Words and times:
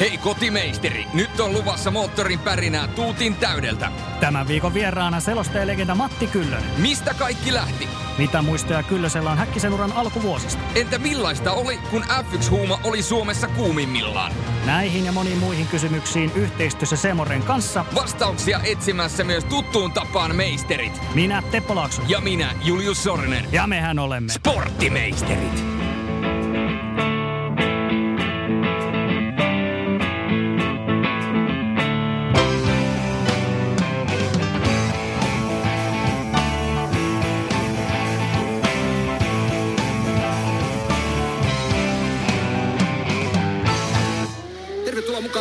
Hei 0.00 0.18
kotimeisteri, 0.18 1.06
nyt 1.14 1.40
on 1.40 1.52
luvassa 1.52 1.90
moottorin 1.90 2.38
pärinää 2.38 2.88
tuutin 2.88 3.34
täydeltä. 3.34 3.92
Tämän 4.20 4.48
viikon 4.48 4.74
vieraana 4.74 5.20
selostaja 5.20 5.66
legenda 5.66 5.94
Matti 5.94 6.26
Kyllönen. 6.26 6.70
Mistä 6.78 7.14
kaikki 7.14 7.54
lähti? 7.54 7.88
Mitä 8.18 8.42
muistoja 8.42 8.82
Kyllösellä 8.82 9.30
on 9.30 9.38
Häkkisen 9.38 9.72
uran 9.72 9.92
alkuvuosista? 9.92 10.62
Entä 10.74 10.98
millaista 10.98 11.52
oli, 11.52 11.78
kun 11.90 12.04
F1-huuma 12.04 12.80
oli 12.84 13.02
Suomessa 13.02 13.48
kuumimmillaan? 13.48 14.32
Näihin 14.66 15.04
ja 15.04 15.12
moniin 15.12 15.38
muihin 15.38 15.66
kysymyksiin 15.66 16.32
yhteistyössä 16.34 16.96
Semoren 16.96 17.42
kanssa. 17.42 17.84
Vastauksia 17.94 18.60
etsimässä 18.64 19.24
myös 19.24 19.44
tuttuun 19.44 19.92
tapaan 19.92 20.36
meisterit. 20.36 21.00
Minä 21.14 21.42
Teppo 21.50 21.74
Laakso. 21.74 22.02
Ja 22.08 22.20
minä 22.20 22.52
Julius 22.64 23.04
Sorinen. 23.04 23.48
Ja 23.52 23.66
mehän 23.66 23.98
olemme 23.98 24.32
Sporttimeisterit. 24.32 25.75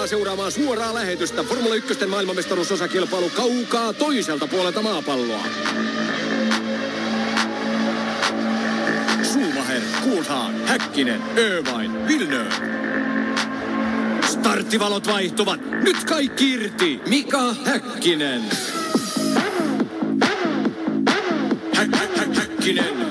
Tervetuloa 0.05 0.36
seuraamaan 0.36 0.52
suoraa 0.52 0.93
lähetystä 0.93 1.43
Formula 1.43 1.76
1 1.76 2.05
maailmanmestaruusosakilpailu 2.05 3.30
kaukaa 3.30 3.93
toiselta 3.93 4.48
puolelta 4.48 4.82
maapalloa. 4.82 5.43
Schumacher, 9.24 9.82
Coulthard, 10.04 10.55
Häkkinen, 10.65 11.21
Irvine, 11.38 12.07
Villeneuve. 12.07 12.49
Starttivalot 14.26 15.07
vaihtuvat. 15.07 15.60
Nyt 15.84 16.04
kaikki 16.04 16.52
irti. 16.52 17.02
Mika 17.10 17.54
Häkkinen. 17.65 18.41
Hä- 21.76 21.87
hä- 21.91 22.08
hä- 22.18 22.34
Häkkinen. 22.35 23.05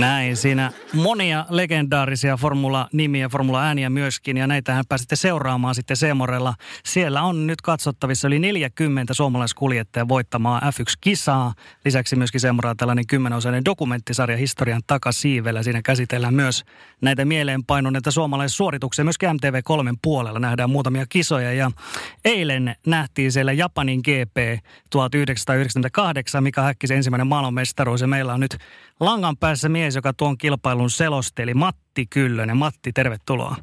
Näin 0.00 0.36
siinä 0.36 0.72
monia 0.92 1.46
legendaarisia 1.50 2.36
formula-nimiä, 2.36 3.28
formula-ääniä 3.28 3.90
myöskin, 3.90 4.36
ja 4.36 4.46
näitähän 4.46 4.84
pääsitte 4.88 5.16
seuraamaan 5.16 5.74
sitten 5.74 5.96
Seemorella. 5.96 6.54
Siellä 6.84 7.22
on 7.22 7.46
nyt 7.46 7.60
katsottavissa 7.60 8.28
yli 8.28 8.38
40 8.38 9.14
suomalaiskuljettajaa 9.14 10.08
voittamaa 10.08 10.60
F1-kisaa. 10.60 11.52
Lisäksi 11.84 12.16
myöskin 12.16 12.40
Seemorella 12.40 12.74
tällainen 12.74 13.06
kymmenosainen 13.06 13.64
dokumenttisarja 13.64 14.36
historian 14.36 14.82
takasiivellä. 14.86 15.62
Siinä 15.62 15.82
käsitellään 15.82 16.34
myös 16.34 16.64
näitä 17.00 17.24
mieleenpainuneita 17.24 18.10
suomalaissuorituksia. 18.10 19.04
Myöskin 19.04 19.28
MTV3 19.28 19.98
puolella 20.02 20.38
nähdään 20.38 20.70
muutamia 20.70 21.06
kisoja, 21.08 21.52
ja 21.52 21.70
eilen 22.24 22.76
nähtiin 22.86 23.32
siellä 23.32 23.52
Japanin 23.52 24.00
GP 24.00 24.64
1998, 24.90 26.42
mikä 26.42 26.62
Häkkisen 26.62 26.96
ensimmäinen 26.96 27.26
maailmanmestaruus, 27.26 28.00
ja 28.00 28.06
meillä 28.06 28.34
on 28.34 28.40
nyt 28.40 28.56
langan 29.00 29.36
päässä 29.36 29.68
mies, 29.86 29.96
joka 29.96 30.12
tuon 30.12 30.38
kilpailun 30.38 30.90
selosteli, 30.90 31.54
Matti 31.54 32.06
Kyllönen. 32.06 32.56
Matti, 32.56 32.92
tervetuloa. 32.92 33.56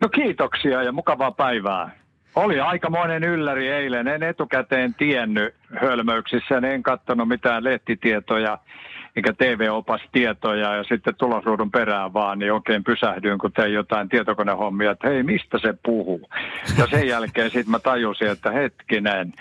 No 0.00 0.08
kiitoksia 0.08 0.82
ja 0.82 0.92
mukavaa 0.92 1.32
päivää. 1.32 1.90
Oli 2.34 2.60
aikamoinen 2.60 3.24
ylläri 3.24 3.68
eilen. 3.68 4.08
En 4.08 4.22
etukäteen 4.22 4.94
tiennyt 4.94 5.54
hölmöyksissä, 5.80 6.58
en 6.58 6.82
katsonut 6.82 7.28
mitään 7.28 7.64
lehtitietoja 7.64 8.58
eikä 9.16 9.32
TV-opastietoja 9.32 10.74
ja 10.76 10.84
sitten 10.84 11.14
tulosruudun 11.14 11.70
perään 11.70 12.12
vaan, 12.12 12.38
niin 12.38 12.52
oikein 12.52 12.84
pysähdyin, 12.84 13.38
kun 13.38 13.52
tein 13.52 13.72
jotain 13.72 14.08
tietokonehommia, 14.08 14.90
että 14.90 15.08
hei, 15.08 15.22
mistä 15.22 15.58
se 15.58 15.74
puhuu? 15.84 16.28
Ja 16.78 16.86
sen 16.86 17.08
jälkeen 17.08 17.50
sitten 17.50 17.70
mä 17.70 17.78
tajusin, 17.78 18.28
että 18.28 18.50
hetkinen. 18.50 19.32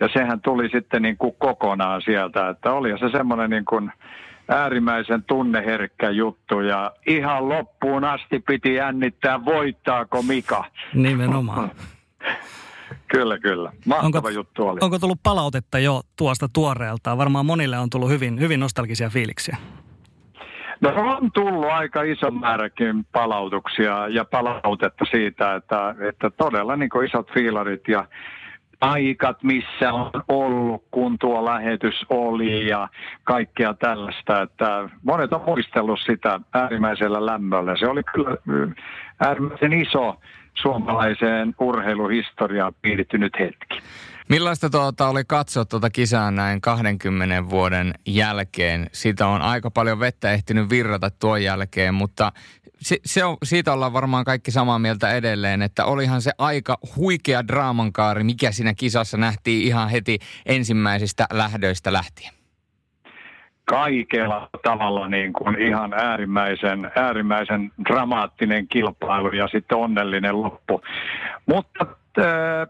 Ja 0.00 0.08
sehän 0.12 0.40
tuli 0.40 0.68
sitten 0.68 1.02
niin 1.02 1.16
kuin 1.16 1.34
kokonaan 1.38 2.02
sieltä, 2.02 2.48
että 2.48 2.72
oli 2.72 2.98
se 2.98 3.08
semmoinen 3.08 3.50
niin 3.50 3.64
kuin 3.64 3.92
äärimmäisen 4.48 5.24
tunneherkkä 5.24 6.10
juttu 6.10 6.60
ja 6.60 6.92
ihan 7.06 7.48
loppuun 7.48 8.04
asti 8.04 8.38
piti 8.38 8.74
jännittää, 8.74 9.44
voittaako 9.44 10.22
Mika. 10.22 10.64
Nimenomaan. 10.94 11.70
Kyllä, 13.08 13.38
kyllä. 13.38 13.72
Mahtava 13.86 14.06
Onko- 14.06 14.28
juttu 14.28 14.68
oli. 14.68 14.78
Onko 14.82 14.98
tullut 14.98 15.20
palautetta 15.22 15.78
jo 15.78 16.00
tuosta 16.16 16.48
tuoreeltaan? 16.52 17.18
Varmaan 17.18 17.46
monille 17.46 17.78
on 17.78 17.90
tullut 17.90 18.10
hyvin, 18.10 18.40
hyvin 18.40 18.60
nostalgisia 18.60 19.08
fiiliksiä. 19.08 19.56
No 20.80 20.92
on 20.96 21.32
tullut 21.32 21.70
aika 21.70 22.02
iso 22.02 22.30
määräkin 22.30 23.04
palautuksia 23.12 24.08
ja 24.08 24.24
palautetta 24.24 25.04
siitä, 25.10 25.54
että, 25.54 25.94
että 26.08 26.30
todella 26.30 26.76
niin 26.76 26.90
isot 27.06 27.32
fiilarit 27.34 27.88
ja 27.88 28.06
paikat, 28.78 29.42
missä 29.42 29.92
on 29.92 30.10
ollut, 30.28 30.84
kun 30.90 31.18
tuo 31.18 31.44
lähetys 31.44 31.94
oli 32.08 32.68
ja 32.68 32.88
kaikkea 33.24 33.74
tällaista. 33.74 34.42
Että 34.42 34.88
monet 35.02 35.32
on 35.32 35.42
muistellut 35.46 36.00
sitä 36.06 36.40
äärimmäisellä 36.54 37.26
lämmöllä. 37.26 37.76
Se 37.76 37.86
oli 37.86 38.02
kyllä 38.14 38.36
mm, 38.44 38.74
äärimmäisen 39.20 39.72
iso 39.72 40.20
suomalaiseen 40.54 41.54
urheiluhistoriaan 41.60 42.72
piirittynyt 42.82 43.32
hetki. 43.38 43.80
Millaista 44.28 44.70
tuota 44.70 45.08
oli 45.08 45.24
katsoa 45.26 45.64
tuota 45.64 45.90
kisaa 45.90 46.30
näin 46.30 46.60
20 46.60 47.50
vuoden 47.50 47.94
jälkeen? 48.06 48.86
Siitä 48.92 49.26
on 49.26 49.42
aika 49.42 49.70
paljon 49.70 50.00
vettä 50.00 50.32
ehtinyt 50.32 50.70
virrata 50.70 51.10
tuon 51.10 51.42
jälkeen, 51.42 51.94
mutta 51.94 52.32
se, 52.80 52.96
se 53.04 53.24
on, 53.24 53.36
siitä 53.44 53.72
ollaan 53.72 53.92
varmaan 53.92 54.24
kaikki 54.24 54.50
samaa 54.50 54.78
mieltä 54.78 55.12
edelleen, 55.12 55.62
että 55.62 55.84
olihan 55.84 56.22
se 56.22 56.30
aika 56.38 56.78
huikea 56.96 57.48
draamankaari, 57.48 58.24
mikä 58.24 58.52
siinä 58.52 58.74
kisassa 58.74 59.16
nähtiin 59.16 59.66
ihan 59.66 59.88
heti 59.88 60.18
ensimmäisistä 60.46 61.26
lähdöistä 61.32 61.92
lähtien. 61.92 62.32
kaikella 63.64 64.48
tavalla 64.62 65.08
niin 65.08 65.32
kuin 65.32 65.58
ihan 65.58 65.92
äärimmäisen, 65.92 66.90
äärimmäisen 66.96 67.72
dramaattinen 67.88 68.68
kilpailu 68.68 69.32
ja 69.32 69.48
sitten 69.48 69.78
onnellinen 69.78 70.42
loppu. 70.42 70.82
Mutta 71.46 71.86
äh, 72.18 72.68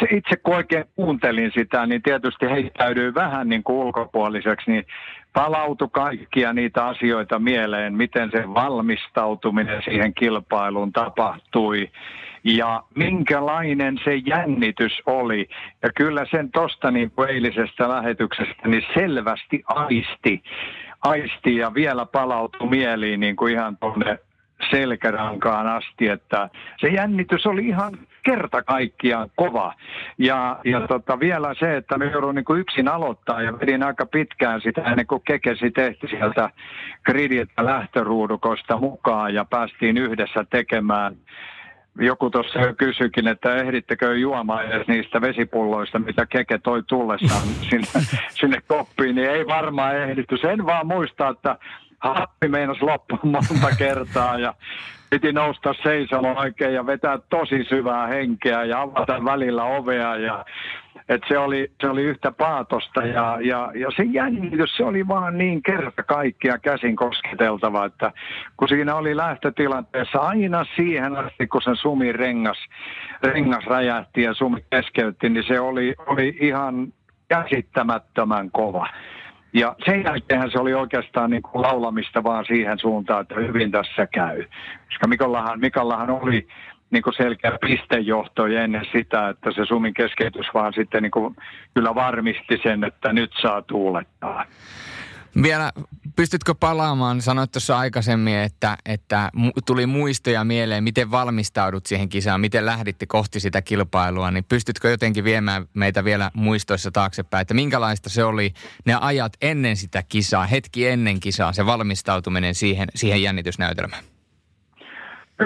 se 0.00 0.16
itse 0.16 0.36
kun 0.36 0.54
oikein 0.54 0.84
kuuntelin 0.96 1.50
sitä, 1.54 1.86
niin 1.86 2.02
tietysti 2.02 2.46
heittäydyin 2.46 3.14
vähän 3.14 3.48
niin 3.48 3.62
kuin 3.62 3.76
ulkopuoliseksi, 3.76 4.70
niin 4.70 4.86
palautui 5.32 5.88
kaikkia 5.92 6.52
niitä 6.52 6.86
asioita 6.86 7.38
mieleen, 7.38 7.94
miten 7.94 8.30
se 8.30 8.54
valmistautuminen 8.54 9.82
siihen 9.82 10.14
kilpailuun 10.14 10.92
tapahtui 10.92 11.90
ja 12.44 12.82
minkälainen 12.94 13.98
se 14.04 14.14
jännitys 14.16 14.92
oli. 15.06 15.48
Ja 15.82 15.90
kyllä 15.96 16.26
sen 16.30 16.50
tosta 16.50 16.90
niin 16.90 17.12
eilisestä 17.28 17.88
lähetyksestä 17.88 18.68
niin 18.68 18.86
selvästi 18.94 19.62
aisti, 19.66 20.42
aisti 21.02 21.56
ja 21.56 21.74
vielä 21.74 22.06
palautui 22.06 22.68
mieliin 22.68 23.20
niin 23.20 23.36
kuin 23.36 23.52
ihan 23.52 23.76
tuonne 23.76 24.18
selkärankaan 24.70 25.66
asti, 25.66 26.08
että 26.08 26.48
se 26.80 26.88
jännitys 26.88 27.46
oli 27.46 27.66
ihan 27.66 27.92
kerta 28.22 28.62
kaikkiaan 28.62 29.30
kova. 29.36 29.74
Ja, 30.18 30.60
ja 30.64 30.80
tota, 30.80 31.20
vielä 31.20 31.54
se, 31.58 31.76
että 31.76 31.98
me 31.98 32.04
joudun 32.04 32.34
niin 32.34 32.58
yksin 32.58 32.88
aloittaa 32.88 33.42
ja 33.42 33.52
vedin 33.60 33.82
aika 33.82 34.06
pitkään 34.06 34.60
sitä 34.60 34.82
ennen 34.82 35.06
kuin 35.06 35.22
kekesi 35.26 35.70
tehti 35.70 36.06
sieltä 36.06 36.50
gridiltä 37.04 37.64
lähtöruudukosta 37.64 38.78
mukaan 38.78 39.34
ja 39.34 39.44
päästiin 39.44 39.96
yhdessä 39.96 40.44
tekemään 40.50 41.16
joku 41.98 42.30
tuossa 42.30 42.58
jo 42.58 42.74
kysyikin, 42.74 43.28
että 43.28 43.54
ehdittekö 43.54 44.18
juomaan 44.18 44.64
edes 44.64 44.88
niistä 44.88 45.20
vesipulloista, 45.20 45.98
mitä 45.98 46.26
Keke 46.26 46.58
toi 46.58 46.82
tullessaan 46.82 47.42
sinne, 47.42 47.86
sinne 48.40 48.58
koppiin, 48.68 49.14
niin 49.16 49.30
ei 49.30 49.46
varmaan 49.46 49.96
ehditty. 49.96 50.36
Sen 50.36 50.66
vaan 50.66 50.86
muistaa, 50.86 51.30
että 51.30 51.56
happi 52.00 52.48
meinasi 52.48 52.82
loppua 52.82 53.18
monta 53.22 53.76
kertaa 53.78 54.38
ja 54.38 54.54
piti 55.10 55.32
nousta 55.32 55.74
seisomaan 55.82 56.38
oikein 56.38 56.74
ja 56.74 56.86
vetää 56.86 57.18
tosi 57.30 57.64
syvää 57.64 58.06
henkeä 58.06 58.64
ja 58.64 58.82
avata 58.82 59.24
välillä 59.24 59.64
ovea 59.64 60.16
ja 60.16 60.44
et 61.08 61.22
se, 61.28 61.38
oli, 61.38 61.72
se 61.80 61.88
oli 61.88 62.02
yhtä 62.02 62.32
paatosta 62.32 63.02
ja, 63.02 63.38
ja, 63.40 63.72
ja 63.74 63.88
se 63.96 64.02
jännitys, 64.02 64.76
se 64.76 64.84
oli 64.84 65.08
vaan 65.08 65.38
niin 65.38 65.62
kerta 65.62 66.02
kaikkia 66.02 66.58
käsin 66.58 66.96
kosketeltava, 66.96 67.84
että 67.84 68.12
kun 68.56 68.68
siinä 68.68 68.94
oli 68.94 69.16
lähtötilanteessa 69.16 70.18
aina 70.18 70.64
siihen 70.76 71.16
asti, 71.16 71.46
kun 71.46 71.62
se 71.62 71.70
sumi 71.74 72.12
rengas, 72.12 72.58
rengas 73.22 73.64
räjähti 73.64 74.22
ja 74.22 74.34
sumi 74.34 74.64
keskeytti, 74.70 75.28
niin 75.28 75.44
se 75.48 75.60
oli, 75.60 75.94
oli 76.06 76.36
ihan 76.40 76.92
käsittämättömän 77.28 78.50
kova. 78.50 78.86
Ja 79.52 79.76
sen 79.84 80.04
jälkeen 80.04 80.50
se 80.50 80.58
oli 80.58 80.74
oikeastaan 80.74 81.30
niin 81.30 81.42
kuin 81.42 81.62
laulamista 81.62 82.24
vaan 82.24 82.44
siihen 82.44 82.78
suuntaan, 82.78 83.22
että 83.22 83.34
hyvin 83.34 83.70
tässä 83.70 84.06
käy. 84.06 84.44
Koska 84.86 85.08
Mikallahan, 85.08 85.60
Mikallahan 85.60 86.10
oli 86.10 86.48
niin 86.90 87.02
kuin 87.02 87.14
selkeä 87.14 87.58
pistejohto 87.60 88.46
ennen 88.46 88.86
sitä, 88.92 89.28
että 89.28 89.52
se 89.52 89.64
sumin 89.64 89.94
keskeytys 89.94 90.46
vaan 90.54 90.72
sitten 90.72 91.02
niin 91.02 91.10
kuin 91.10 91.36
kyllä 91.74 91.94
varmisti 91.94 92.60
sen, 92.62 92.84
että 92.84 93.12
nyt 93.12 93.30
saa 93.42 93.62
tuulettaa. 93.62 94.44
Vielä 95.42 95.72
pystytkö 96.16 96.54
palaamaan, 96.60 97.22
sanoit 97.22 97.52
tuossa 97.52 97.78
aikaisemmin, 97.78 98.36
että, 98.36 98.76
että 98.86 99.30
tuli 99.66 99.86
muistoja 99.86 100.44
mieleen, 100.44 100.84
miten 100.84 101.10
valmistaudut 101.10 101.86
siihen 101.86 102.08
kisaan, 102.08 102.40
miten 102.40 102.66
lähditte 102.66 103.06
kohti 103.06 103.40
sitä 103.40 103.62
kilpailua, 103.62 104.30
niin 104.30 104.44
pystytkö 104.44 104.90
jotenkin 104.90 105.24
viemään 105.24 105.66
meitä 105.74 106.04
vielä 106.04 106.30
muistoissa 106.34 106.90
taaksepäin, 106.90 107.42
että 107.42 107.54
minkälaista 107.54 108.08
se 108.08 108.24
oli 108.24 108.52
ne 108.84 108.96
ajat 109.00 109.32
ennen 109.42 109.76
sitä 109.76 110.02
kisaa, 110.08 110.46
hetki 110.46 110.86
ennen 110.86 111.20
kisaa, 111.20 111.52
se 111.52 111.66
valmistautuminen 111.66 112.54
siihen, 112.54 112.88
siihen 112.94 113.22
jännitysnäytelmään? 113.22 114.04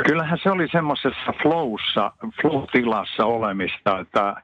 Kyllähän 0.06 0.38
se 0.42 0.50
oli 0.50 0.69
semmoisessa 0.72 1.32
flowssa, 1.42 2.12
flow-tilassa 2.42 3.25
olemista, 3.25 3.98
että 3.98 4.34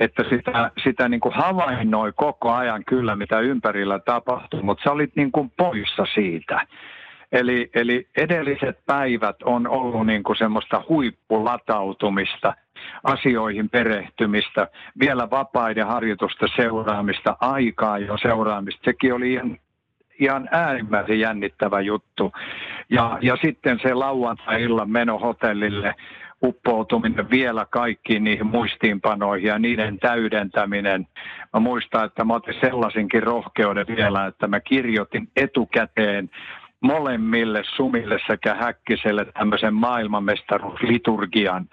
että 0.00 0.24
sitä, 0.30 0.70
sitä 0.84 1.08
niin 1.08 1.20
kuin 1.20 1.34
havainnoi 1.34 2.12
koko 2.16 2.52
ajan 2.52 2.84
kyllä, 2.84 3.16
mitä 3.16 3.40
ympärillä 3.40 3.98
tapahtuu, 3.98 4.62
mutta 4.62 4.84
sä 4.84 4.92
olit 4.92 5.16
niin 5.16 5.32
kuin 5.32 5.52
poissa 5.56 6.06
siitä. 6.14 6.66
Eli, 7.32 7.70
eli 7.74 8.08
edelliset 8.16 8.78
päivät 8.86 9.36
on 9.44 9.68
ollut 9.68 10.06
niin 10.06 10.22
kuin 10.22 10.36
semmoista 10.36 10.84
huippulatautumista, 10.88 12.54
asioihin 13.04 13.70
perehtymistä, 13.70 14.68
vielä 15.00 15.30
vapaiden 15.30 15.86
harjoitusta 15.86 16.46
seuraamista, 16.56 17.36
aikaa 17.40 17.98
jo 17.98 18.16
seuraamista. 18.16 18.84
Sekin 18.84 19.14
oli 19.14 19.32
ihan, 19.32 19.58
ihan 20.18 20.48
äärimmäisen 20.52 21.20
jännittävä 21.20 21.80
juttu. 21.80 22.32
Ja, 22.90 23.18
ja 23.20 23.36
sitten 23.42 23.80
se 23.82 23.94
lauantai-illan 23.94 24.90
meno 24.90 25.18
hotellille– 25.18 25.94
uppoutuminen 26.42 27.30
vielä 27.30 27.66
kaikkiin 27.70 28.24
niihin 28.24 28.46
muistiinpanoihin 28.46 29.48
ja 29.48 29.58
niiden 29.58 29.98
täydentäminen. 29.98 31.06
Mä 31.52 31.60
muistan, 31.60 32.04
että 32.04 32.24
mä 32.24 32.34
otin 32.34 32.54
sellaisinkin 32.60 33.22
rohkeuden 33.22 33.86
vielä, 33.96 34.26
että 34.26 34.46
mä 34.46 34.60
kirjoitin 34.60 35.28
etukäteen 35.36 36.30
molemmille 36.80 37.62
Sumille 37.76 38.18
sekä 38.26 38.54
Häkkiselle 38.54 39.24
tämmöisen 39.24 39.74
maailmanmestaruusliturgian 39.74 41.68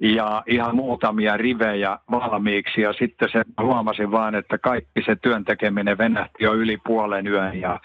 ja 0.00 0.42
ihan 0.46 0.76
muutamia 0.76 1.36
rivejä 1.36 1.98
valmiiksi 2.10 2.80
ja 2.80 2.92
sitten 2.92 3.28
se 3.32 3.42
huomasin 3.62 4.10
vaan, 4.10 4.34
että 4.34 4.58
kaikki 4.58 5.02
se 5.06 5.16
työntekeminen 5.16 5.98
venähti 5.98 6.44
jo 6.44 6.54
yli 6.54 6.78
puolen 6.86 7.26
yön 7.26 7.60
ja, 7.60 7.80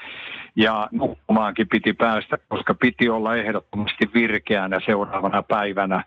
ja 0.59 0.87
nukkumaankin 0.91 1.67
piti 1.67 1.93
päästä, 1.93 2.37
koska 2.47 2.73
piti 2.73 3.09
olla 3.09 3.35
ehdottomasti 3.35 4.09
virkeänä 4.13 4.79
seuraavana 4.85 5.43
päivänä 5.43 6.03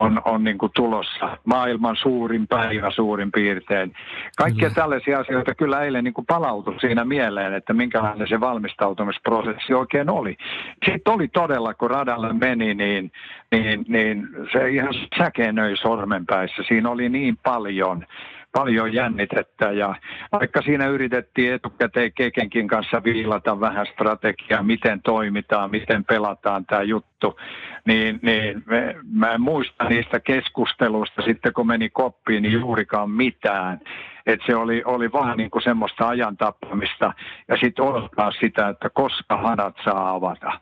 on, 0.00 0.22
on 0.24 0.44
niin 0.44 0.58
kuin 0.58 0.72
tulossa 0.74 1.38
maailman 1.44 1.96
suurin 1.96 2.48
päivä 2.48 2.90
suurin 2.90 3.32
piirtein. 3.32 3.92
Kaikkia 4.36 4.68
kyllä. 4.68 4.82
tällaisia 4.82 5.18
asioita 5.18 5.54
kyllä 5.54 5.80
eilen 5.80 6.04
niin 6.04 6.14
kuin 6.14 6.26
palautui 6.26 6.80
siinä 6.80 7.04
mieleen, 7.04 7.54
että 7.54 7.72
minkälainen 7.72 8.28
se 8.28 8.40
valmistautumisprosessi 8.40 9.74
oikein 9.74 10.10
oli. 10.10 10.36
Sitten 10.84 11.14
oli 11.14 11.28
todella, 11.28 11.74
kun 11.74 11.90
radalle 11.90 12.32
meni, 12.32 12.74
niin, 12.74 13.12
niin, 13.50 13.84
niin 13.88 14.28
se 14.52 14.70
ihan 14.70 14.94
säkenöi 15.18 15.76
sormenpäissä. 15.76 16.62
Siinä 16.68 16.90
oli 16.90 17.08
niin 17.08 17.36
paljon 17.42 18.06
paljon 18.52 18.92
jännitettä 18.92 19.72
ja 19.72 19.94
vaikka 20.32 20.62
siinä 20.62 20.86
yritettiin 20.86 21.52
etukäteen 21.52 22.12
Kekenkin 22.12 22.68
kanssa 22.68 23.04
viilata 23.04 23.60
vähän 23.60 23.86
strategiaa, 23.86 24.62
miten 24.62 25.02
toimitaan, 25.02 25.70
miten 25.70 26.04
pelataan 26.04 26.66
tämä 26.66 26.82
juttu, 26.82 27.38
niin, 27.84 28.18
niin 28.22 28.62
me, 28.66 28.96
mä 29.12 29.32
en 29.32 29.40
muista 29.40 29.84
niistä 29.84 30.20
keskusteluista 30.20 31.22
sitten 31.22 31.52
kun 31.52 31.66
meni 31.66 31.90
koppiin, 31.90 32.42
niin 32.42 32.52
juurikaan 32.52 33.10
mitään. 33.10 33.80
Että 34.26 34.46
se 34.46 34.56
oli, 34.56 34.82
oli 34.84 35.12
vaan 35.12 35.36
niin 35.36 35.50
kuin 35.50 35.62
semmoista 35.62 36.08
ajan 36.08 36.36
tappamista 36.36 37.12
ja 37.48 37.56
sitten 37.56 37.84
odottaa 37.84 38.32
sitä, 38.32 38.68
että 38.68 38.90
koska 38.90 39.36
hanat 39.36 39.76
saa 39.84 40.10
avata. 40.10 40.52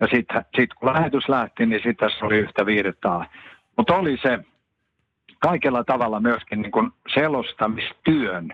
Ja 0.00 0.06
sitten 0.06 0.44
sit 0.56 0.74
kun 0.74 0.94
lähetys 0.94 1.28
lähti, 1.28 1.66
niin 1.66 1.80
sitten 1.82 2.08
tässä 2.08 2.26
oli 2.26 2.38
yhtä 2.38 2.66
virtaa. 2.66 3.24
Mutta 3.76 3.96
oli 3.96 4.18
se, 4.22 4.38
kaikella 5.40 5.84
tavalla 5.84 6.20
myöskin 6.20 6.62
niin 6.62 6.72
kuin 6.72 6.90
selostamistyön 7.14 8.52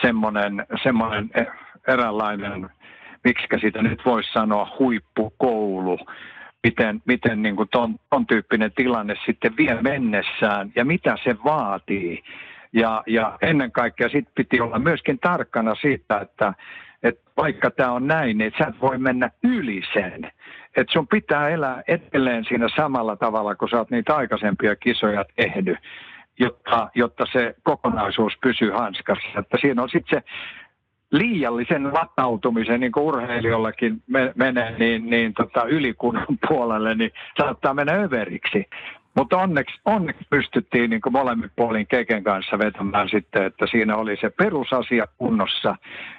semmoinen, 0.00 0.66
semmoinen 0.82 1.30
e, 1.34 1.44
eräänlainen, 1.88 2.70
miksi 3.24 3.46
sitä 3.60 3.82
nyt 3.82 4.02
voisi 4.04 4.32
sanoa, 4.32 4.76
huippukoulu, 4.78 5.98
miten, 6.64 7.02
miten 7.04 7.42
niin 7.42 7.56
kuin 7.56 7.68
ton, 7.68 7.96
ton 8.10 8.26
tyyppinen 8.26 8.72
tilanne 8.76 9.14
sitten 9.26 9.56
vie 9.56 9.78
mennessään 9.82 10.72
ja 10.76 10.84
mitä 10.84 11.16
se 11.24 11.36
vaatii. 11.44 12.22
Ja, 12.72 13.02
ja 13.06 13.38
ennen 13.42 13.72
kaikkea 13.72 14.08
sitten 14.08 14.32
piti 14.34 14.60
olla 14.60 14.78
myöskin 14.78 15.18
tarkkana 15.18 15.74
siitä, 15.74 16.18
että, 16.18 16.54
että 17.02 17.30
vaikka 17.36 17.70
tämä 17.70 17.92
on 17.92 18.06
näin, 18.06 18.38
niin 18.38 18.52
sä 18.58 18.66
et 18.66 18.80
voi 18.80 18.98
mennä 18.98 19.30
yli 19.44 19.82
sen. 19.92 20.32
Että 20.76 20.92
sun 20.92 21.08
pitää 21.08 21.48
elää 21.48 21.82
edelleen 21.88 22.44
siinä 22.44 22.68
samalla 22.76 23.16
tavalla, 23.16 23.54
kun 23.54 23.68
sä 23.68 23.78
oot 23.78 23.90
niitä 23.90 24.16
aikaisempia 24.16 24.76
kisoja 24.76 25.24
tehnyt, 25.36 25.78
jotta, 26.38 26.90
jotta 26.94 27.26
se 27.32 27.54
kokonaisuus 27.62 28.32
pysyy 28.42 28.70
hanskassa. 28.70 29.38
Että 29.38 29.58
siinä 29.60 29.82
on 29.82 29.88
sitten 29.88 30.20
se 30.20 30.30
liiallisen 31.10 31.94
latautumisen, 31.94 32.80
niin 32.80 32.92
kuin 32.92 33.04
urheilijollakin 33.04 34.02
me, 34.06 34.32
menee 34.34 34.78
niin, 34.78 35.10
niin 35.10 35.34
tota, 35.34 35.64
ylikunnan 35.64 36.26
puolelle, 36.48 36.94
niin 36.94 37.10
saattaa 37.36 37.74
mennä 37.74 37.92
överiksi. 37.92 38.66
Mutta 39.16 39.36
onneksi, 39.36 39.80
onneksi 39.84 40.26
pystyttiin 40.30 40.90
niin 40.90 41.00
molemmin 41.10 41.50
puolin 41.56 41.86
Keken 41.86 42.24
kanssa 42.24 42.58
vetämään 42.58 43.08
sitten, 43.08 43.42
että 43.42 43.66
siinä 43.66 43.96
oli 43.96 44.16
se 44.16 44.30
perusasia 44.30 45.06
kunnossa 45.18 45.76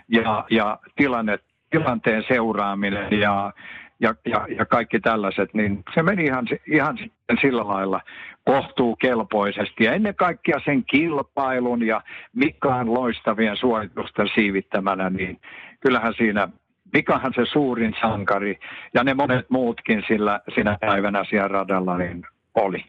ja, 0.08 0.46
ja 0.50 0.80
tilanne, 0.96 1.40
tilanteen 1.70 2.24
seuraaminen 2.28 3.20
ja, 3.20 3.54
ja, 4.00 4.16
ja, 4.26 4.48
ja 4.58 4.66
kaikki 4.66 5.00
tällaiset, 5.00 5.54
niin 5.54 5.84
se 5.94 6.04
meni 6.04 6.26
ihan, 6.26 6.48
ihan 6.68 6.98
sitten 6.98 7.38
sillä 7.42 7.68
lailla 7.68 8.02
kohtuu 8.46 8.96
kelpoisesti. 8.96 9.84
Ja 9.84 9.94
ennen 9.94 10.16
kaikkea 10.16 10.60
sen 10.66 10.86
kilpailun 10.86 11.84
ja 11.88 12.02
Mikaan 12.36 12.94
loistavien 12.94 13.58
suoritusten 13.58 14.30
siivittämänä, 14.36 15.10
niin 15.10 15.40
kyllähän 15.80 16.14
siinä 16.18 16.48
Mikahan 16.94 17.34
se 17.36 17.46
suurin 17.46 17.96
sankari 18.02 18.60
ja 18.94 19.04
ne 19.04 19.14
monet 19.14 19.50
muutkin 19.50 20.04
sillä, 20.08 20.40
sinä 20.56 20.78
päivänä 20.82 21.24
siellä 21.30 21.48
radalla 21.48 21.98
niin 21.98 22.26
oli. 22.56 22.86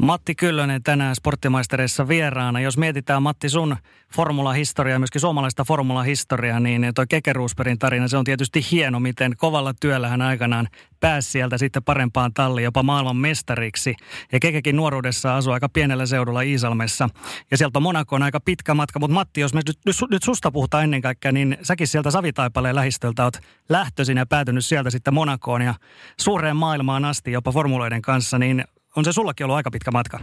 Matti 0.00 0.34
Kyllönen 0.34 0.82
tänään 0.82 1.16
sporttimaistereissa 1.16 2.08
vieraana. 2.08 2.60
Jos 2.60 2.78
mietitään 2.78 3.22
Matti 3.22 3.48
sun 3.48 3.76
formulahistoriaa, 4.14 4.98
myöskin 4.98 5.20
suomalaista 5.20 5.64
formulahistoriaa, 5.64 6.60
niin 6.60 6.86
toi 6.94 7.06
Kekeruusperin 7.06 7.78
tarina, 7.78 8.08
se 8.08 8.16
on 8.16 8.24
tietysti 8.24 8.66
hieno, 8.70 9.00
miten 9.00 9.36
kovalla 9.36 9.74
työllä 9.80 10.08
hän 10.08 10.22
aikanaan 10.22 10.68
pääsi 11.00 11.30
sieltä 11.30 11.58
sitten 11.58 11.82
parempaan 11.82 12.34
talliin, 12.34 12.64
jopa 12.64 12.82
maailman 12.82 13.16
mestariksi. 13.16 13.94
Ja 14.32 14.40
Kekekin 14.40 14.76
nuoruudessa 14.76 15.36
asui 15.36 15.52
aika 15.52 15.68
pienellä 15.68 16.06
seudulla 16.06 16.40
Iisalmessa. 16.40 17.08
Ja 17.50 17.56
sieltä 17.56 17.78
on 17.78 17.82
Monakoon 17.82 18.22
aika 18.22 18.40
pitkä 18.40 18.74
matka, 18.74 18.98
mutta 18.98 19.14
Matti, 19.14 19.40
jos 19.40 19.54
me 19.54 19.60
nyt, 19.66 19.78
nyt 20.10 20.22
susta 20.22 20.50
puhutaan 20.50 20.84
ennen 20.84 21.02
kaikkea, 21.02 21.32
niin 21.32 21.58
säkin 21.62 21.86
sieltä 21.86 22.10
Savitaipaleen 22.10 22.74
lähistöltä 22.74 23.24
oot 23.24 23.36
lähtöisin 23.68 24.16
ja 24.16 24.26
päätynyt 24.26 24.64
sieltä 24.64 24.90
sitten 24.90 25.14
Monakoon 25.14 25.62
ja 25.62 25.74
suureen 26.20 26.56
maailmaan 26.56 27.04
asti 27.04 27.32
jopa 27.32 27.52
formuloiden 27.52 28.02
kanssa, 28.02 28.38
niin 28.38 28.64
on 28.96 29.04
se 29.04 29.12
sullakin 29.12 29.44
ollut 29.44 29.56
aika 29.56 29.70
pitkä 29.70 29.90
matka. 29.90 30.18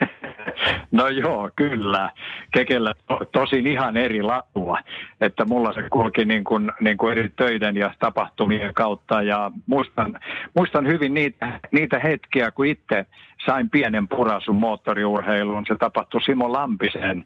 No 0.92 1.08
joo, 1.08 1.50
kyllä. 1.56 2.10
Kekellä 2.52 2.94
to, 3.08 3.20
tosin 3.32 3.66
ihan 3.66 3.96
eri 3.96 4.22
latua. 4.22 4.78
Että 5.20 5.44
mulla 5.44 5.72
se 5.72 5.88
kulki 5.90 6.24
niin 6.24 6.44
kuin, 6.44 6.72
niin 6.80 6.96
kuin 6.96 7.12
eri 7.12 7.28
töiden 7.28 7.76
ja 7.76 7.94
tapahtumien 7.98 8.74
kautta. 8.74 9.22
Ja 9.22 9.50
muistan, 9.66 10.20
muistan 10.56 10.86
hyvin 10.86 11.14
niitä, 11.14 11.60
niitä 11.72 11.98
hetkiä, 11.98 12.50
kun 12.50 12.66
itse 12.66 13.06
sain 13.46 13.70
pienen 13.70 14.08
purasun 14.08 14.56
moottoriurheiluun. 14.56 15.64
Se 15.68 15.76
tapahtui 15.76 16.22
Simo 16.22 16.52
Lampisen 16.52 17.24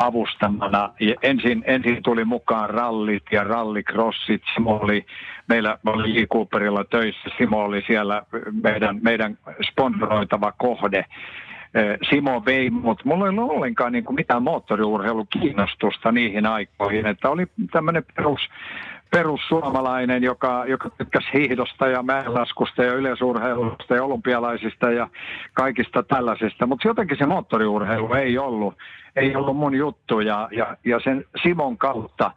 avustamana. 0.00 0.92
Ja 1.00 1.14
ensin, 1.22 1.64
ensin 1.66 2.02
tuli 2.02 2.24
mukaan 2.24 2.70
rallit 2.70 3.22
ja 3.32 3.44
rallikrossit. 3.44 4.42
Simo 4.54 4.76
oli, 4.82 5.06
meillä 5.48 5.78
oli 5.86 6.26
Cooperilla 6.26 6.84
töissä, 6.84 7.30
Simo 7.38 7.58
oli 7.64 7.82
siellä 7.86 8.22
meidän, 8.62 8.98
meidän 9.02 9.38
sponsoroitava 9.70 10.52
kohde. 10.52 11.04
Simo 12.10 12.42
vei, 12.46 12.70
mutta 12.70 13.04
mulla 13.06 13.24
ei 13.24 13.28
ollut 13.28 13.50
ollenkaan 13.50 13.92
niin 13.92 14.04
kuin 14.04 14.14
mitään 14.14 14.42
moottoriurheilukiinnostusta 14.42 16.12
niihin 16.12 16.46
aikoihin, 16.46 17.06
että 17.06 17.30
oli 17.30 17.46
tämmöinen 17.72 18.04
perus, 18.16 18.40
perussuomalainen, 19.10 20.22
joka, 20.22 20.64
joka 20.66 20.90
tykkäsi 20.90 21.26
hiihdosta 21.34 21.88
ja 21.88 22.02
mäenlaskusta 22.02 22.84
ja 22.84 22.94
yleisurheilusta 22.94 23.94
ja 23.94 24.04
olympialaisista 24.04 24.90
ja 24.90 25.08
kaikista 25.54 26.02
tällaisista. 26.02 26.66
Mutta 26.66 26.88
jotenkin 26.88 27.18
se 27.18 27.26
moottoriurheilu 27.26 28.14
ei 28.14 28.38
ollut, 28.38 28.74
ei 29.16 29.36
ollut 29.36 29.56
mun 29.56 29.74
juttu 29.74 30.20
ja, 30.20 30.48
ja, 30.52 30.76
ja 30.84 31.00
sen 31.00 31.24
Simon 31.42 31.78
kautta 31.78 32.30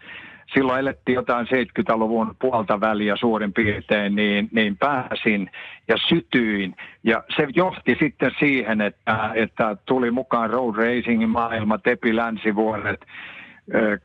silloin 0.53 0.79
elettiin 0.79 1.15
jotain 1.15 1.47
70-luvun 1.47 2.35
puolta 2.41 2.81
väliä 2.81 3.15
suurin 3.15 3.53
piirtein, 3.53 4.15
niin, 4.15 4.49
niin 4.51 4.77
pääsin 4.77 5.51
ja 5.87 5.95
sytyin. 6.09 6.75
Ja 7.03 7.23
se 7.35 7.47
johti 7.55 7.95
sitten 7.99 8.31
siihen, 8.39 8.81
että, 8.81 9.31
että 9.35 9.77
tuli 9.85 10.11
mukaan 10.11 10.49
road 10.49 10.75
racingin 10.75 11.29
maailma, 11.29 11.77
Tepi 11.77 12.15
Länsivuoret, 12.15 13.05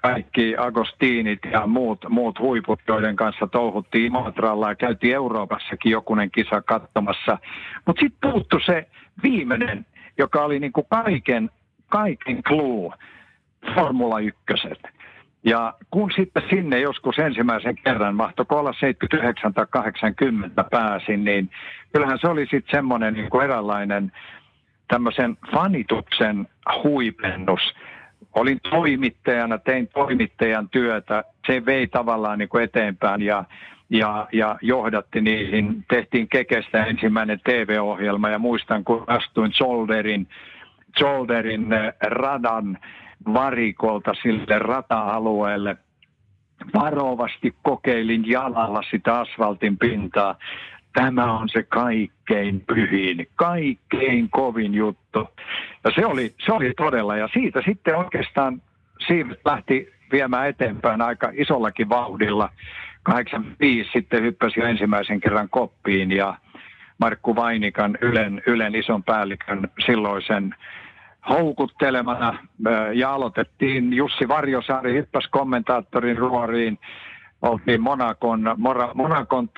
kaikki 0.02 0.54
Agostinit 0.58 1.38
ja 1.52 1.66
muut, 1.66 2.04
muut 2.08 2.38
huiput, 2.38 2.80
joiden 2.88 3.16
kanssa 3.16 3.46
touhuttiin 3.46 4.04
Imatralla 4.04 4.68
ja 4.68 4.74
käytiin 4.74 5.14
Euroopassakin 5.14 5.92
jokunen 5.92 6.30
kisa 6.30 6.62
katsomassa. 6.62 7.38
Mutta 7.86 8.00
sitten 8.00 8.30
puuttu 8.30 8.60
se 8.66 8.86
viimeinen, 9.22 9.86
joka 10.18 10.44
oli 10.44 10.60
niinku 10.60 10.82
kaiken, 10.82 11.50
kaiken 11.88 12.42
clue, 12.42 12.94
Formula 13.74 14.18
1. 14.20 14.36
Ja 15.44 15.74
kun 15.90 16.10
sitten 16.16 16.42
sinne 16.50 16.80
joskus 16.80 17.18
ensimmäisen 17.18 17.76
kerran, 17.84 18.16
mahtoi 18.16 18.46
olla 18.50 18.72
79 18.72 19.54
tai 19.54 19.66
80 19.70 20.64
pääsin, 20.70 21.24
niin 21.24 21.50
kyllähän 21.92 22.18
se 22.20 22.28
oli 22.28 22.46
sitten 22.50 22.70
semmoinen 22.70 23.14
niin 23.14 23.30
kuin 23.30 23.44
eräänlainen 23.44 24.12
tämmöisen 24.88 25.36
fanituksen 25.52 26.48
huipennus. 26.84 27.74
Olin 28.35 28.61
toimittajana, 28.70 29.58
tein 29.58 29.88
toimittajan 29.88 30.68
työtä, 30.68 31.25
se 31.47 31.66
vei 31.66 31.87
tavallaan 31.87 32.38
niin 32.38 32.49
kuin 32.49 32.64
eteenpäin 32.64 33.23
ja, 33.23 33.44
ja, 33.90 34.28
ja 34.32 34.58
johdatti 34.62 35.20
niihin. 35.20 35.85
Tehtiin 35.88 36.28
Kekestä 36.28 36.85
ensimmäinen 36.85 37.40
TV-ohjelma 37.44 38.28
ja 38.28 38.38
muistan, 38.38 38.85
kun 38.85 39.04
astuin 39.06 39.52
Zolderin, 39.52 40.28
Zolderin 40.99 41.73
eh, 41.73 41.92
radan 42.00 42.78
varikolta 43.35 44.12
sille 44.23 44.58
rata-alueelle. 44.58 45.76
Varovasti 46.75 47.54
kokeilin 47.62 48.28
jalalla 48.30 48.82
sitä 48.90 49.18
asfaltin 49.18 49.78
pintaa. 49.78 50.35
Tämä 50.92 51.38
on 51.38 51.49
se 51.49 51.62
kaikkein 51.62 52.61
pyhin, 52.61 53.28
kaikkein 53.37 54.30
kovin 54.30 54.75
juttu. 54.75 55.28
Ja 55.85 55.90
se 55.95 56.07
oli, 56.07 56.35
se 56.47 56.52
oli 56.52 56.73
todella. 56.76 57.16
Ja 57.16 57.28
siitä 57.33 57.62
sitten 57.66 57.97
oikeastaan 57.97 58.62
siivet 59.07 59.40
lähti 59.45 59.92
viemään 60.12 60.49
eteenpäin 60.49 61.02
aika 61.02 61.30
isollakin 61.35 61.88
vauhdilla. 61.88 62.49
85 63.02 63.90
sitten 63.92 64.23
hyppäsi 64.23 64.61
ensimmäisen 64.61 65.21
kerran 65.21 65.49
koppiin 65.49 66.12
ja 66.12 66.35
Markku 66.99 67.37
Vainikan 67.37 67.99
Ylen, 68.00 68.42
Ylen 68.47 68.75
ison 68.75 69.02
päällikön 69.02 69.68
silloisen 69.87 70.54
houkuttelemana 71.28 72.38
ja 72.95 73.12
aloitettiin 73.12 73.92
Jussi 73.92 74.28
Varjosaari 74.28 74.92
hyppäs 74.92 75.28
kommentaattorin 75.30 76.18
ruoriin. 76.18 76.78
Oltiin 77.42 77.80
Monakon, 77.80 78.54
Monakon 78.95 79.49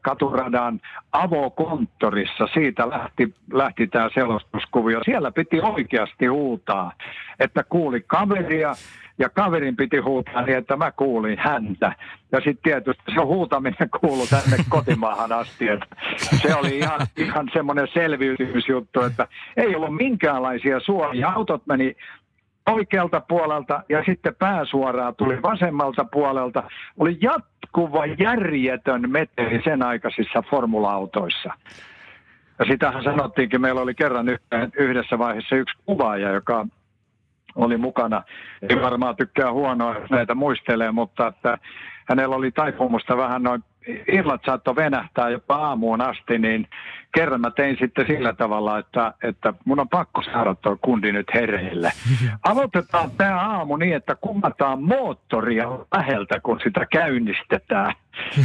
katuradan 0.00 0.80
avokonttorissa. 1.12 2.48
Siitä 2.54 2.90
lähti, 2.90 3.34
lähti 3.52 3.86
tämä 3.86 4.08
selostuskuvio. 4.14 5.00
Siellä 5.04 5.32
piti 5.32 5.60
oikeasti 5.60 6.26
huutaa, 6.26 6.92
että 7.40 7.64
kuuli 7.64 8.04
kaveria 8.06 8.74
ja 9.18 9.28
kaverin 9.28 9.76
piti 9.76 9.98
huutaa 9.98 10.42
niin, 10.42 10.58
että 10.58 10.76
mä 10.76 10.90
kuulin 10.90 11.38
häntä. 11.38 11.92
Ja 12.32 12.38
sitten 12.38 12.62
tietysti 12.62 13.12
se 13.14 13.20
huutaminen 13.20 13.90
kuului 14.00 14.26
tänne 14.26 14.56
kotimaahan 14.68 15.32
asti. 15.32 15.68
Että 15.68 15.86
se 16.42 16.54
oli 16.54 16.78
ihan, 16.78 17.00
ihan 17.16 17.50
semmoinen 17.52 17.88
selviytymisjuttu, 17.94 19.00
että 19.00 19.26
ei 19.56 19.76
ollut 19.76 19.96
minkäänlaisia 19.96 20.80
suojia. 20.80 21.28
Autot 21.28 21.66
meni 21.66 21.96
oikealta 22.70 23.20
puolelta 23.20 23.82
ja 23.88 24.02
sitten 24.04 24.34
pääsuoraa 24.34 25.12
tuli 25.12 25.42
vasemmalta 25.42 26.04
puolelta. 26.04 26.62
Oli 26.98 27.18
jatkuva 27.20 28.06
järjetön 28.06 29.10
meteli 29.10 29.62
sen 29.64 29.82
aikaisissa 29.82 30.42
formula-autoissa. 30.50 31.50
Ja 32.58 32.64
sitähän 32.64 33.04
sanottiinkin, 33.04 33.60
meillä 33.60 33.80
oli 33.80 33.94
kerran 33.94 34.26
yhdessä 34.78 35.18
vaiheessa 35.18 35.56
yksi 35.56 35.78
kuvaaja, 35.86 36.30
joka 36.30 36.66
oli 37.56 37.76
mukana. 37.76 38.22
Ei 38.70 38.82
varmaan 38.82 39.16
tykkää 39.16 39.52
huonoa, 39.52 39.94
jos 39.94 40.10
näitä 40.10 40.34
muistelee, 40.34 40.90
mutta 40.90 41.26
että 41.26 41.58
hänellä 42.08 42.36
oli 42.36 42.50
taipumusta 42.50 43.16
vähän 43.16 43.42
noin 43.42 43.64
illat 44.12 44.40
saattoi 44.46 44.76
venähtää 44.76 45.30
jopa 45.30 45.56
aamuun 45.56 46.00
asti, 46.00 46.38
niin 46.38 46.68
kerran 47.14 47.40
mä 47.40 47.50
tein 47.50 47.76
sitten 47.80 48.06
sillä 48.06 48.32
tavalla, 48.32 48.78
että, 48.78 49.14
että 49.22 49.54
mun 49.64 49.80
on 49.80 49.88
pakko 49.88 50.22
saada 50.22 50.54
tuo 50.54 50.76
kundi 50.82 51.12
nyt 51.12 51.26
hereille. 51.34 51.92
Aloitetaan 52.50 53.10
tämä 53.10 53.40
aamu 53.40 53.76
niin, 53.76 53.96
että 53.96 54.14
kummataan 54.14 54.82
moottoria 54.82 55.68
läheltä, 55.96 56.40
kun 56.40 56.60
sitä 56.64 56.86
käynnistetään. 56.92 57.94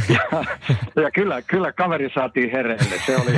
Ja, 0.08 0.44
ja 1.02 1.10
kyllä, 1.10 1.42
kyllä 1.42 1.72
kaveri 1.72 2.10
saatiin 2.14 2.50
hereille. 2.50 2.94
Se 3.06 3.16
oli, 3.16 3.32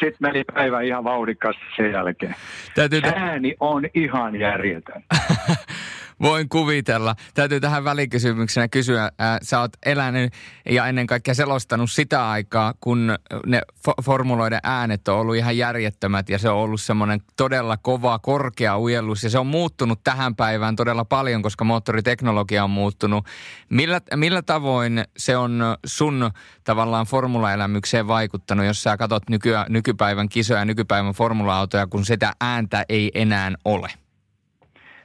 sitten 0.00 0.16
meni 0.20 0.44
päivä 0.54 0.80
ihan 0.80 1.04
vauhdikkaasti 1.04 1.62
sen 1.76 1.92
jälkeen. 1.92 2.34
Täytyy... 2.74 3.00
Ääni 3.14 3.54
on 3.60 3.82
ihan 3.94 4.36
järjetön. 4.36 5.02
Voin 6.22 6.48
kuvitella. 6.48 7.14
Täytyy 7.34 7.60
tähän 7.60 7.84
välikysymyksenä 7.84 8.68
kysyä. 8.68 9.10
Ää, 9.18 9.38
sä 9.42 9.60
oot 9.60 9.72
elänyt 9.86 10.32
ja 10.70 10.86
ennen 10.86 11.06
kaikkea 11.06 11.34
selostanut 11.34 11.90
sitä 11.90 12.30
aikaa, 12.30 12.74
kun 12.80 13.14
ne 13.46 13.62
fo- 13.88 14.02
formuloiden 14.02 14.60
äänet 14.62 15.08
on 15.08 15.18
ollut 15.18 15.36
ihan 15.36 15.56
järjettömät 15.56 16.28
ja 16.28 16.38
se 16.38 16.48
on 16.48 16.56
ollut 16.56 16.80
semmoinen 16.80 17.20
todella 17.36 17.76
kova, 17.76 18.18
korkea 18.18 18.78
ujellus 18.78 19.24
ja 19.24 19.30
se 19.30 19.38
on 19.38 19.46
muuttunut 19.46 20.00
tähän 20.04 20.36
päivään 20.36 20.76
todella 20.76 21.04
paljon, 21.04 21.42
koska 21.42 21.64
moottoriteknologia 21.64 22.64
on 22.64 22.70
muuttunut. 22.70 23.26
Millä, 23.68 24.00
millä 24.14 24.42
tavoin 24.42 25.04
se 25.16 25.36
on 25.36 25.76
sun 25.86 26.30
tavallaan 26.64 27.06
formulaelämykseen 27.06 28.08
vaikuttanut, 28.08 28.66
jos 28.66 28.82
sä 28.82 28.96
katsot 28.96 29.30
nyky- 29.30 29.54
nykypäivän 29.68 30.28
kisoja 30.28 30.60
ja 30.60 30.64
nykypäivän 30.64 31.12
formula-autoja, 31.14 31.86
kun 31.86 32.04
sitä 32.04 32.32
ääntä 32.40 32.84
ei 32.88 33.10
enää 33.14 33.52
ole? 33.64 34.05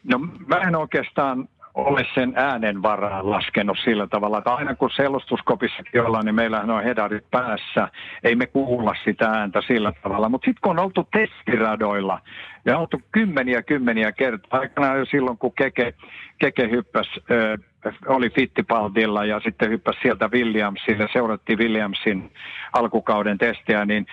No 0.03 0.19
mä 0.47 0.57
en 0.57 0.75
oikeastaan 0.75 1.47
ole 1.73 2.05
sen 2.15 2.33
äänen 2.35 2.81
varaan 2.81 3.29
laskenut 3.29 3.77
sillä 3.83 4.07
tavalla, 4.07 4.37
että 4.37 4.53
aina 4.53 4.75
kun 4.75 4.89
selostuskopissakin 4.95 6.01
ollaan, 6.01 6.25
niin 6.25 6.35
meillähän 6.35 6.69
on 6.69 6.83
hedarit 6.83 7.31
päässä. 7.31 7.87
Ei 8.23 8.35
me 8.35 8.45
kuulla 8.45 8.95
sitä 9.03 9.29
ääntä 9.29 9.61
sillä 9.67 9.93
tavalla. 10.03 10.29
Mutta 10.29 10.45
sitten 10.45 10.61
kun 10.61 10.79
on 10.79 10.85
oltu 10.85 11.07
testiradoilla 11.11 12.19
ja 12.65 12.75
on 12.75 12.81
oltu 12.81 13.01
kymmeniä 13.11 13.61
kymmeniä 13.61 14.11
kertaa, 14.11 14.59
aikanaan 14.59 14.99
jo 14.99 15.05
silloin 15.05 15.37
kun 15.37 15.53
Keke, 15.53 15.93
Keke 16.39 16.69
hyppäsi, 16.69 17.23
oli 18.07 18.29
Fittipaldilla 18.29 19.25
ja 19.25 19.39
sitten 19.39 19.69
hyppäsi 19.69 19.99
sieltä 20.01 20.29
Williamsille, 20.33 21.07
seurattiin 21.13 21.59
Williamsin 21.59 22.31
alkukauden 22.73 23.37
testiä, 23.37 23.85
niin 23.85 24.05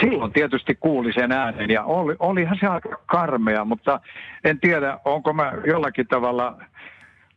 silloin 0.00 0.32
tietysti 0.32 0.74
kuuli 0.74 1.12
sen 1.12 1.32
äänen 1.32 1.70
ja 1.70 1.84
oli, 1.84 2.16
olihan 2.18 2.56
se 2.60 2.66
aika 2.66 2.98
karmea, 3.06 3.64
mutta 3.64 4.00
en 4.44 4.60
tiedä, 4.60 4.98
onko 5.04 5.32
mä 5.32 5.52
jollakin 5.66 6.06
tavalla 6.06 6.58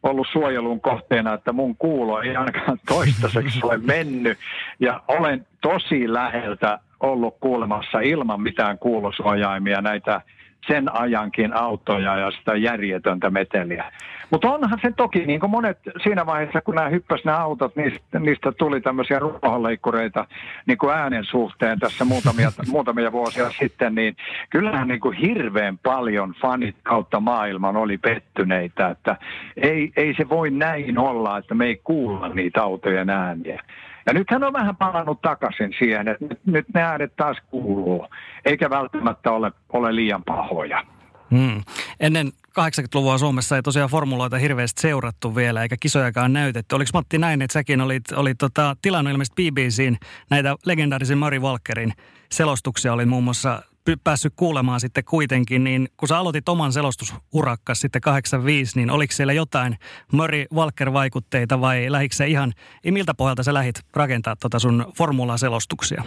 ollut 0.03 0.27
suojelun 0.31 0.81
kohteena, 0.81 1.33
että 1.33 1.53
mun 1.53 1.75
kuulo 1.77 2.21
ei 2.21 2.35
ainakaan 2.35 2.77
toistaiseksi 2.89 3.59
ole 3.63 3.77
mennyt. 3.77 4.37
Ja 4.79 5.01
olen 5.07 5.47
tosi 5.61 6.13
läheltä 6.13 6.79
ollut 6.99 7.37
kuulemassa 7.39 7.99
ilman 7.99 8.41
mitään 8.41 8.77
kuulosuojaimia 8.79 9.81
näitä 9.81 10.21
sen 10.67 10.95
ajankin 10.95 11.53
autoja 11.53 12.17
ja 12.17 12.31
sitä 12.31 12.55
järjetöntä 12.55 13.29
meteliä. 13.29 13.91
Mutta 14.33 14.51
onhan 14.51 14.79
se 14.81 14.91
toki, 14.97 15.25
niin 15.25 15.39
kuin 15.39 15.49
monet 15.49 15.77
siinä 16.03 16.25
vaiheessa, 16.25 16.61
kun 16.61 16.75
nämä 16.75 16.89
hyppäsivät 16.89 17.25
nämä 17.25 17.37
autot, 17.37 17.75
niistä, 17.75 18.19
niistä 18.19 18.51
tuli 18.51 18.81
tämmöisiä 18.81 19.19
ruohonleikkureita 19.19 20.25
niin 20.65 20.77
kuin 20.77 20.93
äänen 20.93 21.25
suhteen 21.25 21.79
tässä 21.79 22.05
muutamia, 22.05 22.51
muutamia 22.71 23.11
vuosia 23.11 23.49
sitten, 23.59 23.95
niin 23.95 24.15
kyllähän 24.49 24.87
niin 24.87 24.99
kuin 24.99 25.17
hirveän 25.17 25.77
paljon 25.77 26.33
fanit 26.41 26.75
kautta 26.83 27.19
maailman 27.19 27.77
oli 27.77 27.97
pettyneitä, 27.97 28.89
että 28.89 29.15
ei, 29.57 29.91
ei 29.97 30.13
se 30.17 30.29
voi 30.29 30.49
näin 30.51 30.97
olla, 30.97 31.37
että 31.37 31.55
me 31.55 31.65
ei 31.65 31.81
kuulla 31.83 32.29
niitä 32.29 32.63
autojen 32.63 33.09
ääniä. 33.09 33.63
Ja 34.05 34.13
nyt 34.13 34.27
hän 34.31 34.43
on 34.43 34.53
vähän 34.53 34.75
palannut 34.75 35.21
takaisin 35.21 35.73
siihen, 35.79 36.07
että 36.07 36.25
nyt, 36.25 36.39
nyt 36.45 36.65
ne 36.73 36.83
äänet 36.83 37.15
taas 37.15 37.37
kuuluu, 37.51 38.07
eikä 38.45 38.69
välttämättä 38.69 39.31
ole, 39.31 39.51
ole 39.73 39.95
liian 39.95 40.23
pahoja. 40.23 40.83
Hmm. 41.31 41.61
Ennen 41.99 42.27
80-luvua 42.49 43.17
Suomessa 43.17 43.55
ei 43.55 43.61
tosiaan 43.61 43.89
formuloita 43.89 44.37
hirveästi 44.37 44.81
seurattu 44.81 45.35
vielä, 45.35 45.61
eikä 45.61 45.77
kisojakaan 45.79 46.33
näytetty. 46.33 46.75
Oliko 46.75 46.89
Matti 46.93 47.17
näin, 47.17 47.41
että 47.41 47.53
säkin 47.53 47.81
olit, 47.81 48.11
olit 48.15 48.37
tota, 48.37 48.75
tilannut 48.81 49.11
ilmeisesti 49.11 49.51
BBCin 49.51 49.97
näitä 50.29 50.55
legendaarisen 50.65 51.17
Mari 51.17 51.39
Walkerin 51.39 51.93
selostuksia, 52.31 52.93
oli 52.93 53.05
muun 53.05 53.23
muassa 53.23 53.61
päässyt 54.03 54.33
kuulemaan 54.35 54.79
sitten 54.79 55.03
kuitenkin, 55.03 55.63
niin 55.63 55.89
kun 55.97 56.07
sä 56.07 56.17
aloitit 56.17 56.49
oman 56.49 56.73
selostusurakkas 56.73 57.79
sitten 57.79 58.01
85, 58.01 58.79
niin 58.79 58.89
oliko 58.89 59.13
siellä 59.13 59.33
jotain 59.33 59.77
Murray 60.11 60.45
Walker-vaikutteita 60.53 61.61
vai 61.61 61.85
lähikö 61.89 62.15
se 62.15 62.27
ihan, 62.27 62.53
miltä 62.91 63.13
pohjalta 63.13 63.43
sä 63.43 63.53
lähit 63.53 63.75
rakentaa 63.93 64.35
tota 64.35 64.59
sun 64.59 64.85
formula-selostuksia? 64.97 66.03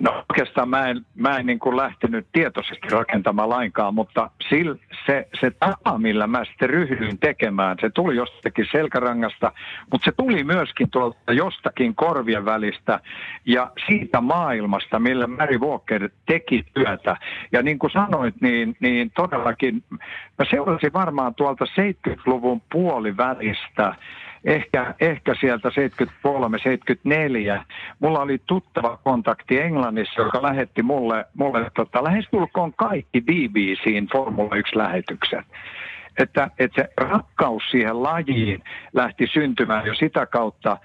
No 0.00 0.24
oikeastaan 0.30 0.68
mä 0.68 0.88
en, 0.88 1.06
mä 1.14 1.36
en 1.36 1.46
niin 1.46 1.58
kuin 1.58 1.76
lähtenyt 1.76 2.26
tietoisesti 2.32 2.88
rakentamaan 2.90 3.48
lainkaan, 3.48 3.94
mutta 3.94 4.30
sil, 4.48 4.70
se, 5.06 5.28
se 5.40 5.50
tapa, 5.50 5.98
millä 5.98 6.26
mä 6.26 6.44
sitten 6.44 6.70
ryhdyin 6.70 7.18
tekemään, 7.18 7.76
se 7.80 7.90
tuli 7.90 8.16
jostakin 8.16 8.66
selkärangasta, 8.72 9.52
mutta 9.92 10.04
se 10.04 10.12
tuli 10.16 10.44
myöskin 10.44 10.90
tuolta 10.90 11.32
jostakin 11.32 11.94
korvien 11.94 12.44
välistä 12.44 13.00
ja 13.46 13.70
siitä 13.86 14.20
maailmasta, 14.20 14.98
millä 14.98 15.26
Mary 15.26 15.58
Walker 15.58 16.10
teki 16.26 16.64
työtä. 16.74 17.16
Ja 17.52 17.62
niin 17.62 17.78
kuin 17.78 17.90
sanoit, 17.90 18.34
niin, 18.40 18.76
niin 18.80 19.10
todellakin 19.10 19.84
mä 20.38 20.44
seurasin 20.50 20.92
varmaan 20.92 21.34
tuolta 21.34 21.64
70-luvun 21.64 22.62
puolivälistä 22.72 23.94
ehkä, 24.44 24.94
ehkä 25.00 25.34
sieltä 25.40 25.68
73-74. 25.68 25.72
Mulla 27.98 28.20
oli 28.20 28.38
tuttava 28.46 28.98
kontakti 29.04 29.60
Englannissa, 29.60 30.22
joka 30.22 30.42
lähetti 30.42 30.82
mulle, 30.82 31.24
mulle 31.34 31.70
tota, 31.74 32.04
lähestulkoon 32.04 32.72
kaikki 32.74 33.20
BBCin 33.20 34.08
Formula 34.12 34.54
1-lähetykset. 34.54 35.46
Että, 36.18 36.50
että 36.58 36.82
se 36.82 36.88
rakkaus 36.96 37.62
siihen 37.70 38.02
lajiin 38.02 38.62
lähti 38.92 39.26
syntymään 39.26 39.86
jo 39.86 39.94
sitä 39.94 40.26
kautta, 40.26 40.78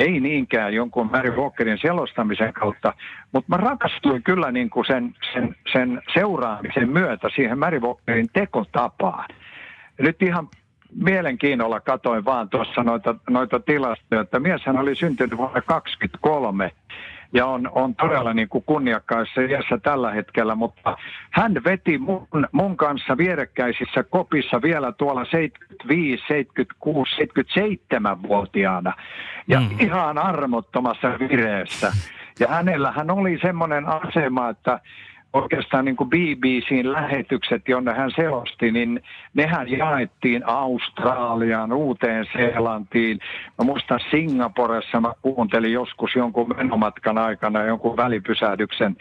ei 0.00 0.20
niinkään 0.20 0.74
jonkun 0.74 1.10
Mary 1.10 1.30
Walkerin 1.30 1.78
selostamisen 1.78 2.52
kautta, 2.52 2.92
mutta 3.32 3.48
mä 3.48 3.56
rakastuin 3.56 4.22
kyllä 4.22 4.52
niin 4.52 4.70
kuin 4.70 4.86
sen, 4.86 5.14
sen, 5.32 5.56
sen 5.72 6.02
seuraamisen 6.14 6.90
myötä 6.90 7.28
siihen 7.34 7.58
Mary 7.58 7.80
Walkerin 7.80 8.28
tekotapaan. 8.32 9.28
Nyt 9.98 10.22
ihan 10.22 10.48
mielenkiinnolla 10.94 11.80
katoin 11.80 12.24
vaan 12.24 12.48
tuossa 12.48 12.82
noita, 12.82 13.14
noita 13.30 13.60
tilastoja, 13.60 14.20
että 14.20 14.40
mieshän 14.40 14.78
oli 14.78 14.94
syntynyt 14.94 15.36
vuonna 15.36 15.60
23 15.62 16.72
ja 17.32 17.46
on, 17.46 17.70
on 17.72 17.94
todella 17.94 18.34
niin 18.34 18.48
kuin 18.48 18.64
kunniakkaissa 18.64 19.40
iässä 19.40 19.78
tällä 19.82 20.10
hetkellä, 20.10 20.54
mutta 20.54 20.96
hän 21.30 21.54
veti 21.64 21.98
mun, 21.98 22.26
mun 22.52 22.76
kanssa 22.76 23.16
vierekkäisissä 23.16 24.02
kopissa 24.02 24.62
vielä 24.62 24.92
tuolla 24.92 25.24
75, 25.24 26.24
76, 26.28 27.16
77-vuotiaana 27.16 28.92
ja 29.48 29.60
mm. 29.60 29.68
ihan 29.78 30.18
armottomassa 30.18 31.18
vireessä. 31.18 31.92
Ja 32.40 32.48
hänellä 32.48 32.92
hän 32.92 33.10
oli 33.10 33.38
semmoinen 33.42 33.84
asema, 33.88 34.48
että 34.48 34.80
oikeastaan 35.32 35.84
niin 35.84 35.96
kuin 35.96 36.10
BBCin 36.10 36.92
lähetykset, 36.92 37.68
jonne 37.68 37.94
hän 37.94 38.10
selosti, 38.16 38.72
niin 38.72 39.02
nehän 39.34 39.70
jaettiin 39.70 40.46
Australiaan, 40.46 41.72
Uuteen 41.72 42.26
Seelantiin. 42.32 43.18
Mä 43.58 43.64
muistan 43.64 44.00
Singaporessa, 44.10 45.00
mä 45.00 45.12
kuuntelin 45.22 45.72
joskus 45.72 46.14
jonkun 46.16 46.54
menomatkan 46.56 47.18
aikana 47.18 47.62
jonkun 47.62 47.96
välipysähdyksen 47.96 48.96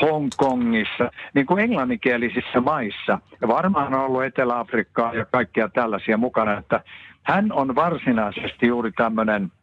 Hongkongissa, 0.00 1.10
niin 1.34 1.46
kuin 1.46 1.64
englanninkielisissä 1.64 2.60
maissa. 2.60 3.18
Ja 3.40 3.48
varmaan 3.48 3.94
on 3.94 4.00
ollut 4.00 4.24
Etelä-Afrikkaa 4.24 5.14
ja 5.14 5.24
kaikkia 5.24 5.68
tällaisia 5.68 6.16
mukana, 6.16 6.58
että 6.58 6.80
hän 7.22 7.52
on 7.52 7.74
varsinaisesti 7.74 8.66
juuri 8.66 8.92
tämmöinen– 8.92 9.48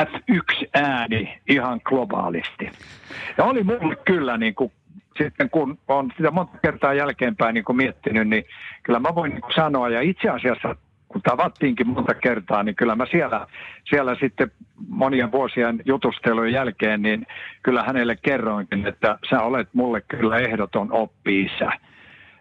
F1-ääni 0.00 1.38
ihan 1.48 1.80
globaalisti. 1.84 2.70
Ja 3.38 3.44
oli 3.44 3.62
mulle 3.62 3.96
kyllä 4.04 4.36
niin 4.36 4.54
kuin, 4.54 4.72
sitten 5.18 5.50
kun 5.50 5.78
on 5.88 6.12
sitä 6.16 6.30
monta 6.30 6.58
kertaa 6.58 6.94
jälkeenpäin 6.94 7.54
niin 7.54 7.64
kuin 7.64 7.76
miettinyt, 7.76 8.28
niin 8.28 8.44
kyllä 8.82 8.98
mä 8.98 9.14
voin 9.14 9.30
niin 9.30 9.40
kuin 9.40 9.54
sanoa, 9.54 9.88
ja 9.88 10.00
itse 10.00 10.28
asiassa 10.28 10.76
kun 11.08 11.22
tavattiinkin 11.22 11.88
monta 11.88 12.14
kertaa, 12.14 12.62
niin 12.62 12.74
kyllä 12.74 12.94
mä 12.94 13.06
siellä, 13.06 13.46
siellä 13.90 14.16
sitten 14.20 14.50
monien 14.88 15.32
vuosien 15.32 15.82
jutustelujen 15.84 16.52
jälkeen, 16.52 17.02
niin 17.02 17.26
kyllä 17.62 17.82
hänelle 17.82 18.16
kerroinkin, 18.22 18.86
että 18.86 19.18
sä 19.30 19.40
olet 19.40 19.68
mulle 19.72 20.00
kyllä 20.00 20.38
ehdoton 20.38 20.92
oppi 20.92 21.50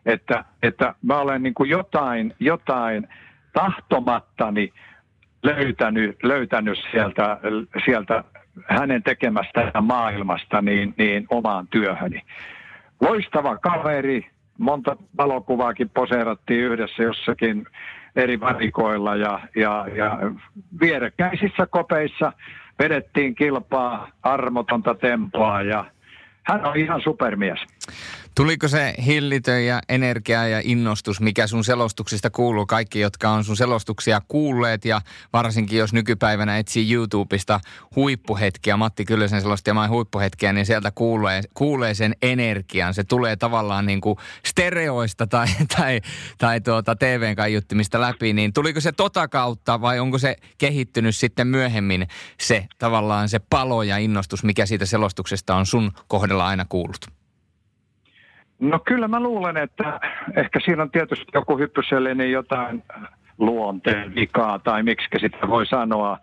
Että, 0.06 0.46
että 0.64 0.96
mä 1.02 1.18
olen 1.18 1.44
niin 1.44 1.54
kuin 1.54 1.70
jotain, 1.70 2.34
jotain 2.40 3.08
tahtomattani 3.54 4.74
löytänyt, 5.46 6.24
löytänyt 6.24 6.80
sieltä, 6.92 7.38
sieltä 7.86 8.24
hänen 8.68 9.04
tekemästä 9.04 9.72
maailmasta 9.82 10.62
niin, 10.62 10.94
niin 10.98 11.26
omaan 11.30 11.68
työhöni. 11.68 12.22
Loistava 13.02 13.58
kaveri, 13.58 14.28
monta 14.58 14.98
valokuvaakin 15.18 15.90
poseerattiin 15.90 16.64
yhdessä 16.64 17.04
jossakin 17.04 17.66
eri 18.16 18.40
varikoilla 18.40 19.16
ja, 19.16 19.40
ja, 19.56 19.86
ja 19.96 20.18
vierekkäisissä 20.82 21.66
kopeissa 21.66 22.34
vedettiin 22.80 23.36
kilpaa, 23.36 24.10
armotonta 24.24 24.96
tempoa 24.96 25.62
ja 25.62 25.86
hän 26.44 26.66
on 26.66 26.78
ihan 26.78 27.02
supermies. 27.02 27.60
Tuliko 28.36 28.68
se 28.68 28.94
hillitön 29.06 29.66
ja 29.66 29.82
energia 29.90 30.48
ja 30.48 30.62
innostus, 30.64 31.22
mikä 31.22 31.48
sun 31.48 31.64
selostuksista 31.64 32.30
kuuluu? 32.30 32.66
Kaikki, 32.66 33.00
jotka 33.00 33.30
on 33.30 33.44
sun 33.44 33.58
selostuksia 33.58 34.22
kuulleet 34.28 34.86
ja 34.86 35.02
varsinkin 35.34 35.80
jos 35.80 35.94
nykypäivänä 35.94 36.58
etsii 36.58 36.94
YouTubesta 36.94 37.60
huippuhetkiä, 37.96 38.78
Matti 38.78 39.06
Kyllösen 39.06 39.42
selostamaan 39.42 39.90
huippuhetkiä, 39.90 40.54
niin 40.54 40.66
sieltä 40.66 40.92
kuulee, 40.92 41.42
kuulee 41.54 41.94
sen 41.94 42.16
energian. 42.22 42.94
Se 42.94 43.04
tulee 43.04 43.36
tavallaan 43.36 43.86
niin 43.86 44.02
kuin 44.02 44.18
stereoista 44.46 45.28
tai, 45.28 45.48
tai, 45.78 46.02
tai 46.38 46.62
tuota 46.62 46.96
TVn 46.96 47.36
kaiuttimista 47.36 48.02
läpi. 48.02 48.34
Niin 48.34 48.54
tuliko 48.54 48.80
se 48.82 48.92
tota 48.92 49.28
kautta 49.28 49.82
vai 49.82 50.00
onko 50.00 50.18
se 50.18 50.36
kehittynyt 50.58 51.16
sitten 51.16 51.48
myöhemmin 51.48 52.08
se 52.40 52.68
tavallaan 52.78 53.30
se 53.30 53.40
palo 53.40 53.84
ja 53.84 53.98
innostus, 53.98 54.44
mikä 54.44 54.66
siitä 54.66 54.86
selostuksesta 54.86 55.56
on 55.56 55.66
sun 55.66 55.92
kohdalla 56.08 56.48
aina 56.48 56.66
kuullut? 56.70 57.15
No 58.60 58.80
kyllä 58.80 59.08
mä 59.08 59.20
luulen, 59.20 59.58
että 59.58 60.00
ehkä 60.36 60.60
siinä 60.66 60.84
on 60.84 60.92
tietysti 60.92 61.26
joku 61.34 61.58
hyppysellinen 61.58 62.32
jotain 62.32 62.84
luonteen 63.38 64.16
vikaa 64.16 64.60
tai 64.60 64.84
miksi 64.84 65.08
sitä 65.20 65.48
voi 65.48 65.66
sanoa. 65.66 66.20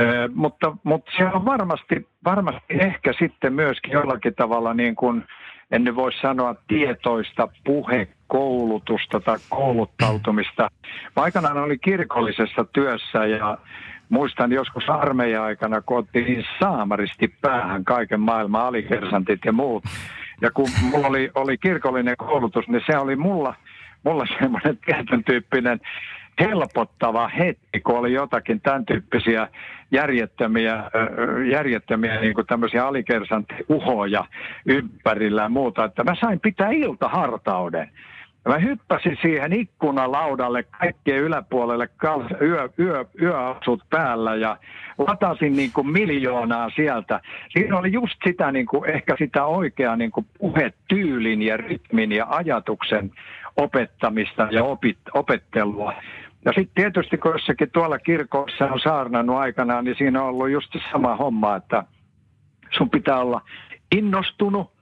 Ö, 0.00 0.28
mutta, 0.34 0.76
mutta 0.82 1.12
se 1.18 1.24
on 1.24 1.44
varmasti, 1.44 2.08
varmasti 2.24 2.62
ehkä 2.68 3.12
sitten 3.18 3.52
myöskin 3.52 3.92
jollakin 3.92 4.34
tavalla 4.34 4.74
niin 4.74 4.96
kuin, 4.96 5.24
en 5.70 5.84
nyt 5.84 5.94
voi 5.94 6.12
sanoa 6.12 6.54
tietoista 6.68 7.48
puhekoulutusta 7.64 9.20
tai 9.20 9.38
kouluttautumista. 9.48 10.68
Mä 11.16 11.22
aikanaan 11.22 11.58
oli 11.58 11.78
kirkollisessa 11.78 12.64
työssä 12.64 13.26
ja 13.26 13.58
muistan 14.08 14.52
joskus 14.52 14.88
armeija-aikana, 14.88 15.80
kun 15.80 16.08
niin 16.14 16.44
saamaristi 16.60 17.28
päähän 17.40 17.84
kaiken 17.84 18.20
maailman 18.20 18.66
alikersantit 18.66 19.40
ja 19.44 19.52
muut 19.52 19.84
ja 20.40 20.50
kun 20.50 20.68
mulla 20.90 21.06
oli, 21.06 21.30
oli 21.34 21.58
kirkollinen 21.58 22.16
koulutus, 22.16 22.68
niin 22.68 22.82
se 22.86 22.98
oli 22.98 23.16
mulla, 23.16 23.54
mulla 24.04 24.26
semmoinen 24.40 24.78
tietyn 24.86 25.24
tyyppinen 25.24 25.80
helpottava 26.40 27.28
hetki, 27.28 27.80
kun 27.80 27.98
oli 27.98 28.12
jotakin 28.12 28.60
tämän 28.60 28.86
tyyppisiä 28.86 29.48
järjettömiä, 29.90 30.84
järjettömiä 31.50 32.20
niin 32.20 32.34
kuin 32.34 32.46
tämmöisiä 32.46 32.86
alikersantti-uhoja 32.86 34.24
ympärillä 34.66 35.42
ja 35.42 35.48
muuta, 35.48 35.84
että 35.84 36.04
mä 36.04 36.14
sain 36.20 36.40
pitää 36.40 36.70
iltahartauden. 36.70 37.90
Ja 38.44 38.50
mä 38.50 38.58
hyppäsin 38.58 39.18
siihen 39.22 39.52
ikkunalaudalle 39.52 40.62
kaikkien 40.62 41.18
yläpuolelle 41.18 41.88
yö, 42.40 42.68
yö, 42.78 43.04
yöasut 43.22 43.82
päällä 43.90 44.34
ja 44.34 44.56
latasin 44.98 45.56
niin 45.56 45.72
kuin 45.72 45.86
miljoonaa 45.86 46.70
sieltä. 46.76 47.20
Siinä 47.52 47.78
oli 47.78 47.92
just 47.92 48.14
sitä 48.24 48.52
niin 48.52 48.66
kuin, 48.66 48.90
ehkä 48.90 49.16
sitä 49.18 49.44
oikeaa 49.44 49.96
niin 49.96 50.10
kuin 50.10 50.26
puhetyylin 50.38 51.42
ja 51.42 51.56
rytmin 51.56 52.12
ja 52.12 52.26
ajatuksen 52.28 53.10
opettamista 53.56 54.48
ja 54.50 54.64
opit, 54.64 54.98
opettelua. 55.14 55.94
Ja 56.44 56.52
sitten 56.52 56.74
tietysti 56.74 57.18
kun 57.18 57.32
jossakin 57.32 57.70
tuolla 57.70 57.98
kirkossa 57.98 58.64
on 58.64 58.80
saarnannut 58.80 59.36
aikanaan, 59.36 59.84
niin 59.84 59.96
siinä 59.98 60.22
on 60.22 60.28
ollut 60.28 60.50
just 60.50 60.76
sama 60.92 61.16
homma, 61.16 61.56
että 61.56 61.84
sun 62.70 62.90
pitää 62.90 63.20
olla 63.20 63.40
innostunut, 63.96 64.72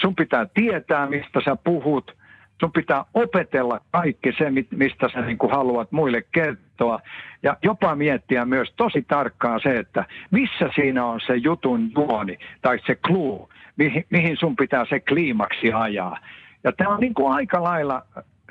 sun 0.00 0.14
pitää 0.14 0.46
tietää, 0.54 1.06
mistä 1.06 1.40
sä 1.44 1.56
puhut– 1.56 2.12
sun 2.60 2.72
pitää 2.72 3.04
opetella 3.14 3.80
kaikki 3.90 4.32
se, 4.38 4.50
mistä 4.70 5.08
sä 5.08 5.20
niin 5.20 5.38
haluat 5.50 5.92
muille 5.92 6.22
kertoa. 6.32 7.00
Ja 7.42 7.56
jopa 7.62 7.94
miettiä 7.94 8.44
myös 8.44 8.72
tosi 8.76 9.02
tarkkaan 9.02 9.60
se, 9.62 9.78
että 9.78 10.04
missä 10.30 10.70
siinä 10.74 11.04
on 11.04 11.20
se 11.20 11.34
jutun 11.36 11.90
juoni 11.96 12.38
tai 12.62 12.78
se 12.86 12.94
clue, 12.94 13.48
mihin, 13.76 14.04
mihin 14.10 14.36
sun 14.36 14.56
pitää 14.56 14.84
se 14.88 15.00
kliimaksi 15.00 15.72
ajaa. 15.72 16.18
Ja 16.64 16.72
tämä 16.72 16.90
on 16.90 17.00
niin 17.00 17.14
kuin 17.14 17.32
aika 17.32 17.62
lailla 17.62 18.02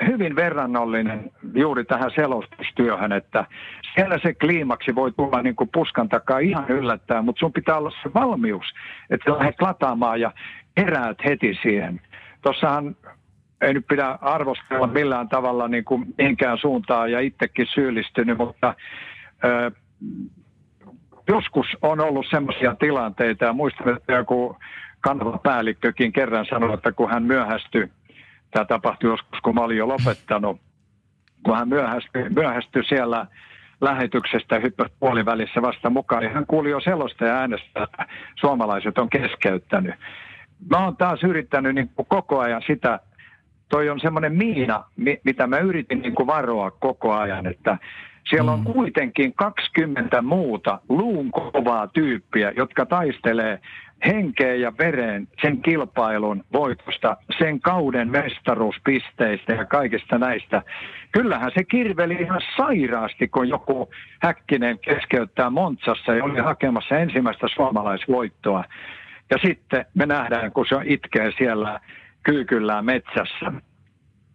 hyvin 0.08 0.36
verrannollinen 0.36 1.32
juuri 1.54 1.86
tähän 1.86 2.12
selostustyöhön, 2.16 3.12
että 3.12 3.46
siellä 3.96 4.20
se 4.24 4.34
kliimaksi 4.34 4.96
voi 4.96 5.12
tulla 5.12 5.42
niin 5.42 5.56
kuin 5.56 5.70
puskan 5.74 6.10
takaa 6.10 6.40
ihan 6.40 6.66
yllättää, 6.70 7.22
mutta 7.22 7.40
sun 7.40 7.54
pitää 7.54 7.78
olla 7.78 7.92
se 8.04 8.14
valmius, 8.14 8.66
että 9.10 9.32
lähdet 9.32 9.62
lataamaan 9.62 10.22
ja 10.22 10.32
heräät 10.78 11.18
heti 11.26 11.60
siihen. 11.62 12.02
Tuossahan 12.42 12.96
ei 13.64 13.74
nyt 13.74 13.88
pidä 13.88 14.18
arvostella 14.22 14.88
millään 14.88 15.30
tavalla 15.30 15.68
niin 15.68 15.86
kuin 15.86 16.06
mihinkään 16.18 16.58
suuntaan 16.58 17.12
ja 17.12 17.20
itsekin 17.20 17.68
syyllistynyt, 17.74 18.38
mutta 18.38 18.76
ö, 19.44 19.72
joskus 21.28 21.68
on 21.82 22.00
ollut 22.00 22.26
sellaisia 22.30 22.76
tilanteita 22.76 23.46
ja 23.46 23.54
muistan, 23.54 23.98
että 23.98 24.14
joku 24.14 24.58
kanava 25.02 25.38
päällikkökin 25.38 26.14
kerran 26.14 26.46
sanoi, 26.50 26.74
että 26.74 26.92
kun 26.92 27.10
hän 27.10 27.24
myöhästyi, 27.24 27.88
tämä 28.52 28.66
tapahtui 28.66 29.10
joskus, 29.10 29.40
kun 29.44 29.56
mä 29.56 29.62
olin 29.62 29.78
jo 29.78 29.88
lopettanut, 29.88 30.62
kun 31.44 31.58
hän 31.58 31.70
myöhästyi, 31.70 32.30
myöhästyi 32.30 32.84
siellä 32.84 33.26
lähetyksestä 33.82 34.60
hyppäsi 34.60 34.94
puolivälissä 35.00 35.62
vasta 35.62 35.90
mukaan, 35.90 36.22
niin 36.22 36.34
hän 36.34 36.46
kuuli 36.48 36.70
jo 36.70 36.80
sellaista 36.80 37.26
äänestä, 37.26 37.84
että 37.84 38.06
suomalaiset 38.36 38.98
on 38.98 39.10
keskeyttänyt. 39.10 39.96
Mä 40.70 40.84
oon 40.86 40.98
taas 40.98 41.24
yrittänyt 41.24 41.76
niin 41.76 41.90
koko 42.08 42.40
ajan 42.40 42.62
sitä, 42.68 43.00
toi 43.74 43.90
on 43.90 44.00
semmoinen 44.00 44.36
miina, 44.36 44.84
mitä 45.24 45.48
mä 45.48 45.58
yritin 45.58 46.02
niin 46.02 46.16
kuin 46.16 46.28
varoa 46.28 46.72
koko 46.72 47.14
ajan, 47.14 47.48
että 47.48 47.78
siellä 48.30 48.52
on 48.52 48.60
mm. 48.60 48.74
kuitenkin 48.74 49.34
20 49.34 50.22
muuta 50.22 50.80
luun 50.90 51.32
kovaa 51.32 51.88
tyyppiä, 51.88 52.54
jotka 52.58 52.86
taistelee 52.86 53.60
henkeen 54.06 54.62
ja 54.62 54.74
vereen 54.78 55.28
sen 55.42 55.62
kilpailun 55.62 56.44
voitosta, 56.54 57.18
sen 57.38 57.62
kauden 57.62 58.12
mestaruuspisteistä 58.12 59.54
ja 59.54 59.66
kaikista 59.66 60.18
näistä. 60.18 60.62
Kyllähän 61.12 61.52
se 61.58 61.64
kirveli 61.64 62.14
ihan 62.14 62.42
sairaasti, 62.58 63.28
kun 63.28 63.50
joku 63.50 63.90
Häkkinen 64.22 64.80
keskeyttää 64.80 65.50
Montsassa 65.50 66.16
ja 66.16 66.24
oli 66.24 66.40
hakemassa 66.40 66.98
ensimmäistä 66.98 67.48
suomalaisvoittoa. 67.56 68.64
Ja 69.30 69.38
sitten 69.46 69.86
me 69.94 70.06
nähdään, 70.06 70.52
kun 70.52 70.66
se 70.70 70.76
itkee 70.86 71.32
siellä 71.38 71.80
kyykyllään 72.24 72.86
metsässä. 72.86 73.52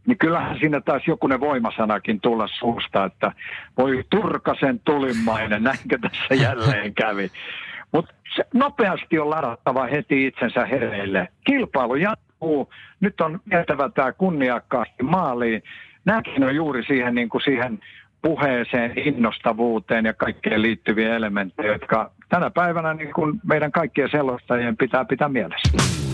Niin 0.07 0.18
kyllähän 0.18 0.59
siinä 0.59 0.81
taisi 0.81 1.11
jokunen 1.11 1.40
voimasanakin 1.40 2.20
tulla 2.20 2.46
suusta, 2.59 3.05
että 3.05 3.33
voi 3.79 4.05
turkasen 4.11 4.81
tulimmainen, 4.85 5.62
näinkö 5.62 5.98
tässä 5.98 6.35
jälleen 6.35 6.94
kävi. 6.94 7.31
Mutta 7.92 8.14
nopeasti 8.55 9.18
on 9.18 9.31
ladattava 9.31 9.87
heti 9.87 10.27
itsensä 10.27 10.66
hereille. 10.66 11.29
Kilpailu 11.46 11.94
jatkuu. 11.94 12.72
Nyt 13.01 13.20
on 13.20 13.40
vietävä 13.51 13.88
tämä 13.88 14.12
kunniakkaasti 14.12 15.03
maaliin. 15.03 15.62
Nämäkin 16.05 16.44
on 16.44 16.57
juuri 16.57 16.85
siihen, 16.85 17.14
niin 17.14 17.29
kuin 17.29 17.42
siihen 17.42 17.79
puheeseen, 18.22 18.92
innostavuuteen 18.98 20.05
ja 20.05 20.14
kaikkeen 20.14 20.62
liittyviä 20.62 21.16
elementtejä, 21.16 21.72
jotka 21.72 22.11
tänä 22.29 22.51
päivänä 22.51 22.94
niin 22.94 23.12
kuin 23.12 23.40
meidän 23.48 23.72
kaikkien 23.72 24.11
selostajien 24.11 24.77
pitää 24.77 25.05
pitää 25.05 25.29
mielessä. 25.29 26.08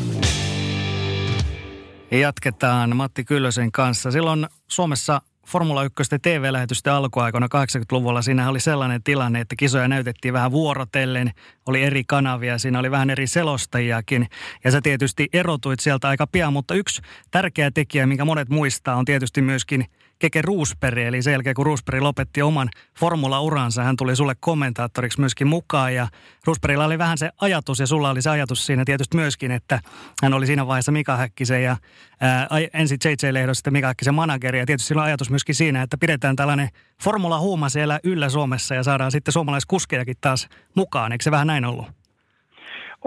Jatketaan 2.20 2.96
Matti 2.96 3.24
Kyllösen 3.24 3.72
kanssa. 3.72 4.10
Silloin 4.10 4.46
Suomessa 4.68 5.20
Formula 5.46 5.84
1 5.84 6.02
TV-lähetysten 6.22 6.92
alkuaikoina 6.92 7.46
80-luvulla 7.46 8.22
siinä 8.22 8.48
oli 8.48 8.60
sellainen 8.60 9.02
tilanne, 9.02 9.40
että 9.40 9.56
kisoja 9.56 9.88
näytettiin 9.88 10.34
vähän 10.34 10.50
vuorotellen, 10.50 11.32
oli 11.66 11.82
eri 11.82 12.04
kanavia, 12.04 12.58
siinä 12.58 12.78
oli 12.78 12.90
vähän 12.90 13.10
eri 13.10 13.26
selostajiakin 13.26 14.28
ja 14.64 14.70
sä 14.70 14.80
tietysti 14.80 15.28
erotuit 15.32 15.80
sieltä 15.80 16.08
aika 16.08 16.26
pian, 16.26 16.52
mutta 16.52 16.74
yksi 16.74 17.02
tärkeä 17.30 17.70
tekijä, 17.70 18.06
minkä 18.06 18.24
monet 18.24 18.48
muistaa, 18.48 18.96
on 18.96 19.04
tietysti 19.04 19.42
myöskin– 19.42 19.84
Keke 20.18 20.42
Ruusperi, 20.42 21.04
eli 21.04 21.22
sen 21.22 21.32
jälkeen 21.32 21.54
kun 21.54 21.66
Ruusperi 21.66 22.00
lopetti 22.00 22.42
oman 22.42 22.68
formula-uransa, 22.98 23.82
hän 23.82 23.96
tuli 23.96 24.16
sulle 24.16 24.34
kommentaattoriksi 24.40 25.20
myöskin 25.20 25.46
mukaan 25.46 25.94
ja 25.94 26.08
Ruusperilla 26.46 26.84
oli 26.84 26.98
vähän 26.98 27.18
se 27.18 27.30
ajatus 27.40 27.78
ja 27.78 27.86
sulla 27.86 28.10
oli 28.10 28.22
se 28.22 28.30
ajatus 28.30 28.66
siinä 28.66 28.82
tietysti 28.84 29.16
myöskin, 29.16 29.50
että 29.50 29.80
hän 30.22 30.34
oli 30.34 30.46
siinä 30.46 30.66
vaiheessa 30.66 30.92
Mika 30.92 31.16
Häkkisen 31.16 31.62
ja 31.62 31.76
ää, 32.20 32.48
ensin 32.74 32.98
JJ-lehdossa 33.04 33.58
sitten 33.58 33.72
Mika 33.72 33.86
Häkkisen 33.86 34.14
manageri 34.14 34.58
ja 34.58 34.66
tietysti 34.66 34.88
sillä 34.88 35.02
on 35.02 35.06
ajatus 35.06 35.30
myöskin 35.30 35.54
siinä, 35.54 35.82
että 35.82 35.98
pidetään 35.98 36.36
tällainen 36.36 36.68
formula-huuma 37.02 37.68
siellä 37.68 38.00
yllä 38.04 38.28
Suomessa 38.28 38.74
ja 38.74 38.82
saadaan 38.82 39.10
sitten 39.10 39.32
suomalaiskuskejakin 39.32 40.16
taas 40.20 40.48
mukaan. 40.74 41.12
Eikö 41.12 41.24
se 41.24 41.30
vähän 41.30 41.46
näin 41.46 41.64
ollut? 41.64 41.86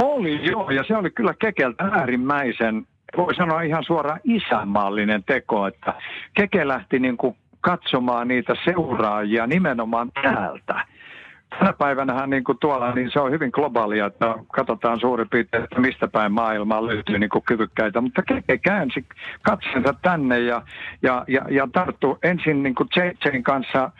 Oli 0.04 0.52
joo, 0.52 0.72
ja 0.72 0.84
se 0.88 0.98
oli 0.98 1.10
kyllä 1.10 1.34
Kekeltä 1.34 1.84
äärimmäisen 1.84 2.88
voi 3.18 3.36
sanoa 3.36 3.62
ihan 3.62 3.84
suoraan 3.84 4.20
isänmaallinen 4.24 5.24
teko, 5.24 5.68
että 5.68 5.94
Keke 6.34 6.68
lähti 6.68 7.00
niin 7.00 7.18
kuin 7.18 7.36
katsomaan 7.62 8.28
niitä 8.28 8.56
seuraajia 8.66 9.48
nimenomaan 9.48 10.12
täältä. 10.22 10.86
Tänä 11.60 11.74
päivänä 11.74 12.28
niin 12.28 12.44
kuin 12.44 12.58
tuolla, 12.62 12.92
niin 12.92 13.12
se 13.12 13.20
on 13.20 13.32
hyvin 13.32 13.50
globaalia, 13.54 14.06
että 14.06 14.36
katsotaan 14.54 15.00
suurin 15.00 15.30
piirtein, 15.30 15.64
että 15.64 15.80
mistä 15.80 16.08
päin 16.08 16.32
maailmaa 16.32 16.86
löytyy 16.86 17.20
niin 17.20 17.30
kuin 17.30 17.44
kyvykkäitä. 17.44 18.02
Mutta 18.02 18.22
Keke 18.22 18.58
käänsi 18.58 19.06
katsensa 19.42 19.94
tänne 20.02 20.40
ja, 20.40 20.62
ja, 21.02 21.24
ja, 21.28 21.42
ja 21.50 21.68
tarttu 21.74 22.20
ensin 22.24 22.64
niin 22.64 22.76
kuin 22.76 22.90
kanssa 23.44 23.92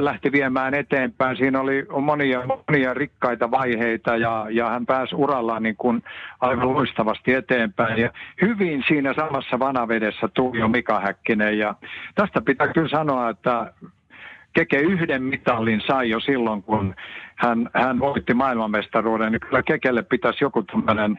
lähti 0.00 0.32
viemään 0.32 0.74
eteenpäin. 0.74 1.36
Siinä 1.36 1.60
oli 1.60 1.86
monia, 2.00 2.42
monia 2.46 2.94
rikkaita 2.94 3.50
vaiheita 3.50 4.16
ja, 4.16 4.46
ja 4.50 4.68
hän 4.68 4.86
pääsi 4.86 5.14
urallaan 5.14 5.62
niin 5.62 5.76
kuin 5.76 6.02
aivan 6.40 6.74
loistavasti 6.74 7.34
eteenpäin. 7.34 8.00
Ja 8.00 8.10
hyvin 8.42 8.84
siinä 8.88 9.14
samassa 9.14 9.58
vanavedessä 9.58 10.28
tuli 10.34 10.58
jo 10.58 10.68
Mika 10.68 11.00
Häkkinen 11.00 11.58
ja 11.58 11.74
tästä 12.14 12.40
pitää 12.40 12.68
kyllä 12.68 12.88
sanoa, 12.88 13.30
että 13.30 13.72
Keke 14.52 14.78
yhden 14.78 15.22
mitallin 15.22 15.82
sai 15.86 16.10
jo 16.10 16.20
silloin, 16.20 16.62
kun 16.62 16.94
hän, 17.36 17.70
hän 17.74 17.98
voitti 17.98 18.34
maailmanmestaruuden. 18.34 19.32
Niin 19.32 19.40
kyllä 19.40 19.62
Kekelle 19.62 20.02
pitäisi 20.02 20.44
joku 20.44 20.62
tämmöinen 20.62 21.18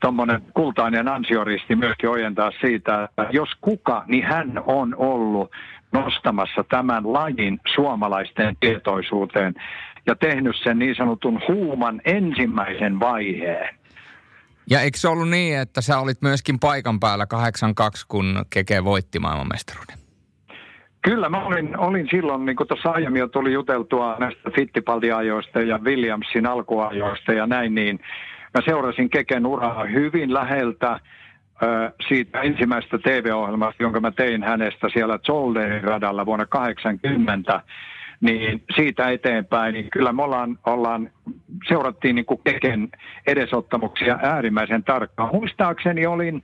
tuommoinen 0.00 0.42
kultainen 0.54 1.08
ansioristi 1.08 1.76
myöskin 1.76 2.10
ojentaa 2.10 2.50
siitä, 2.60 3.04
että 3.04 3.26
jos 3.30 3.48
kuka, 3.60 4.04
niin 4.06 4.24
hän 4.24 4.62
on 4.66 4.94
ollut 4.98 5.50
nostamassa 5.92 6.64
tämän 6.68 7.12
lajin 7.12 7.60
suomalaisten 7.74 8.56
tietoisuuteen 8.60 9.54
ja 10.06 10.14
tehnyt 10.14 10.56
sen 10.62 10.78
niin 10.78 10.94
sanotun 10.94 11.40
huuman 11.48 12.00
ensimmäisen 12.04 13.00
vaiheen. 13.00 13.74
Ja 14.70 14.80
eikö 14.80 14.98
se 14.98 15.08
ollut 15.08 15.28
niin, 15.28 15.58
että 15.58 15.80
sä 15.80 15.98
olit 15.98 16.22
myöskin 16.22 16.58
paikan 16.58 17.00
päällä 17.00 17.26
82, 17.26 18.06
kun 18.08 18.44
Keke 18.50 18.84
voitti 18.84 19.18
maailmanmestaruuden? 19.18 19.96
Kyllä, 21.02 21.28
mä 21.28 21.44
olin, 21.44 21.78
olin 21.78 22.08
silloin, 22.10 22.46
niin 22.46 22.56
kuin 22.56 22.68
tuossa 22.68 22.90
aiemmin 22.90 23.20
jo 23.20 23.28
tuli 23.28 23.52
juteltua 23.52 24.16
näistä 24.18 24.50
Fittipaldi-ajoista 24.50 25.60
ja 25.60 25.78
Williamsin 25.78 26.46
alkuajoista 26.46 27.32
ja 27.32 27.46
näin, 27.46 27.74
niin 27.74 28.00
mä 28.54 28.60
seurasin 28.64 29.10
Keken 29.10 29.46
uraa 29.46 29.84
hyvin 29.84 30.34
läheltä– 30.34 31.00
siitä 32.08 32.40
ensimmäisestä 32.40 32.98
TV-ohjelmasta, 32.98 33.82
jonka 33.82 34.00
mä 34.00 34.10
tein 34.10 34.42
hänestä 34.42 34.88
siellä 34.88 35.18
Zolderin 35.18 35.84
radalla 35.84 36.26
vuonna 36.26 36.46
80, 36.46 37.60
niin 38.20 38.64
siitä 38.76 39.10
eteenpäin, 39.10 39.74
niin 39.74 39.90
kyllä 39.90 40.12
me 40.12 40.22
ollaan, 40.22 40.58
ollaan 40.66 41.10
seurattiin 41.68 42.14
niin 42.14 42.26
kuin 42.26 42.40
Keken 42.44 42.88
edesottamuksia 43.26 44.18
äärimmäisen 44.22 44.84
tarkkaan. 44.84 45.34
Muistaakseni 45.34 46.06
olin, 46.06 46.42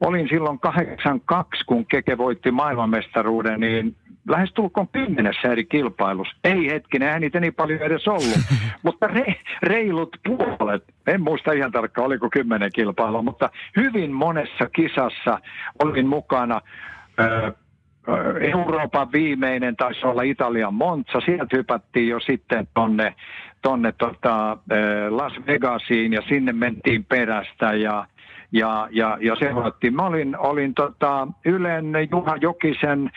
olin 0.00 0.28
silloin 0.28 0.58
82, 0.58 1.64
kun 1.64 1.86
Keke 1.86 2.18
voitti 2.18 2.50
maailmanmestaruuden, 2.50 3.60
niin 3.60 3.96
lähestulkoon 4.28 4.88
kymmenessä 4.88 5.48
eri 5.52 5.64
kilpailussa. 5.64 6.36
Ei 6.44 6.70
hetkinen, 6.70 7.08
eihän 7.08 7.20
niitä 7.20 7.40
niin 7.40 7.54
paljon 7.54 7.82
edes 7.82 8.08
ollut, 8.08 8.38
mutta 8.82 9.06
re, 9.06 9.34
reilut 9.62 10.16
puolet, 10.24 10.84
en 11.06 11.22
muista 11.22 11.52
ihan 11.52 11.72
tarkkaan 11.72 12.06
oliko 12.06 12.30
kymmenen 12.30 12.70
kilpailua, 12.74 13.22
mutta 13.22 13.50
hyvin 13.76 14.12
monessa 14.12 14.68
kisassa 14.72 15.38
olin 15.82 16.06
mukana. 16.06 16.60
Ö, 17.20 17.52
Euroopan 18.40 19.12
viimeinen 19.12 19.76
taisi 19.76 20.06
olla 20.06 20.22
Italian 20.22 20.74
Monza, 20.74 21.20
sieltä 21.24 21.56
hypättiin 21.56 22.08
jo 22.08 22.20
sitten 22.20 22.68
tonne, 22.74 23.14
tonne 23.62 23.92
tota, 23.92 24.56
Las 25.08 25.32
Vegasiin 25.46 26.12
ja 26.12 26.22
sinne 26.28 26.52
mentiin 26.52 27.04
perästä 27.04 27.72
ja 27.72 28.06
ja, 28.54 28.88
ja, 28.90 29.18
ja 29.20 29.36
seurattiin. 29.36 29.94
Mä 29.94 30.06
olin, 30.06 30.38
olin 30.38 30.74
tota 30.74 31.28
Ylen 31.44 31.92
Juha 32.10 32.36
Jokisen 32.40 33.10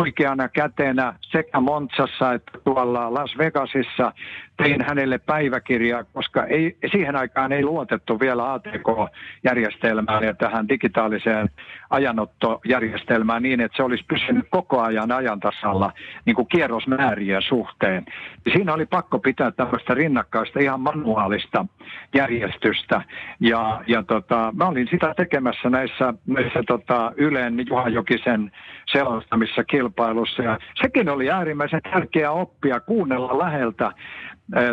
oikeana 0.00 0.48
kätenä 0.48 1.14
sekä 1.22 1.60
Montsassa 1.60 2.32
että 2.32 2.58
tuolla 2.64 3.14
Las 3.14 3.38
Vegasissa 3.38 4.12
tein 4.62 4.84
hänelle 4.84 5.18
päiväkirjaa, 5.18 6.04
koska 6.04 6.44
ei, 6.44 6.76
siihen 6.90 7.16
aikaan 7.16 7.52
ei 7.52 7.64
luotettu 7.64 8.20
vielä 8.20 8.52
ATK-järjestelmään 8.52 10.24
ja 10.24 10.34
tähän 10.34 10.68
digitaaliseen 10.68 11.48
ajanottojärjestelmään 11.90 13.42
niin, 13.42 13.60
että 13.60 13.76
se 13.76 13.82
olisi 13.82 14.04
pysynyt 14.08 14.46
koko 14.50 14.80
ajan 14.80 15.12
ajantasalla 15.12 15.92
niin 16.24 16.36
kuin 16.36 16.48
kierrosmäärien 16.48 17.42
suhteen. 17.42 18.04
Siinä 18.52 18.74
oli 18.74 18.86
pakko 18.86 19.18
pitää 19.18 19.50
tämmöistä 19.50 19.94
rinnakkaista 19.94 20.60
ihan 20.60 20.80
manuaalista 20.80 21.66
järjestystä. 22.14 23.02
Ja, 23.40 23.82
ja 23.86 24.02
tota, 24.02 24.52
mä 24.56 24.66
olin 24.66 24.88
sitä 24.90 25.14
tekemässä 25.16 25.70
näissä, 25.70 26.14
näissä 26.26 26.62
tota, 26.66 27.12
Ylen 27.16 27.66
Juha 27.68 27.88
Jokisen 27.88 28.52
selostamissa 28.92 29.64
kilpailussa. 29.64 30.42
Ja 30.42 30.58
sekin 30.82 31.08
oli 31.08 31.30
äärimmäisen 31.30 31.80
tärkeä 31.82 32.30
oppia 32.30 32.80
kuunnella 32.80 33.38
läheltä 33.38 33.92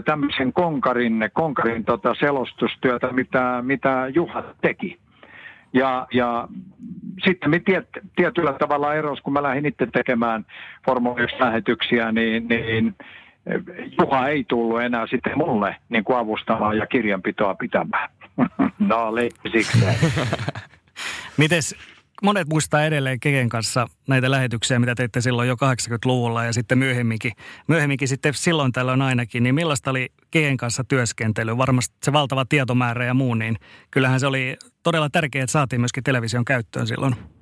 tämmöisen 0.06 0.54
konkarin, 0.54 1.30
konkarin 1.34 1.86
tota 1.86 2.16
selostustyötä, 2.20 3.08
mitä, 3.12 3.62
mitä 3.62 4.08
Juha 4.14 4.44
teki. 4.62 5.00
Ja, 5.74 6.08
ja 6.14 6.48
sitten 7.26 7.50
me 7.50 7.60
tiet, 7.60 7.88
tietyllä 8.16 8.54
tavalla 8.54 8.94
eros, 8.94 9.22
kun 9.22 9.34
mä 9.34 9.44
lähdin 9.44 9.66
itse 9.66 9.88
tekemään 9.94 10.46
Formula 10.86 11.16
1-lähetyksiä, 11.16 12.12
niin, 12.12 12.48
niin 12.48 12.96
Juha 14.00 14.28
ei 14.28 14.44
tullut 14.44 14.82
enää 14.82 15.08
sitten 15.08 15.38
mulle 15.38 15.76
niin 15.90 16.04
kuin 16.04 16.18
avustamaan 16.18 16.78
ja 16.78 16.86
kirjanpitoa 16.86 17.56
pitämään. 17.56 18.10
no, 18.80 19.16
leikkisikseen. 19.16 19.96
Mites 21.38 21.95
monet 22.26 22.48
muistaa 22.50 22.86
edelleen 22.86 23.20
Keken 23.20 23.50
kanssa 23.50 23.88
näitä 24.08 24.32
lähetyksiä, 24.32 24.80
mitä 24.80 24.96
teitte 24.96 25.22
silloin 25.22 25.50
jo 25.50 25.56
80-luvulla 25.56 26.44
ja 26.44 26.54
sitten 26.54 26.78
myöhemminkin, 26.78 27.32
myöhemminkin 27.68 28.08
sitten 28.08 28.34
silloin 28.34 28.72
tällöin 28.72 29.02
ainakin, 29.02 29.44
niin 29.44 29.56
millaista 29.56 29.92
oli 29.92 30.10
Keken 30.32 30.58
kanssa 30.58 30.84
työskentely? 30.84 31.58
Varmasti 31.58 31.96
se 32.04 32.14
valtava 32.14 32.46
tietomäärä 32.46 33.06
ja 33.06 33.14
muu, 33.14 33.34
niin 33.34 33.58
kyllähän 33.92 34.20
se 34.20 34.28
oli 34.28 34.58
todella 34.84 35.10
tärkeää, 35.10 35.44
että 35.44 35.52
saatiin 35.52 35.82
myöskin 35.82 36.04
television 36.04 36.46
käyttöön 36.46 36.88
silloin. 36.88 37.35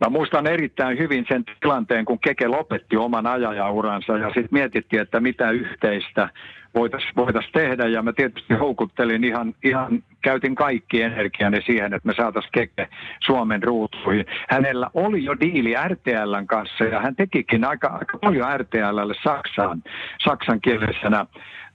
Mä 0.00 0.08
muistan 0.10 0.46
erittäin 0.46 0.98
hyvin 0.98 1.24
sen 1.28 1.44
tilanteen, 1.60 2.04
kun 2.04 2.18
Keke 2.18 2.48
lopetti 2.48 2.96
oman 2.96 3.26
ajajauransa 3.26 4.18
ja 4.18 4.26
sitten 4.26 4.48
mietittiin, 4.50 5.02
että 5.02 5.20
mitä 5.20 5.50
yhteistä 5.50 6.28
voitaisiin 6.74 7.12
voitais 7.16 7.50
tehdä. 7.52 7.86
Ja 7.86 8.02
mä 8.02 8.12
tietysti 8.12 8.54
houkuttelin 8.54 9.24
ihan, 9.24 9.54
ihan, 9.64 10.02
käytin 10.22 10.54
kaikki 10.54 11.02
energiani 11.02 11.62
siihen, 11.62 11.94
että 11.94 12.06
me 12.08 12.14
saataisiin 12.14 12.52
Keke 12.52 12.88
Suomen 13.26 13.62
ruutuihin. 13.62 14.26
Hänellä 14.48 14.90
oli 14.94 15.24
jo 15.24 15.40
diili 15.40 15.74
RTLn 15.88 16.46
kanssa 16.46 16.84
ja 16.84 17.00
hän 17.00 17.16
tekikin 17.16 17.64
aika, 17.64 17.88
aika 17.88 18.18
paljon 18.18 18.60
RTLlle 18.60 19.14
Saksaan, 19.24 19.82
saksankielisenä 20.24 21.26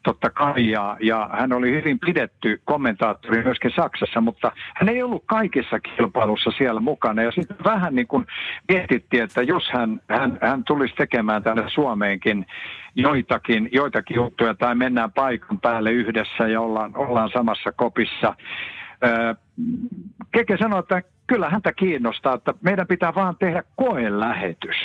totta 0.06 0.30
kai, 0.30 0.70
ja, 0.70 0.98
ja 1.00 1.30
hän 1.34 1.54
oli 1.54 1.72
hyvin 1.72 2.00
pidetty 2.00 2.62
kommentaattori 2.66 3.44
myöskin 3.44 3.72
Saksassa, 3.76 4.22
mutta 4.22 4.52
hän 4.76 4.90
ei 4.90 5.04
ollut 5.04 5.24
kaikissa 5.26 5.80
kilpailussa 5.80 6.52
siellä 6.58 6.80
mukana. 6.80 7.24
Ja 7.24 7.32
sitten 7.32 7.58
vähän 7.64 7.96
niin 7.96 8.08
kuin 8.08 8.26
mietittiin, 8.68 9.24
että 9.24 9.42
jos 9.42 9.64
hän, 9.74 10.02
hän, 10.10 10.38
hän 10.42 10.64
tulisi 10.64 10.96
tekemään 10.96 11.44
tänne 11.44 11.64
Suomeenkin 11.68 12.46
joitakin, 12.96 13.70
joitakin 13.72 14.16
juttuja 14.16 14.54
tai 14.54 14.76
mennään 14.76 15.12
paikan 15.12 15.60
päälle 15.60 15.92
yhdessä 15.92 16.48
ja 16.48 16.62
ollaan, 16.62 16.92
ollaan 16.98 17.30
samassa 17.34 17.72
kopissa. 17.72 18.36
Keke 20.32 20.58
sanoi, 20.58 20.80
että 20.80 21.02
kyllä 21.28 21.50
häntä 21.50 21.74
kiinnostaa, 21.74 22.34
että 22.34 22.54
meidän 22.62 22.88
pitää 22.88 23.16
vaan 23.16 23.36
tehdä 23.40 23.64
koelähetys. 23.76 24.76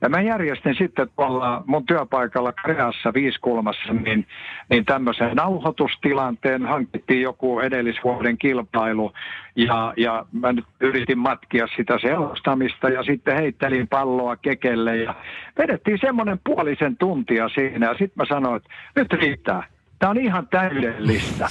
Ja 0.00 0.08
mä 0.08 0.20
järjestin 0.20 0.74
sitten 0.74 1.08
tuolla 1.16 1.62
mun 1.66 1.86
työpaikalla 1.86 2.52
Kreassa 2.52 3.14
viiskulmassa 3.14 3.92
niin, 3.92 4.26
niin 4.70 4.84
tämmöisen 4.84 5.36
nauhoitustilanteen. 5.36 6.66
Hankittiin 6.66 7.22
joku 7.22 7.60
edellisvuoden 7.60 8.38
kilpailu 8.38 9.12
ja, 9.56 9.94
ja 9.96 10.26
mä 10.32 10.52
nyt 10.52 10.64
yritin 10.80 11.18
matkia 11.18 11.66
sitä 11.76 11.98
selostamista 11.98 12.88
ja 12.88 13.02
sitten 13.02 13.36
heittelin 13.36 13.88
palloa 13.88 14.36
kekelle 14.36 14.96
ja 14.96 15.14
vedettiin 15.58 15.98
semmoinen 16.00 16.40
puolisen 16.44 16.96
tuntia 16.96 17.48
siinä 17.48 17.86
ja 17.86 17.92
sitten 17.92 18.16
mä 18.16 18.24
sanoin, 18.28 18.56
että 18.56 18.70
nyt 18.96 19.12
riittää. 19.12 19.62
Tämä 19.98 20.10
on 20.10 20.18
ihan 20.18 20.48
täydellistä. 20.48 21.46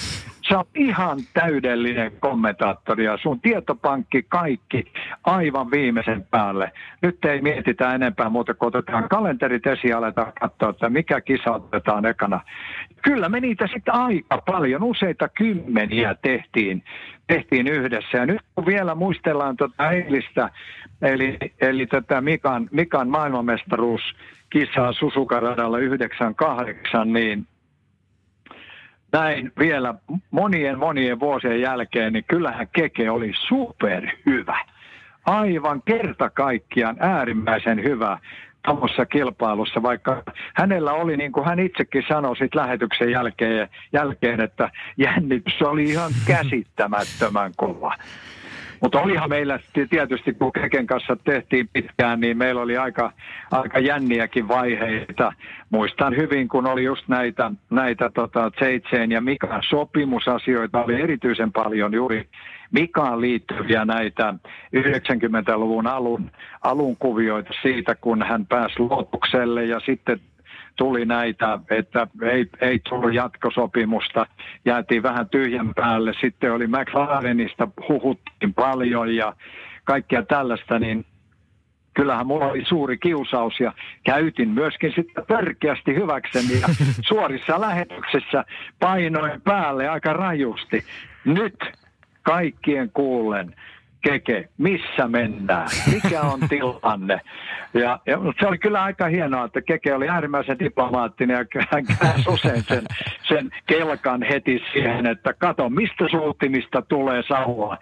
Sä 0.49 0.57
oot 0.57 0.67
ihan 0.75 1.19
täydellinen 1.33 2.11
kommentaattori 2.19 3.05
ja 3.05 3.17
sun 3.17 3.41
tietopankki 3.41 4.23
kaikki 4.29 4.91
aivan 5.23 5.71
viimeisen 5.71 6.25
päälle. 6.31 6.71
Nyt 7.01 7.25
ei 7.25 7.41
mietitä 7.41 7.95
enempää 7.95 8.29
muuta 8.29 8.53
kuin 8.53 8.67
otetaan 8.67 9.09
kalenterit 9.09 9.67
esiin 9.67 9.89
ja 9.89 9.97
aletaan 9.97 10.33
katsoa, 10.39 10.69
että 10.69 10.89
mikä 10.89 11.21
kisa 11.21 11.51
otetaan 11.51 12.05
ekana. 12.05 12.39
Kyllä 13.01 13.29
me 13.29 13.39
niitä 13.39 13.67
sitten 13.73 13.93
aika 13.93 14.37
paljon, 14.45 14.83
useita 14.83 15.29
kymmeniä 15.29 16.15
tehtiin, 16.21 16.83
tehtiin 17.27 17.67
yhdessä. 17.67 18.17
Ja 18.17 18.25
nyt 18.25 18.41
kun 18.55 18.65
vielä 18.65 18.95
muistellaan 18.95 19.57
tuota 19.57 19.91
eilistä, 19.91 20.49
eli, 21.01 21.37
eli 21.61 21.87
tätä 21.87 22.21
Mikan, 22.21 22.69
Mikan 22.71 23.09
maailmanmestaruuskisaa 23.09 24.93
Susukaradalla 24.93 25.79
98, 25.79 27.13
niin 27.13 27.47
näin 29.11 29.51
vielä 29.59 29.95
monien 30.31 30.79
monien 30.79 31.19
vuosien 31.19 31.61
jälkeen, 31.61 32.13
niin 32.13 32.25
kyllähän 32.27 32.67
Keke 32.73 33.09
oli 33.09 33.31
superhyvä. 33.47 34.59
Aivan 35.25 35.81
kerta 35.85 36.29
kaikkiaan 36.29 36.95
äärimmäisen 36.99 37.83
hyvä 37.83 38.17
tuommoisessa 38.65 39.05
kilpailussa, 39.05 39.83
vaikka 39.83 40.23
hänellä 40.55 40.93
oli, 40.93 41.17
niin 41.17 41.31
kuin 41.31 41.45
hän 41.45 41.59
itsekin 41.59 42.03
sanoi 42.07 42.37
sit 42.37 42.55
lähetyksen 42.55 43.11
jälkeen, 43.11 43.69
jälkeen, 43.93 44.41
että 44.41 44.69
jännitys 44.97 45.61
oli 45.61 45.83
ihan 45.83 46.11
käsittämättömän 46.27 47.51
kova. 47.55 47.95
Mutta 48.85 49.01
olihan 49.01 49.29
meillä 49.29 49.59
tietysti, 49.89 50.33
kun 50.33 50.51
Keken 50.51 50.87
kanssa 50.87 51.15
tehtiin 51.15 51.69
pitkään, 51.73 52.19
niin 52.19 52.37
meillä 52.37 52.61
oli 52.61 52.77
aika, 52.77 53.11
aika 53.51 53.79
jänniäkin 53.79 54.47
vaiheita. 54.47 55.33
Muistan 55.69 56.17
hyvin, 56.17 56.47
kun 56.47 56.67
oli 56.67 56.83
just 56.83 57.07
näitä, 57.07 57.51
näitä 57.69 58.09
tota, 58.09 58.51
ja 59.09 59.21
Mikan 59.21 59.63
sopimusasioita, 59.69 60.83
oli 60.83 61.01
erityisen 61.01 61.51
paljon 61.51 61.93
juuri 61.93 62.29
Mikaan 62.71 63.21
liittyviä 63.21 63.85
näitä 63.85 64.33
90-luvun 64.75 65.87
alun, 65.87 66.31
alun 66.61 66.97
kuvioita 66.97 67.53
siitä, 67.61 67.95
kun 67.95 68.23
hän 68.23 68.45
pääsi 68.45 68.79
luotukselle 68.79 69.65
ja 69.65 69.79
sitten 69.79 70.19
tuli 70.75 71.05
näitä, 71.05 71.59
että 71.69 72.07
ei, 72.21 72.45
ei 72.61 72.79
tullut 72.79 73.13
jatkosopimusta, 73.13 74.25
jäätiin 74.65 75.03
vähän 75.03 75.29
tyhjän 75.29 75.73
päälle. 75.75 76.13
Sitten 76.21 76.53
oli 76.53 76.67
McLarenista, 76.67 77.67
huhuttiin 77.89 78.53
paljon 78.53 79.15
ja 79.15 79.33
kaikkea 79.83 80.23
tällaista, 80.23 80.79
niin 80.79 81.05
kyllähän 81.93 82.27
mulla 82.27 82.45
oli 82.45 82.65
suuri 82.67 82.97
kiusaus 82.97 83.59
ja 83.59 83.73
käytin 84.03 84.49
myöskin 84.49 84.93
sitten 84.95 85.25
törkeästi 85.27 85.95
hyväkseni 85.95 86.61
ja 86.61 86.67
suorissa 87.09 87.61
lähetyksissä 87.61 88.45
painoin 88.79 89.41
päälle 89.41 89.89
aika 89.89 90.13
rajusti. 90.13 90.83
Nyt 91.25 91.55
kaikkien 92.23 92.91
kuullen 92.93 93.55
Keke, 94.05 94.49
missä 94.57 95.07
mennään, 95.07 95.67
mikä 95.93 96.21
on 96.21 96.39
tilanne. 96.49 97.21
Ja, 97.73 97.99
ja, 98.05 98.17
se 98.39 98.47
oli 98.47 98.57
kyllä 98.57 98.83
aika 98.83 99.05
hienoa, 99.05 99.45
että 99.45 99.61
Keke 99.61 99.93
oli 99.93 100.09
äärimmäisen 100.09 100.59
diplomaattinen 100.59 101.47
ja 101.55 101.65
hän 101.69 101.85
käänsi 101.85 102.29
usein 102.29 102.63
sen, 102.63 102.83
sen 103.27 103.49
kelkan 103.65 104.23
heti 104.23 104.61
siihen, 104.73 105.05
että 105.05 105.33
kato, 105.33 105.69
mistä 105.69 106.07
suuttimista 106.11 106.81
tulee 106.81 107.23
savua. 107.27 107.77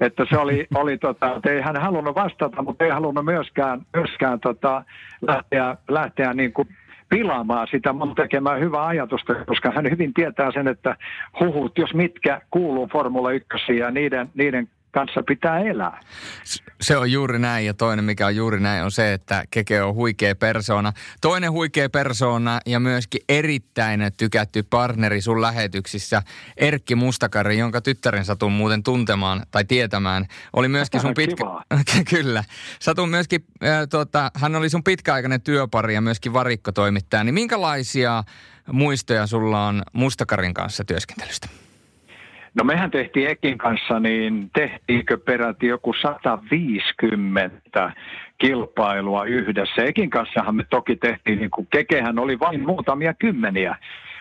Että 0.00 0.26
se 0.30 0.38
oli, 0.38 0.66
oli 0.74 0.98
tota, 0.98 1.36
että 1.36 1.50
ei 1.50 1.60
hän 1.60 1.76
halunnut 1.76 2.14
vastata, 2.14 2.62
mutta 2.62 2.84
ei 2.84 2.90
halunnut 2.90 3.24
myöskään, 3.24 3.80
myöskään 3.96 4.40
tota, 4.40 4.84
lähteä, 5.20 5.76
lähteä 5.88 6.34
niin 6.34 6.52
kuin 6.52 6.68
pilaamaan 7.08 7.66
sitä 7.70 7.92
mun 7.92 8.14
tekemää 8.14 8.56
hyvää 8.56 8.86
ajatusta, 8.86 9.34
koska 9.34 9.70
hän 9.70 9.90
hyvin 9.90 10.14
tietää 10.14 10.52
sen, 10.52 10.68
että 10.68 10.96
huhut, 11.40 11.78
jos 11.78 11.94
mitkä 11.94 12.40
kuuluu 12.50 12.88
Formula 12.92 13.30
1 13.30 13.76
ja 13.78 13.90
niiden, 13.90 14.28
niiden 14.34 14.68
kanssa 14.98 15.22
pitää 15.28 15.58
elää. 15.58 16.00
Se 16.80 16.96
on 16.96 17.12
juuri 17.12 17.38
näin 17.38 17.66
ja 17.66 17.74
toinen 17.74 18.04
mikä 18.04 18.26
on 18.26 18.36
juuri 18.36 18.60
näin 18.60 18.84
on 18.84 18.90
se, 18.90 19.12
että 19.12 19.44
Keke 19.50 19.82
on 19.82 19.94
huikea 19.94 20.34
persona. 20.34 20.92
Toinen 21.20 21.52
huikea 21.52 21.88
persona 21.88 22.60
ja 22.66 22.80
myöskin 22.80 23.20
erittäin 23.28 24.00
tykätty 24.16 24.62
partneri 24.62 25.20
sun 25.20 25.42
lähetyksissä, 25.42 26.22
Erkki 26.56 26.94
Mustakari, 26.94 27.58
jonka 27.58 27.80
tyttären 27.80 28.24
satun 28.24 28.52
muuten 28.52 28.82
tuntemaan 28.82 29.42
tai 29.50 29.64
tietämään, 29.64 30.26
oli 30.52 30.68
myöskin 30.68 31.00
sun 31.00 31.14
pitkä... 31.22 31.44
Kyllä. 32.16 32.44
Satun 32.80 33.08
myöskin, 33.08 33.44
äh, 33.64 33.88
tuota, 33.90 34.30
hän 34.34 34.56
oli 34.56 34.70
sun 34.70 34.84
pitkäaikainen 34.84 35.40
työpari 35.40 35.94
ja 35.94 36.00
myöskin 36.00 36.32
varikkotoimittaja. 36.32 37.24
Niin 37.24 37.34
minkälaisia 37.34 38.24
muistoja 38.72 39.26
sulla 39.26 39.66
on 39.66 39.82
Mustakarin 39.92 40.54
kanssa 40.54 40.84
työskentelystä? 40.84 41.48
No 42.54 42.64
mehän 42.64 42.90
tehtiin 42.90 43.30
Ekin 43.30 43.58
kanssa, 43.58 44.00
niin 44.00 44.50
tehtiinkö 44.54 45.18
peräti 45.18 45.66
joku 45.66 45.92
150 45.92 47.92
kilpailua 48.38 49.24
yhdessä. 49.24 49.84
Ekin 49.84 50.10
kanssahan 50.10 50.56
me 50.56 50.64
toki 50.70 50.96
tehtiin, 50.96 51.38
niin 51.38 51.50
kuin 51.50 51.66
Kekehän 51.70 52.18
oli 52.18 52.38
vain 52.38 52.66
muutamia 52.66 53.14
kymmeniä. 53.14 53.76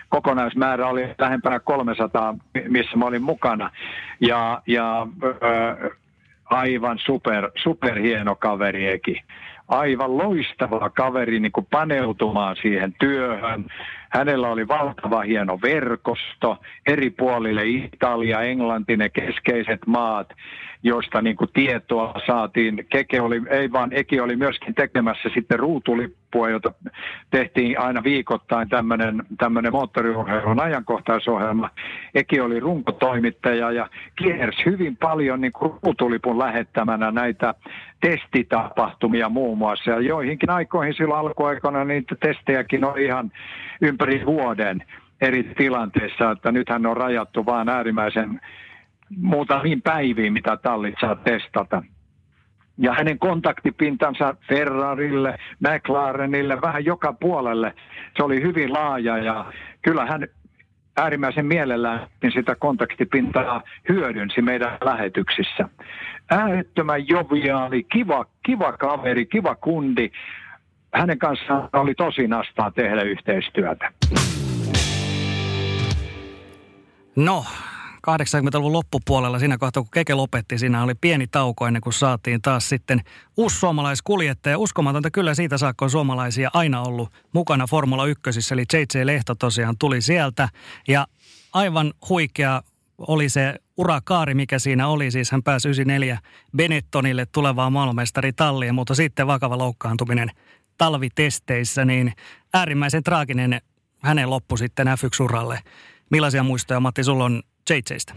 Kokonaismäärä 0.10 0.88
oli 0.88 1.10
lähempänä 1.18 1.60
300, 1.60 2.36
missä 2.68 2.98
mä 2.98 3.06
olin 3.06 3.24
mukana. 3.24 3.72
Ja, 4.22 4.62
ja 4.68 5.08
äh, 5.24 5.92
aivan 6.46 7.00
super, 7.00 7.52
super 7.56 8.00
hieno 8.00 8.36
kaveri 8.36 8.88
Eki 8.88 9.24
aivan 9.68 10.18
loistava 10.18 10.90
kaveri 10.90 11.40
niin 11.40 11.52
kuin 11.52 11.68
paneutumaan 11.72 12.56
siihen 12.62 12.94
työhön, 13.00 13.66
Hänellä 14.10 14.48
oli 14.48 14.68
valtava 14.68 15.22
hieno 15.22 15.60
verkosto 15.62 16.58
eri 16.88 17.10
puolille 17.10 17.66
Italia, 17.66 18.42
Englanti, 18.42 18.98
ne 18.98 19.10
keskeiset 19.10 19.88
maat 19.88 20.34
joista 20.88 21.22
niin 21.22 21.36
kuin 21.36 21.50
tietoa 21.54 22.14
saatiin. 22.28 22.86
Keke 22.90 23.22
oli, 23.22 23.42
ei 23.50 23.72
vaan 23.72 23.90
Eki 23.94 24.20
oli 24.20 24.36
myöskin 24.36 24.76
tekemässä 24.76 25.30
sitten 25.34 25.60
ruutulippua, 25.60 26.50
jota 26.50 26.74
tehtiin 27.30 27.80
aina 27.80 28.04
viikoittain 28.04 28.70
tämmöinen, 28.70 29.24
tämmöinen 29.38 29.72
moottoriurheilun 29.72 30.62
ajankohtaisohjelma. 30.62 31.70
Eki 32.16 32.40
oli 32.40 32.60
runkotoimittaja 32.60 33.72
ja 33.72 33.90
kiersi 34.16 34.66
hyvin 34.66 34.98
paljon 34.98 35.42
niin 35.42 35.54
kuin 35.54 35.74
ruutulipun 35.84 36.40
lähettämänä 36.40 37.12
näitä 37.12 37.54
testitapahtumia 38.02 39.30
muun 39.30 39.58
muassa. 39.58 39.92
Ja 39.92 40.00
joihinkin 40.00 40.50
aikoihin 40.50 40.94
silloin 40.94 41.20
alkuaikoina 41.20 41.84
niitä 41.84 42.16
testejäkin 42.16 42.86
oli 42.86 43.06
ihan 43.06 43.32
ympäri 43.82 44.26
vuoden 44.26 44.84
eri 45.22 45.44
tilanteissa, 45.44 46.32
että 46.32 46.52
nythän 46.52 46.86
on 46.86 46.98
rajattu 46.98 47.46
vaan 47.46 47.70
äärimmäisen 47.70 48.42
muutamiin 49.16 49.82
päiviin, 49.82 50.34
mitä 50.34 50.58
tallit 50.58 50.96
saa 51.02 51.16
testata. 51.16 51.84
Ja 52.78 52.94
hänen 52.94 53.20
kontaktipintansa 53.20 54.36
Ferrarille, 54.50 55.38
McLarenille, 55.60 56.62
vähän 56.62 56.86
joka 56.86 57.14
puolelle, 57.14 57.74
se 58.18 58.24
oli 58.24 58.42
hyvin 58.42 58.74
laaja 58.74 59.18
ja 59.18 59.46
kyllä 59.82 60.06
hän 60.06 60.28
äärimmäisen 60.98 61.46
mielellään 61.46 62.08
sitä 62.34 62.56
kontaktipintaa 62.56 63.62
hyödynsi 63.90 64.42
meidän 64.42 64.78
lähetyksissä. 64.84 65.70
Äärettömän 66.32 67.08
joviaali, 67.08 67.84
kiva, 67.84 68.26
kiva 68.46 68.74
kaveri, 68.74 69.26
kiva 69.26 69.56
kundi. 69.56 70.10
Hänen 70.94 71.20
kanssaan 71.20 71.70
oli 71.74 71.96
tosi 71.96 72.28
nastaa 72.28 72.72
tehdä 72.72 73.02
yhteistyötä. 73.02 73.92
No, 77.16 77.46
80-luvun 78.12 78.74
loppupuolella 78.74 79.40
siinä 79.40 79.58
kohtaa, 79.58 79.84
kun 79.84 79.92
Keke 79.92 80.14
lopetti, 80.14 80.58
siinä 80.58 80.84
oli 80.84 80.96
pieni 80.96 81.28
tauko 81.28 81.68
ennen 81.68 81.82
kuin 81.82 81.94
saatiin 81.94 82.42
taas 82.42 82.70
sitten 82.70 83.02
uusi 83.38 83.60
suomalaiskuljettaja. 83.60 84.58
Uskomatonta 84.58 85.12
kyllä 85.12 85.34
siitä 85.34 85.58
saakka 85.58 85.86
on 85.86 85.92
suomalaisia 85.92 86.50
aina 86.54 86.82
ollut 86.82 87.14
mukana 87.34 87.68
Formula 87.68 88.06
1, 88.06 88.54
eli 88.54 88.64
JJ 88.74 89.06
Lehto 89.06 89.36
tosiaan 89.36 89.76
tuli 89.80 90.02
sieltä. 90.02 90.50
Ja 90.88 91.08
aivan 91.54 91.94
huikea 92.10 92.62
oli 92.98 93.30
se 93.30 93.56
urakaari, 93.78 94.34
mikä 94.34 94.60
siinä 94.60 94.88
oli. 94.88 95.12
Siis 95.12 95.32
hän 95.32 95.44
pääsi 95.44 95.68
94 95.68 96.20
Benettonille 96.58 97.26
tulevaan 97.26 97.74
maailmanmestari 97.74 98.34
talliin, 98.34 98.76
mutta 98.76 98.96
sitten 98.96 99.28
vakava 99.28 99.58
loukkaantuminen 99.58 100.32
talvitesteissä, 100.78 101.86
niin 101.86 102.14
äärimmäisen 102.54 103.04
traaginen 103.04 103.62
hänen 104.02 104.30
loppu 104.30 104.58
sitten 104.58 104.88
F1-uralle. 104.88 105.60
Millaisia 106.10 106.44
muistoja, 106.44 106.80
Matti, 106.80 107.04
sulla 107.04 107.26
on 107.26 107.44
JJstä? 107.70 108.14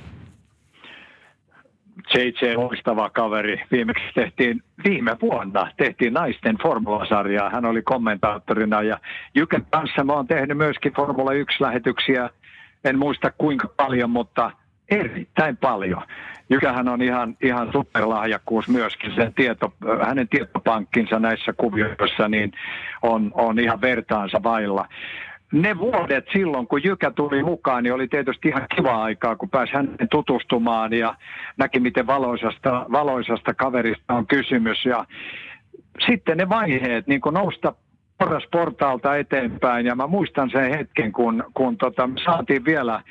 JJ 2.14 2.54
loistava 2.56 3.10
kaveri. 3.10 3.62
Viimeksi 3.70 4.04
tehtiin, 4.14 4.62
viime 4.84 5.16
vuonna 5.22 5.72
tehtiin 5.76 6.12
naisten 6.12 6.56
formulasarjaa. 6.62 7.50
Hän 7.50 7.64
oli 7.64 7.82
kommentaattorina 7.82 8.82
ja 8.82 8.98
Jyken 9.34 9.66
kanssa 9.70 10.04
mä 10.04 10.12
oon 10.12 10.26
tehnyt 10.26 10.56
myöskin 10.56 10.92
Formula 10.92 11.30
1-lähetyksiä. 11.30 12.30
En 12.84 12.98
muista 12.98 13.32
kuinka 13.38 13.68
paljon, 13.76 14.10
mutta 14.10 14.50
erittäin 14.90 15.56
paljon. 15.56 16.02
Jykähän 16.50 16.88
on 16.88 17.02
ihan, 17.02 17.36
ihan 17.42 17.72
superlahjakkuus 17.72 18.68
myöskin. 18.68 19.14
Sen 19.14 19.34
tieto, 19.34 19.72
hänen 20.06 20.28
tietopankkinsa 20.28 21.18
näissä 21.18 21.52
kuvioissa 21.52 22.28
niin 22.28 22.52
on, 23.02 23.30
on 23.34 23.58
ihan 23.58 23.80
vertaansa 23.80 24.42
vailla 24.42 24.88
ne 25.52 25.78
vuodet 25.78 26.24
silloin, 26.32 26.66
kun 26.66 26.84
Jykä 26.84 27.10
tuli 27.10 27.42
mukaan, 27.42 27.82
niin 27.82 27.94
oli 27.94 28.08
tietysti 28.08 28.48
ihan 28.48 28.66
kiva 28.76 29.02
aikaa, 29.02 29.36
kun 29.36 29.50
pääsi 29.50 29.72
hänen 29.72 30.08
tutustumaan 30.10 30.92
ja 30.92 31.14
näki, 31.56 31.80
miten 31.80 32.06
valoisasta, 32.06 32.86
valoisasta 32.92 33.54
kaverista 33.54 34.14
on 34.14 34.26
kysymys. 34.26 34.84
Ja 34.84 35.04
sitten 36.06 36.36
ne 36.38 36.48
vaiheet, 36.48 37.06
niin 37.06 37.20
kuin 37.20 37.34
nousta 37.34 37.74
porras 38.18 38.44
portaalta 38.52 39.16
eteenpäin 39.16 39.86
ja 39.86 39.94
mä 39.94 40.06
muistan 40.06 40.50
sen 40.50 40.70
hetken, 40.70 41.12
kun, 41.12 41.44
kun 41.54 41.76
tota, 41.76 42.08
saatiin 42.24 42.64
vielä 42.64 43.02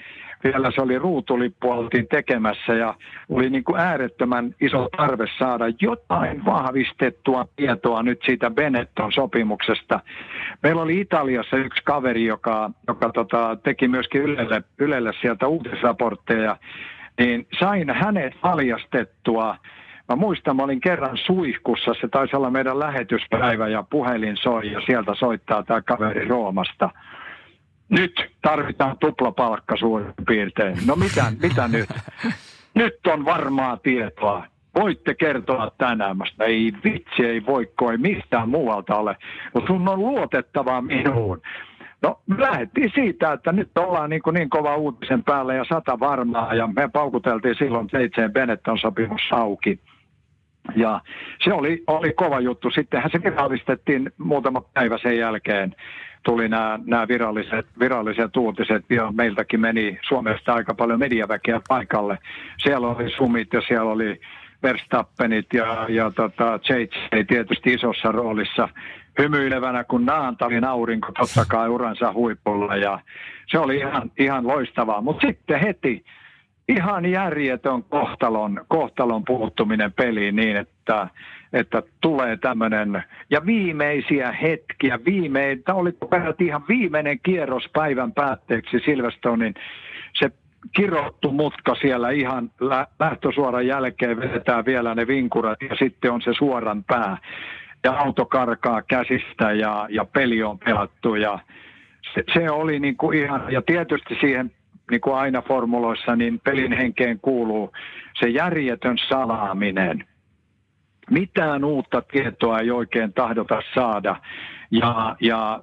vielä 0.44 0.72
se 0.72 0.82
oli 0.82 1.00
ruutulippu 1.00 1.72
oltiin 1.72 2.08
tekemässä 2.08 2.74
ja 2.74 2.94
oli 3.30 3.50
niin 3.50 3.64
kuin 3.64 3.80
äärettömän 3.80 4.56
iso 4.62 4.90
tarve 4.98 5.26
saada 5.40 5.66
jotain 5.82 6.46
vahvistettua 6.46 7.46
tietoa 7.56 8.04
nyt 8.04 8.20
siitä 8.26 8.52
Benetton 8.52 9.12
sopimuksesta. 9.12 10.00
Meillä 10.64 10.82
oli 10.82 11.00
Italiassa 11.00 11.58
yksi 11.58 11.82
kaveri, 11.84 12.26
joka, 12.26 12.72
joka 12.88 13.10
tota, 13.10 13.58
teki 13.64 13.88
myöskin 13.88 14.22
Ylelle, 14.22 14.64
Ylelle 14.80 15.14
sieltä 15.22 15.48
uutisraportteja, 15.48 16.58
niin 17.20 17.48
sain 17.60 17.90
hänet 17.90 18.34
valjastettua 18.44 19.56
Mä 20.10 20.16
muistan, 20.16 20.56
mä 20.56 20.64
olin 20.64 20.82
kerran 20.82 21.18
suihkussa, 21.18 21.94
se 22.02 22.08
taisi 22.08 22.36
olla 22.36 22.50
meidän 22.50 22.80
lähetyspäivä 22.80 23.68
ja 23.68 23.84
puhelin 23.90 24.38
soi 24.38 24.72
ja 24.72 24.82
sieltä 24.86 25.16
soittaa 25.16 25.64
tämä 25.64 25.82
kaveri 25.82 26.28
Roomasta 26.28 26.90
nyt 27.90 28.32
tarvitaan 28.42 28.98
tuplapalkka 28.98 29.78
suurin 29.78 30.14
piirtein. 30.28 30.78
No 30.86 30.96
mitä, 30.96 31.32
mitä 31.42 31.68
nyt? 31.68 31.90
Nyt 32.74 33.08
on 33.08 33.26
varmaa 33.26 33.78
tietoa. 33.78 34.46
Voitte 34.76 35.14
kertoa 35.14 35.72
tänään. 35.78 36.18
Mä 36.18 36.26
ei 36.40 36.74
vitsi, 36.84 37.26
ei 37.26 37.46
voi, 37.46 37.72
ei 37.92 37.98
mistään 37.98 38.50
muualta 38.50 38.96
ole. 38.96 39.16
Mutta 39.54 39.68
sun 39.68 39.88
on 39.88 40.00
luotettavaa 40.00 40.82
minuun. 40.82 41.42
No 42.02 42.20
lähdettiin 42.38 42.92
siitä, 42.96 43.34
että 43.34 43.52
nyt 43.52 43.78
ollaan 43.78 44.10
niin, 44.10 44.22
kuin 44.22 44.34
niin 44.34 44.50
kova 44.50 44.76
uutisen 44.76 45.24
päällä 45.24 45.54
ja 45.54 45.66
sata 45.70 46.00
varmaa 46.00 46.54
ja 46.54 46.68
me 46.68 46.90
paukuteltiin 46.94 47.56
silloin 47.56 47.90
seitsemän 47.92 48.34
Benetton 48.34 48.80
sopimus 48.80 49.22
auki. 49.32 49.80
Ja 50.76 51.02
se 51.44 51.54
oli, 51.54 51.84
oli 51.88 52.14
kova 52.14 52.40
juttu. 52.40 52.72
Sittenhän 52.72 53.12
se 53.12 53.24
virallistettiin 53.24 54.12
muutama 54.18 54.62
päivä 54.74 54.98
sen 54.98 55.18
jälkeen 55.18 55.76
tuli 56.24 56.50
nämä, 56.50 56.80
nämä 56.86 57.08
viralliset, 57.08 57.66
viralliset 57.80 58.38
uutiset 58.38 58.86
ja 58.90 59.12
meiltäkin 59.12 59.60
meni 59.60 60.00
Suomesta 60.08 60.54
aika 60.54 60.74
paljon 60.74 61.00
mediaväkeä 61.00 61.62
paikalle. 61.68 62.18
Siellä 62.64 62.88
oli 62.88 63.10
Sumit 63.10 63.54
ja 63.54 63.62
siellä 63.68 63.92
oli 63.92 64.22
Verstappenit 64.64 65.54
ja, 65.54 65.86
ja 65.90 66.12
tota, 66.12 66.60
JJ 66.70 67.24
tietysti 67.28 67.74
isossa 67.74 68.12
roolissa 68.12 68.70
hymyilevänä 69.20 69.84
kuin 69.84 70.06
naantalin 70.06 70.64
aurinko 70.64 71.12
totta 71.20 71.46
kai 71.46 71.70
uransa 71.70 72.14
huipulla 72.14 72.76
ja 72.76 73.00
se 73.52 73.60
oli 73.60 73.78
ihan, 73.78 74.12
ihan 74.20 74.48
loistavaa. 74.48 75.02
Mutta 75.02 75.28
sitten 75.28 75.60
heti 75.60 76.06
ihan 76.70 77.06
järjetön 77.06 77.84
kohtalon, 77.84 78.66
kohtalon 78.68 79.26
puuttuminen 79.26 79.94
peliin 79.94 80.36
niin, 80.36 80.58
että 80.58 81.08
että 81.54 81.84
tulee 82.02 82.38
tämmöinen, 82.38 83.04
ja 83.30 83.46
viimeisiä 83.46 84.32
hetkiä, 84.32 85.00
viimein, 85.06 85.64
tämä 85.64 85.78
oli 85.78 85.92
peräti 86.10 86.46
ihan 86.46 86.64
viimeinen 86.70 87.20
kierros 87.24 87.70
päivän 87.74 88.12
päätteeksi 88.12 88.80
Silverstonein, 88.86 89.54
se 90.20 90.32
kirottu 90.76 91.32
mutka 91.32 91.76
siellä 91.76 92.10
ihan 92.10 92.52
lähtösuoran 93.00 93.68
jälkeen 93.68 94.20
vedetään 94.20 94.66
vielä 94.66 94.96
ne 94.96 95.08
vinkurat 95.08 95.62
ja 95.62 95.76
sitten 95.76 96.12
on 96.12 96.22
se 96.22 96.34
suoran 96.34 96.84
pää. 96.84 97.18
Ja 97.84 97.92
auto 97.92 98.26
karkaa 98.26 98.82
käsistä 98.82 99.52
ja, 99.52 99.88
ja 99.90 100.06
peli 100.06 100.44
on 100.44 100.60
pelattu 100.60 101.16
ja 101.16 101.40
se, 102.14 102.24
se 102.34 102.52
oli 102.52 102.80
niin 102.80 102.98
kuin 102.98 103.18
ihan, 103.18 103.44
ja 103.50 103.62
tietysti 103.62 104.18
siihen 104.20 104.52
niin 104.92 105.02
kuin 105.02 105.16
aina 105.16 105.42
formuloissa, 105.42 106.16
niin 106.16 106.40
pelin 106.40 106.74
henkeen 106.74 107.20
kuuluu 107.20 107.72
se 108.20 108.30
järjetön 108.30 108.98
salaaminen 108.98 110.04
mitään 111.10 111.64
uutta 111.64 112.02
tietoa 112.02 112.60
ei 112.60 112.72
oikein 112.72 113.14
tahdota 113.14 113.62
saada. 113.76 114.16
Ja, 114.72 115.16
ja 115.22 115.62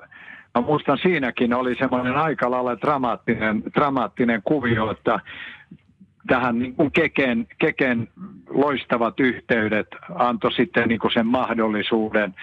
mä 0.55 0.61
muistan 0.61 0.99
siinäkin 0.99 1.55
oli 1.55 1.75
semmoinen 1.75 2.17
aika 2.17 2.51
lailla 2.51 2.81
dramaattinen, 2.81 3.63
dramaattinen 3.75 4.43
kuvio, 4.45 4.91
että 4.91 5.21
tähän 6.27 6.59
niin 6.59 6.75
kuin 6.75 6.93
Keken, 6.93 7.47
Keken 7.59 8.09
loistavat 8.49 9.21
yhteydet 9.21 9.89
antoi 10.15 10.53
sitten 10.53 10.89
niin 10.89 11.01
kuin 11.01 11.13
sen 11.13 11.27
mahdollisuuden. 11.27 12.35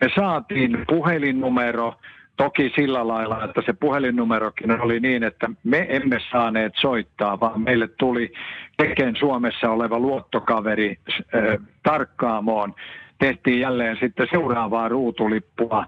Me 0.00 0.08
saatiin 0.14 0.84
puhelinnumero, 0.88 1.94
Toki 2.38 2.72
sillä 2.76 3.08
lailla, 3.08 3.44
että 3.44 3.62
se 3.66 3.72
puhelinnumerokin 3.72 4.80
oli 4.80 5.00
niin, 5.00 5.24
että 5.24 5.50
me 5.64 5.86
emme 5.88 6.18
saaneet 6.32 6.72
soittaa, 6.80 7.40
vaan 7.40 7.60
meille 7.60 7.88
tuli 7.88 8.32
Keken 8.78 9.16
Suomessa 9.16 9.70
oleva 9.70 9.98
luottokaveri 9.98 10.96
äh, 11.18 11.66
tarkkaamoon. 11.82 12.74
Tehtiin 13.18 13.60
jälleen 13.60 13.96
sitten 14.00 14.26
seuraavaa 14.30 14.88
ruutulippua. 14.88 15.86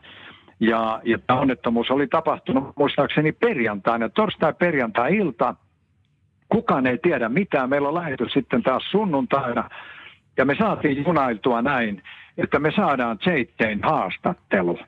Ja, 0.60 1.00
ja 1.04 1.18
tämä 1.18 1.40
onnettomuus 1.40 1.90
oli 1.90 2.06
tapahtunut 2.06 2.76
muistaakseni 2.76 3.32
perjantaina, 3.32 4.08
torstai-perjantai-ilta. 4.08 5.54
Kukaan 6.48 6.86
ei 6.86 6.98
tiedä 6.98 7.28
mitään. 7.28 7.70
Meillä 7.70 7.88
on 7.88 7.94
lähetys 7.94 8.32
sitten 8.32 8.62
taas 8.62 8.90
sunnuntaina. 8.90 9.70
Ja 10.36 10.44
me 10.44 10.56
saatiin 10.58 11.04
junailtua 11.06 11.62
näin, 11.62 12.02
että 12.38 12.58
me 12.58 12.72
saadaan 12.76 13.18
Zeittein 13.18 13.80
haastattelu 13.82 14.78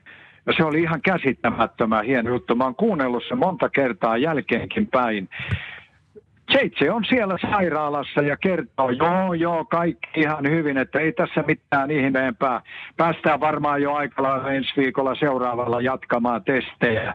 Ja 0.45 0.53
se 0.57 0.63
oli 0.63 0.81
ihan 0.81 1.01
käsittämättömän 1.01 2.05
hieno 2.05 2.29
juttu. 2.29 2.55
Mä 2.55 2.63
oon 2.63 2.75
kuunnellut 2.75 3.23
se 3.27 3.35
monta 3.35 3.69
kertaa 3.69 4.17
jälkeenkin 4.17 4.87
päin. 4.87 5.29
Seitse 6.51 6.91
on 6.91 7.05
siellä 7.05 7.37
sairaalassa 7.41 8.21
ja 8.21 8.37
kertoo, 8.37 8.89
joo, 8.89 9.33
joo, 9.33 9.65
kaikki 9.65 10.19
ihan 10.19 10.49
hyvin, 10.49 10.77
että 10.77 10.99
ei 10.99 11.11
tässä 11.11 11.43
mitään 11.47 11.91
ihmeempää. 11.91 12.61
Päästään 12.97 13.39
varmaan 13.39 13.81
jo 13.81 13.93
aikalla 13.93 14.51
ensi 14.51 14.69
viikolla 14.77 15.15
seuraavalla 15.15 15.81
jatkamaan 15.81 16.43
testejä. 16.43 17.13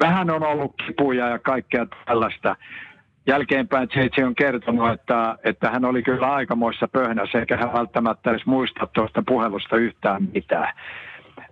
Vähän 0.00 0.30
on 0.30 0.42
ollut 0.42 0.74
kipuja 0.86 1.28
ja 1.28 1.38
kaikkea 1.38 1.86
tällaista. 2.06 2.56
Jälkeenpäin 3.26 3.88
Seitse 3.94 4.24
on 4.24 4.34
kertonut, 4.34 4.92
että, 4.92 5.38
että 5.44 5.70
hän 5.70 5.84
oli 5.84 6.02
kyllä 6.02 6.32
aikamoissa 6.32 6.88
pöhnässä, 6.88 7.38
eikä 7.38 7.56
hän 7.56 7.72
välttämättä 7.72 8.30
edes 8.30 8.46
muista 8.46 8.86
tuosta 8.86 9.22
puhelusta 9.26 9.76
yhtään 9.76 10.22
mitään. 10.34 10.74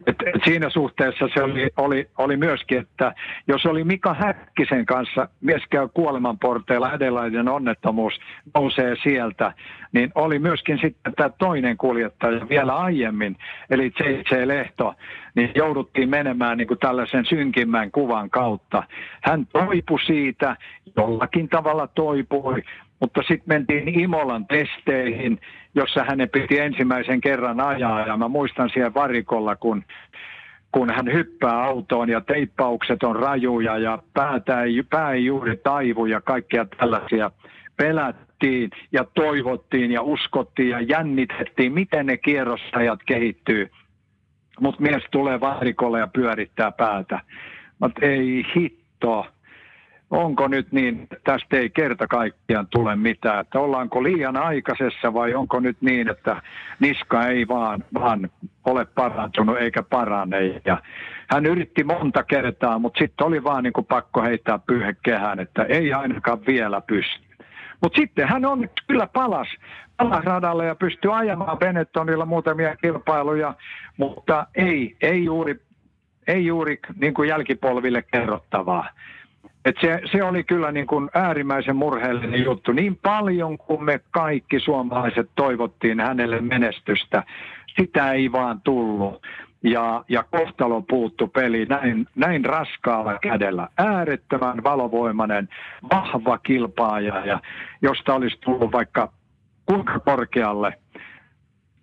Et, 0.07 0.17
siinä 0.45 0.71
suhteessa 0.71 1.29
se 1.35 1.43
oli, 1.43 1.71
oli, 1.77 2.09
oli 2.19 2.37
myöskin, 2.37 2.79
että 2.79 3.15
jos 3.49 3.67
oli 3.67 3.85
Mika 3.85 4.15
Häkkisen 4.15 4.87
kanssa 4.87 5.29
mies 5.41 5.63
käy 5.71 5.89
kuolemanporteilla, 5.95 6.93
edelainen 6.93 7.49
onnettomuus 7.49 8.21
nousee 8.55 8.97
sieltä, 9.03 9.53
niin 9.93 10.13
oli 10.15 10.39
myöskin 10.39 10.79
sitten 10.83 11.15
tämä 11.15 11.31
toinen 11.39 11.77
kuljettaja 11.77 12.49
vielä 12.49 12.77
aiemmin, 12.77 13.37
eli 13.71 13.93
J.J. 14.01 14.47
Lehto, 14.47 14.95
niin 15.35 15.53
jouduttiin 15.55 16.09
menemään 16.09 16.59
niin 16.59 16.69
kuin 16.69 16.81
tällaisen 16.81 17.25
synkimmän 17.25 17.91
kuvan 17.91 18.31
kautta. 18.31 18.83
Hän 19.23 19.47
toipui 19.47 20.01
siitä, 20.07 20.57
jollakin 20.97 21.49
tavalla 21.49 21.87
toipui, 21.87 22.63
mutta 23.01 23.21
sitten 23.21 23.45
mentiin 23.47 24.01
Imolan 24.01 24.47
testeihin, 24.47 25.41
jossa 25.75 26.05
hänen 26.05 26.29
piti 26.29 26.59
ensimmäisen 26.59 27.21
kerran 27.21 27.61
ajaa. 27.61 28.07
Ja 28.07 28.17
mä 28.17 28.29
muistan 28.29 28.71
siellä 28.73 28.95
varikolla, 28.95 29.57
kun, 29.57 29.85
kun 30.73 30.91
hän 30.91 31.13
hyppää 31.13 31.63
autoon 31.63 32.09
ja 32.09 32.21
teippaukset 32.21 33.03
on 33.03 33.17
rajuja 33.17 33.79
ja 33.79 34.03
päätä 34.15 34.63
ei, 34.63 34.83
pää 34.91 35.13
ei 35.13 35.25
juuri 35.25 35.57
taivu 35.57 36.07
ja 36.07 36.21
kaikkea 36.21 36.65
tällaisia. 36.65 37.31
Pelättiin 37.77 38.71
ja 38.93 39.05
toivottiin 39.15 39.93
ja 39.93 40.03
uskottiin 40.03 40.69
ja 40.69 40.81
jännitettiin, 40.81 41.73
miten 41.73 42.07
ne 42.07 42.17
kierrostajat 42.17 43.01
kehittyy. 43.07 43.71
Mutta 44.61 44.83
mies 44.83 45.03
tulee 45.11 45.41
varikolle 45.41 45.99
ja 45.99 46.07
pyörittää 46.07 46.73
päätä. 46.73 47.21
Mutta 47.79 48.07
ei 48.07 48.47
hitto 48.57 49.27
onko 50.11 50.49
nyt 50.49 50.73
niin, 50.73 51.07
tästä 51.25 51.57
ei 51.57 51.71
kerta 51.71 52.07
kaikkiaan 52.07 52.67
tule 52.71 52.97
mitään, 52.97 53.41
että 53.41 53.61
ollaanko 53.61 54.03
liian 54.03 54.37
aikaisessa 54.37 55.15
vai 55.15 55.35
onko 55.35 55.61
nyt 55.61 55.77
niin, 55.81 56.09
että 56.09 56.43
niska 56.81 57.27
ei 57.27 57.49
vaan, 57.49 57.85
vaan 57.95 58.31
ole 58.65 58.85
parantunut 58.85 59.59
eikä 59.59 59.83
parane. 59.83 60.61
Ja 60.65 60.83
hän 61.31 61.47
yritti 61.47 61.85
monta 61.85 62.23
kertaa, 62.23 62.79
mutta 62.79 62.99
sitten 62.99 63.27
oli 63.27 63.45
vaan 63.45 63.65
niin 63.65 63.73
kuin 63.73 63.87
pakko 63.87 64.23
heittää 64.23 64.59
pyyhekehään, 64.59 65.41
että 65.41 65.63
ei 65.63 65.93
ainakaan 65.93 66.47
vielä 66.47 66.81
pysty. 66.81 67.31
Mutta 67.83 68.01
sitten 68.01 68.29
hän 68.29 68.45
on 68.45 68.69
kyllä 68.87 69.07
palas, 69.07 69.49
palas 69.97 70.25
radalle 70.25 70.67
ja 70.67 70.75
pystyy 70.75 71.19
ajamaan 71.19 71.59
Benettonilla 71.59 72.27
muutamia 72.27 72.77
kilpailuja, 72.77 73.55
mutta 73.97 74.47
ei, 74.55 74.97
ei 75.01 75.25
juuri, 75.25 75.61
ei 76.27 76.47
juuri 76.47 76.79
niin 77.01 77.15
kuin 77.15 77.29
jälkipolville 77.29 78.03
kerrottavaa. 78.03 78.89
Et 79.65 79.77
se, 79.81 80.01
se 80.13 80.25
oli 80.25 80.45
kyllä 80.45 80.73
niin 80.73 80.87
kuin 80.87 81.11
äärimmäisen 81.15 81.77
murheellinen 81.77 82.45
juttu. 82.45 82.73
Niin 82.73 82.97
paljon 82.97 83.59
kuin 83.59 83.85
me 83.85 84.01
kaikki 84.11 84.61
suomalaiset 84.61 85.31
toivottiin 85.35 86.01
hänelle 86.01 86.41
menestystä, 86.41 87.23
sitä 87.77 88.13
ei 88.13 88.33
vaan 88.33 88.61
tullut. 88.61 89.27
Ja, 89.63 90.05
ja 90.09 90.25
kohtalo 90.31 90.83
puuttu 90.83 91.29
peli 91.29 91.67
näin, 91.67 92.07
näin 92.17 92.45
raskaalla 92.45 93.19
kädellä. 93.19 93.69
Äärettömän 93.79 94.65
valovoimainen, 94.65 95.49
vahva 95.93 96.39
kilpaaja, 96.39 97.27
ja 97.27 97.41
josta 97.83 98.15
olisi 98.15 98.39
tullut 98.41 98.73
vaikka 98.73 99.13
kuinka 99.67 100.01
korkealle 100.01 100.73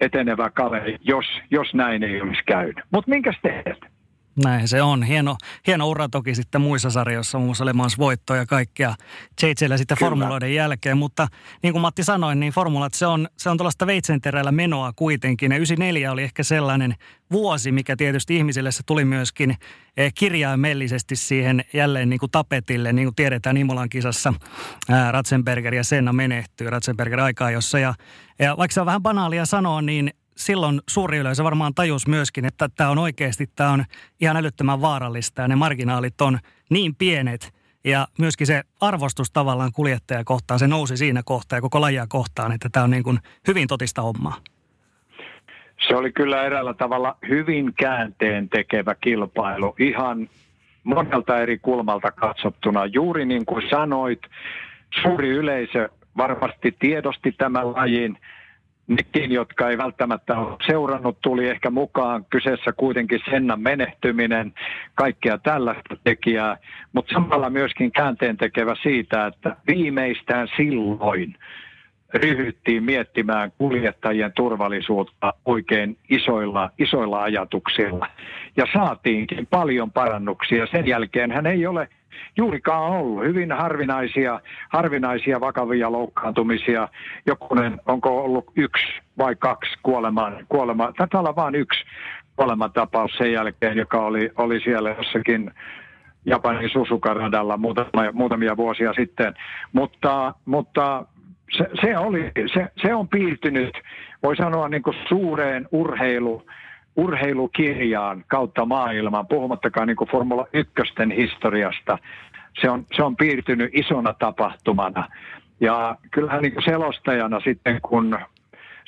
etenevä 0.01 0.49
kaveri, 0.49 0.97
jos, 1.01 1.25
jos 1.51 1.73
näin 1.73 2.03
ei 2.03 2.21
olisi 2.21 2.43
käynyt. 2.45 2.81
Mutta 2.91 3.09
minkä 3.11 3.33
teet? 3.41 3.96
Näin 4.43 4.67
se 4.67 4.81
on. 4.81 5.03
Hieno, 5.03 5.37
hieno 5.67 5.87
ura 5.87 6.09
toki 6.09 6.35
sitten 6.35 6.61
muissa 6.61 6.89
sarjoissa, 6.89 7.37
muun 7.37 7.47
muassa 7.47 7.65
Le 7.65 7.73
Mans 7.73 7.97
voitto 7.97 8.35
ja 8.35 8.45
kaikkea 8.45 8.95
JJllä 9.41 9.77
sitten 9.77 9.97
Kyllä. 9.97 10.09
formuloiden 10.09 10.53
jälkeen. 10.53 10.97
Mutta 10.97 11.27
niin 11.63 11.73
kuin 11.73 11.81
Matti 11.81 12.03
sanoi, 12.03 12.35
niin 12.35 12.53
formulat 12.53 12.93
se 12.93 13.05
on, 13.05 13.27
se 13.37 13.49
on 13.49 13.57
tuollaista 13.57 13.87
veitsenterällä 13.87 14.51
menoa 14.51 14.93
kuitenkin. 14.95 15.51
Ja 15.51 15.57
94 15.57 16.11
oli 16.11 16.23
ehkä 16.23 16.43
sellainen 16.43 16.95
vuosi, 17.31 17.71
mikä 17.71 17.95
tietysti 17.95 18.35
ihmisille 18.35 18.71
se 18.71 18.83
tuli 18.85 19.05
myöskin 19.05 19.55
eh, 19.97 20.13
kirjaimellisesti 20.13 21.15
siihen 21.15 21.63
jälleen 21.73 22.09
niin 22.09 22.19
kuin 22.19 22.31
tapetille. 22.31 22.93
Niin 22.93 23.05
kuin 23.05 23.15
tiedetään 23.15 23.57
Imolan 23.57 23.89
kisassa 23.89 24.33
ää, 24.89 25.11
Ratzenberger 25.11 25.73
ja 25.73 25.83
Senna 25.83 26.13
menehtyy 26.13 26.69
Ratzenberger 26.69 27.19
aikaa 27.19 27.51
jossa. 27.51 27.79
Ja, 27.79 27.93
ja 28.39 28.57
vaikka 28.57 28.73
se 28.73 28.79
on 28.79 28.85
vähän 28.85 29.03
banaalia 29.03 29.45
sanoa, 29.45 29.81
niin 29.81 30.11
silloin 30.37 30.81
suuri 30.89 31.17
yleisö 31.17 31.43
varmaan 31.43 31.73
tajus 31.73 32.07
myöskin, 32.07 32.45
että 32.45 32.69
tämä 32.69 32.89
on 32.89 32.97
oikeasti 32.97 33.49
tämä 33.55 33.71
on 33.71 33.85
ihan 34.21 34.37
älyttömän 34.37 34.81
vaarallista 34.81 35.41
ja 35.41 35.47
ne 35.47 35.55
marginaalit 35.55 36.21
on 36.21 36.39
niin 36.69 36.95
pienet 36.95 37.53
ja 37.83 38.07
myöskin 38.19 38.47
se 38.47 38.63
arvostus 38.81 39.31
tavallaan 39.31 39.71
kuljettaja 39.71 40.23
kohtaan, 40.23 40.59
se 40.59 40.67
nousi 40.67 40.97
siinä 40.97 41.21
kohtaa 41.25 41.57
ja 41.57 41.61
koko 41.61 41.81
lajia 41.81 42.05
kohtaan, 42.09 42.51
että 42.51 42.69
tämä 42.71 42.83
on 42.83 42.89
niin 42.89 43.03
kuin 43.03 43.19
hyvin 43.47 43.67
totista 43.67 44.01
hommaa. 44.01 44.35
Se 45.87 45.95
oli 45.95 46.11
kyllä 46.11 46.43
eräällä 46.43 46.73
tavalla 46.73 47.17
hyvin 47.27 47.73
käänteen 47.73 48.49
tekevä 48.49 48.95
kilpailu, 48.95 49.75
ihan 49.79 50.29
monelta 50.83 51.37
eri 51.37 51.57
kulmalta 51.59 52.11
katsottuna. 52.11 52.85
Juuri 52.85 53.25
niin 53.25 53.45
kuin 53.45 53.69
sanoit, 53.69 54.21
suuri 55.01 55.29
yleisö 55.29 55.89
varmasti 56.17 56.75
tiedosti 56.79 57.31
tämän 57.31 57.73
lajin– 57.73 58.17
nekin, 58.87 59.31
jotka 59.31 59.69
ei 59.69 59.77
välttämättä 59.77 60.37
ole 60.37 60.57
seurannut, 60.67 61.17
tuli 61.21 61.49
ehkä 61.49 61.69
mukaan. 61.69 62.25
Kyseessä 62.29 62.71
kuitenkin 62.77 63.19
Sennan 63.29 63.61
menehtyminen, 63.61 64.53
kaikkea 64.95 65.37
tällaista 65.37 65.97
tekijää, 66.03 66.57
mutta 66.93 67.13
samalla 67.13 67.49
myöskin 67.49 67.91
käänteen 67.91 68.37
tekevä 68.37 68.75
siitä, 68.83 69.25
että 69.27 69.55
viimeistään 69.67 70.47
silloin 70.57 71.35
ryhdyttiin 72.13 72.83
miettimään 72.83 73.51
kuljettajien 73.57 74.31
turvallisuutta 74.35 75.33
oikein 75.45 75.97
isoilla, 76.09 76.69
isoilla 76.79 77.23
ajatuksilla. 77.23 78.07
Ja 78.57 78.65
saatiinkin 78.73 79.47
paljon 79.47 79.91
parannuksia. 79.91 80.67
Sen 80.67 80.87
jälkeen 80.87 81.31
hän 81.31 81.45
ei 81.45 81.67
ole 81.67 81.89
juurikaan 82.37 82.91
ollut. 82.91 83.23
Hyvin 83.23 83.51
harvinaisia, 83.51 84.39
harvinaisia 84.69 85.39
vakavia 85.39 85.91
loukkaantumisia. 85.91 86.87
Jokunen, 87.25 87.81
onko 87.85 88.23
ollut 88.23 88.51
yksi 88.55 88.85
vai 89.17 89.35
kaksi 89.35 89.71
kuolemaa? 89.83 90.31
kuolema 90.49 90.93
taitaa 90.97 91.21
olla 91.21 91.35
vain 91.35 91.55
yksi 91.55 91.83
kuolematapaus 92.35 93.11
sen 93.17 93.31
jälkeen, 93.31 93.77
joka 93.77 94.05
oli, 94.05 94.31
oli 94.37 94.59
siellä 94.59 94.89
jossakin 94.89 95.51
Japanin 96.25 96.69
Susuka-radalla 96.69 97.57
muutamia, 97.57 98.11
muutamia 98.13 98.57
vuosia 98.57 98.93
sitten. 98.93 99.33
Mutta, 99.73 100.33
mutta 100.45 101.05
se, 101.57 101.69
se, 101.81 101.97
oli, 101.97 102.31
se, 102.53 102.67
se 102.81 102.95
on 102.95 103.07
piirtynyt, 103.07 103.77
voi 104.23 104.35
sanoa 104.35 104.69
niin 104.69 104.83
kuin 104.83 104.95
suureen 105.09 105.67
urheilu, 105.71 106.45
urheilukirjaan 106.97 108.23
kautta 108.27 108.65
maailman, 108.65 109.27
puhumattakaan 109.27 109.87
niin 109.87 109.95
kuin 109.95 110.09
Formula 110.09 110.47
1 110.53 110.73
historiasta. 111.15 111.97
Se 112.61 112.69
on, 112.69 112.85
se 112.95 113.03
on 113.03 113.15
piirtynyt 113.15 113.69
isona 113.73 114.13
tapahtumana. 114.13 115.07
Ja 115.59 115.95
kyllähän 116.11 116.41
niin 116.41 116.63
selostajana 116.65 117.39
sitten, 117.39 117.79
kun 117.81 118.17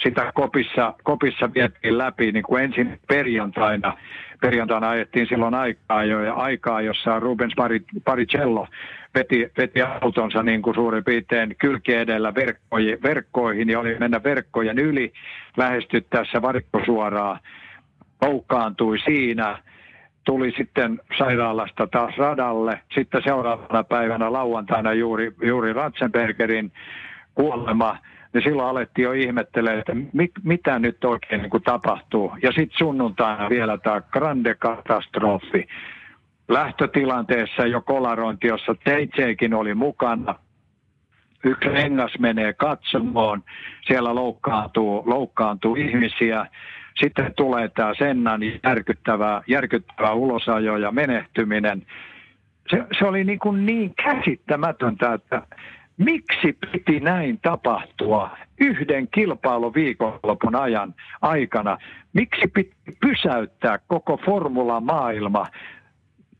sitä 0.03 0.31
kopissa, 0.35 0.93
kopissa 1.03 1.53
vietiin 1.53 1.97
läpi, 1.97 2.31
niin 2.31 2.43
kuin 2.43 2.63
ensin 2.63 2.99
perjantaina, 3.07 3.97
perjantaina 4.41 4.89
ajettiin 4.89 5.27
silloin 5.27 5.53
aikaa 5.53 6.03
jo, 6.03 6.23
ja 6.23 6.33
aikaa, 6.33 6.81
jossa 6.81 7.19
Rubens 7.19 7.53
Paricello 8.05 8.67
veti, 9.15 9.51
veti 9.57 9.81
autonsa 9.81 10.43
niin 10.43 10.61
kuin 10.61 10.75
suurin 10.75 11.03
piirtein 11.03 11.55
kylki 11.59 11.93
edellä 11.93 12.35
verkkoihin, 12.35 13.03
verkkoihin 13.03 13.69
ja 13.69 13.79
oli 13.79 13.95
mennä 13.99 14.23
verkkojen 14.23 14.79
yli 14.79 15.13
lähestyttäessä 15.57 16.41
varikkosuoraa 16.41 17.39
loukkaantui 18.21 18.99
siinä, 18.99 19.57
tuli 20.23 20.53
sitten 20.57 20.99
sairaalasta 21.17 21.87
taas 21.87 22.17
radalle. 22.17 22.81
Sitten 22.95 23.21
seuraavana 23.23 23.83
päivänä 23.83 24.33
lauantaina 24.33 24.93
juuri, 24.93 25.31
juuri 25.41 25.73
Ratzenbergerin 25.73 26.71
kuolema, 27.35 27.97
niin 28.33 28.43
silloin 28.43 28.69
alettiin 28.69 29.03
jo 29.03 29.11
ihmettelemään, 29.11 29.79
että 29.79 29.95
mit, 30.13 30.31
mitä 30.43 30.79
nyt 30.79 31.05
oikein 31.05 31.41
niin 31.41 31.63
tapahtuu. 31.63 32.33
Ja 32.43 32.51
sitten 32.51 32.77
sunnuntaina 32.77 33.49
vielä 33.49 33.77
tämä 33.77 34.01
grande 34.01 34.55
katastrofi. 34.55 35.67
Lähtötilanteessa 36.47 37.65
jo 37.65 37.81
kolarointi, 37.81 38.47
jossa 38.47 38.75
Teitseekin 38.83 39.53
oli 39.53 39.73
mukana. 39.73 40.35
Yksi 41.43 41.69
rengas 41.69 42.19
menee 42.19 42.53
katsomoon, 42.53 43.43
siellä 43.87 44.15
loukkaantuu, 44.15 45.03
loukkaantuu 45.05 45.75
ihmisiä 45.75 46.45
Sitten 46.99 47.33
tulee 47.33 47.67
tämä 47.67 47.93
Sennan 47.97 48.41
järkyttävä, 48.63 49.41
järkyttävä 49.47 50.13
ulosajo 50.13 50.77
ja 50.77 50.91
menehtyminen. 50.91 51.85
Se, 52.69 52.83
se 52.99 53.05
oli 53.05 53.23
niin, 53.23 53.39
kuin 53.39 53.65
niin 53.65 53.93
käsittämätöntä, 53.95 55.13
että 55.13 55.41
miksi 55.97 56.57
piti 56.71 56.99
näin 56.99 57.39
tapahtua 57.41 58.37
yhden 58.59 59.07
kilpailuviikonlopun 59.07 60.55
ajan 60.55 60.95
aikana? 61.21 61.77
Miksi 62.13 62.47
piti 62.47 62.75
pysäyttää 63.01 63.79
koko 63.87 64.17
formula-maailma 64.25 65.47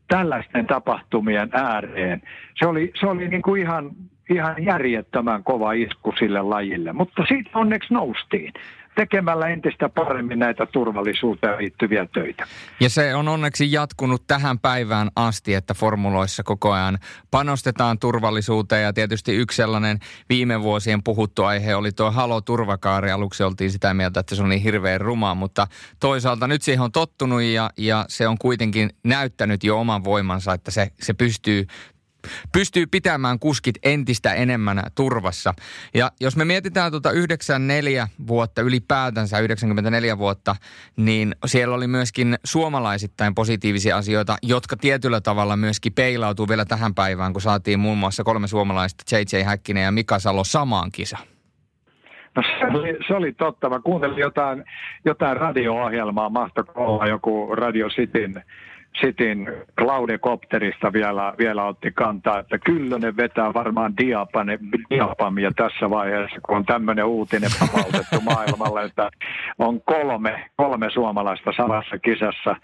tällaisten 0.08 0.66
tapahtumien 0.66 1.50
ääreen? 1.52 2.22
Se 2.58 2.66
oli, 2.66 2.92
se 3.00 3.06
oli 3.06 3.28
niin 3.28 3.42
kuin 3.42 3.62
ihan, 3.62 3.90
ihan 4.30 4.64
järjettömän 4.64 5.44
kova 5.44 5.72
isku 5.72 6.14
sille 6.18 6.42
lajille, 6.42 6.92
mutta 6.92 7.24
siitä 7.28 7.50
onneksi 7.54 7.94
noustiin 7.94 8.52
tekemällä 8.94 9.48
entistä 9.48 9.88
paremmin 9.88 10.38
näitä 10.38 10.66
turvallisuuteen 10.66 11.58
liittyviä 11.58 12.06
töitä. 12.14 12.46
Ja 12.80 12.90
se 12.90 13.14
on 13.14 13.28
onneksi 13.28 13.72
jatkunut 13.72 14.26
tähän 14.26 14.58
päivään 14.58 15.08
asti, 15.16 15.54
että 15.54 15.74
formuloissa 15.74 16.42
koko 16.42 16.72
ajan 16.72 16.98
panostetaan 17.30 17.98
turvallisuuteen 17.98 18.82
ja 18.82 18.92
tietysti 18.92 19.36
yksi 19.36 19.56
sellainen 19.56 19.98
viime 20.28 20.62
vuosien 20.62 21.02
puhuttu 21.02 21.44
aihe 21.44 21.74
oli 21.74 21.92
tuo 21.92 22.10
Halo 22.10 22.40
Turvakaari. 22.40 23.10
Aluksi 23.10 23.42
oltiin 23.42 23.70
sitä 23.70 23.94
mieltä, 23.94 24.20
että 24.20 24.34
se 24.34 24.42
on 24.42 24.48
niin 24.48 24.62
hirveän 24.62 25.00
ruma, 25.00 25.34
mutta 25.34 25.66
toisaalta 26.00 26.46
nyt 26.46 26.62
siihen 26.62 26.84
on 26.84 26.92
tottunut 26.92 27.42
ja, 27.42 27.70
ja 27.76 28.04
se 28.08 28.28
on 28.28 28.38
kuitenkin 28.38 28.90
näyttänyt 29.04 29.64
jo 29.64 29.80
oman 29.80 30.04
voimansa, 30.04 30.52
että 30.52 30.70
se, 30.70 30.88
se 31.00 31.14
pystyy 31.14 31.66
pystyy 32.52 32.86
pitämään 32.86 33.38
kuskit 33.38 33.78
entistä 33.82 34.34
enemmän 34.34 34.82
turvassa. 34.94 35.54
Ja 35.94 36.10
jos 36.20 36.36
me 36.36 36.44
mietitään 36.44 36.90
tuota 36.90 37.10
94 37.10 38.08
vuotta 38.26 38.62
ylipäätänsä, 38.62 39.38
94 39.38 40.18
vuotta, 40.18 40.56
niin 40.96 41.34
siellä 41.46 41.74
oli 41.74 41.86
myöskin 41.86 42.38
suomalaisittain 42.44 43.34
positiivisia 43.34 43.96
asioita, 43.96 44.36
jotka 44.42 44.76
tietyllä 44.76 45.20
tavalla 45.20 45.56
myöskin 45.56 45.92
peilautuu 45.92 46.48
vielä 46.48 46.64
tähän 46.64 46.94
päivään, 46.94 47.32
kun 47.32 47.42
saatiin 47.42 47.80
muun 47.80 47.98
muassa 47.98 48.24
kolme 48.24 48.48
suomalaista, 48.48 49.16
JJ 49.16 49.42
Häkkinen 49.42 49.84
ja 49.84 49.92
Mika 49.92 50.18
Salo 50.18 50.44
samaan 50.44 50.92
kisaan. 50.92 51.26
No 52.36 52.42
se 52.42 52.78
oli, 52.78 52.98
se 53.06 53.14
oli 53.14 53.32
totta. 53.32 53.70
Mä 53.70 53.80
kuuntelin 53.80 54.18
jotain, 54.18 54.64
jotain 55.04 55.36
radio-ohjelmaa, 55.36 56.30
mahtoiko 56.30 56.72
olla 56.76 57.06
joku 57.06 57.54
Radio 57.54 57.88
Cityn 57.88 58.42
Sitin 59.00 59.48
Cloudekopterista 59.80 60.92
vielä, 60.92 61.34
vielä 61.38 61.64
otti 61.64 61.90
kantaa, 61.90 62.38
että 62.38 62.58
Kyllönen 62.58 63.16
vetää 63.16 63.54
varmaan 63.54 63.96
diapane, 63.96 64.58
diapamia 64.90 65.50
tässä 65.56 65.90
vaiheessa, 65.90 66.40
kun 66.42 66.56
on 66.56 66.66
tämmöinen 66.66 67.04
uutinen 67.04 67.50
vapautettu 67.60 68.20
maailmalle, 68.34 68.82
että 68.82 69.10
on 69.58 69.80
kolme, 69.82 70.50
kolme 70.56 70.90
suomalaista 70.90 71.52
samassa 71.56 71.98
kisassa 71.98 72.56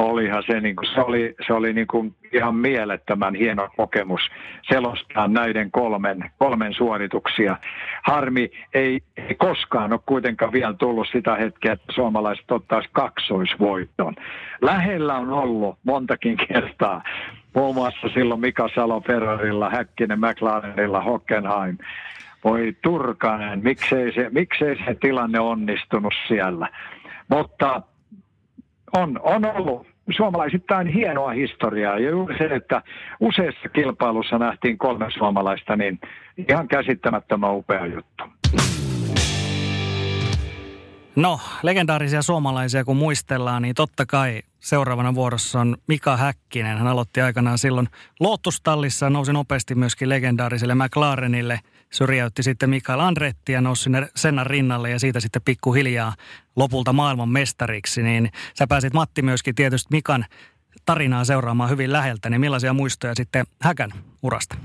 olihan 0.00 0.42
se, 0.46 0.60
niin 0.60 0.76
kuin, 0.76 0.88
se 0.94 1.00
oli, 1.00 1.34
se 1.46 1.52
oli 1.52 1.72
niin 1.72 1.86
kuin 1.86 2.14
ihan 2.32 2.54
mielettömän 2.54 3.34
hieno 3.34 3.68
kokemus 3.76 4.20
selostaa 4.62 5.28
näiden 5.28 5.70
kolmen, 5.70 6.30
kolmen 6.38 6.74
suorituksia. 6.74 7.56
Harmi 8.02 8.50
ei, 8.74 9.00
ei 9.16 9.34
koskaan 9.34 9.92
ole 9.92 10.00
kuitenkaan 10.06 10.52
vielä 10.52 10.74
tullut 10.74 11.08
sitä 11.12 11.34
hetkeä, 11.34 11.72
että 11.72 11.92
suomalaiset 11.92 12.50
ottaisi 12.50 12.88
kaksoisvoiton. 12.92 14.14
Lähellä 14.62 15.16
on 15.16 15.32
ollut 15.32 15.78
montakin 15.84 16.36
kertaa, 16.48 17.02
muun 17.54 17.74
muassa 17.74 18.08
silloin 18.14 18.40
Mika 18.40 18.68
Salo 18.74 19.00
Ferrarilla, 19.00 19.70
Häkkinen 19.70 20.20
McLarenilla, 20.20 21.00
Hockenheim. 21.00 21.78
Voi 22.44 22.76
Turkanen, 22.82 23.60
miksei 23.62 24.12
se, 24.12 24.28
miksei 24.30 24.76
se 24.84 24.94
tilanne 25.00 25.40
onnistunut 25.40 26.14
siellä. 26.28 26.68
Mutta 27.28 27.82
on, 28.96 29.20
on 29.22 29.44
ollut 29.44 29.89
suomalaisittain 30.16 30.86
hienoa 30.86 31.30
historiaa. 31.30 31.98
Ja 31.98 32.10
juuri 32.10 32.38
se, 32.38 32.44
että 32.44 32.82
useassa 33.20 33.68
kilpailussa 33.68 34.38
nähtiin 34.38 34.78
kolme 34.78 35.06
suomalaista, 35.18 35.76
niin 35.76 36.00
ihan 36.48 36.68
käsittämättömän 36.68 37.54
upea 37.54 37.86
juttu. 37.86 38.24
No, 41.16 41.40
legendaarisia 41.62 42.22
suomalaisia 42.22 42.84
kun 42.84 42.96
muistellaan, 42.96 43.62
niin 43.62 43.74
totta 43.74 44.06
kai 44.06 44.40
seuraavana 44.58 45.14
vuorossa 45.14 45.60
on 45.60 45.76
Mika 45.86 46.16
Häkkinen. 46.16 46.78
Hän 46.78 46.86
aloitti 46.86 47.20
aikanaan 47.20 47.58
silloin 47.58 47.88
Lottustallissa, 48.20 49.10
nousi 49.10 49.32
nopeasti 49.32 49.74
myöskin 49.74 50.08
legendaariselle 50.08 50.74
McLarenille– 50.74 51.58
syrjäytti 51.92 52.42
sitten 52.42 52.70
Mikael 52.70 53.00
Andretti 53.00 53.52
ja 53.52 53.60
nousi 53.60 53.82
sinne 53.82 54.08
Sennan 54.16 54.46
rinnalle 54.46 54.90
ja 54.90 54.98
siitä 54.98 55.20
sitten 55.20 55.42
pikkuhiljaa 55.44 56.12
lopulta 56.56 56.92
maailman 56.92 57.28
mestariksi. 57.28 58.02
Niin 58.02 58.30
sä 58.54 58.66
pääsit 58.66 58.92
Matti 58.92 59.22
myöskin 59.22 59.54
tietysti 59.54 59.88
Mikan 59.90 60.24
tarinaa 60.86 61.24
seuraamaan 61.24 61.70
hyvin 61.70 61.92
läheltä, 61.92 62.30
niin 62.30 62.40
millaisia 62.40 62.72
muistoja 62.72 63.14
sitten 63.14 63.46
Häkän 63.62 63.90
urasta? 64.22 64.56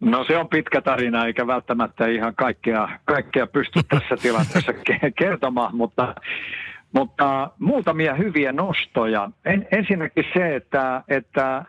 No 0.00 0.24
se 0.24 0.36
on 0.38 0.48
pitkä 0.48 0.80
tarina, 0.80 1.26
eikä 1.26 1.46
välttämättä 1.46 2.06
ihan 2.06 2.34
kaikkea, 2.34 2.88
kaikkea 3.04 3.46
pysty 3.46 3.80
tässä 3.88 4.16
tilanteessa 4.22 4.72
kertomaan, 5.18 5.76
mutta, 5.76 6.14
mutta 6.92 7.50
muutamia 7.58 8.14
hyviä 8.14 8.52
nostoja. 8.52 9.30
En, 9.44 9.68
ensinnäkin 9.72 10.24
se, 10.34 10.56
että, 10.56 11.02
että 11.08 11.64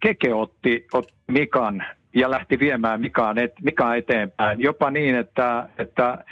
Keke 0.00 0.34
otti, 0.34 0.86
otti 0.92 1.14
Mikan 1.28 1.84
ja 2.16 2.30
lähti 2.30 2.58
viemään 2.58 3.00
Mikaan, 3.00 3.38
et, 3.38 3.52
Mikaan 3.62 3.98
eteenpäin. 3.98 4.60
Jopa 4.60 4.90
niin, 4.90 5.14
että, 5.14 5.68
että 5.78 6.24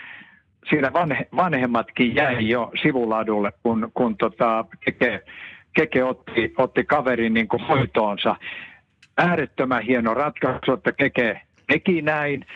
siinä 0.70 0.92
vanhe, 0.92 1.26
vanhemmatkin 1.36 2.14
jäi 2.14 2.48
jo 2.48 2.72
sivuladulle, 2.82 3.52
kun, 3.62 3.90
kun 3.94 4.16
tota, 4.16 4.64
Keke, 4.80 5.22
Keke 5.76 6.04
otti, 6.04 6.54
otti 6.58 6.84
kaverin 6.84 7.34
niin 7.34 7.48
kuin 7.48 7.66
hoitoonsa. 7.66 8.36
Äärettömän 9.18 9.82
hieno 9.82 10.14
ratkaisu, 10.14 10.72
että 10.72 10.92
Keke 10.92 11.40
teki 11.66 12.02
näin. 12.02 12.46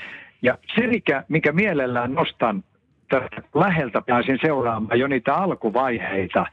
Ja 0.42 0.58
se, 0.74 0.86
mikä, 0.86 1.24
mikä 1.28 1.52
mielellään 1.52 2.14
nostan 2.14 2.64
tästä 3.08 3.42
läheltä 3.54 4.02
pääsin 4.06 4.38
seuraamaan 4.40 4.98
jo 4.98 5.06
niitä 5.06 5.34
alkuvaiheita, 5.34 6.46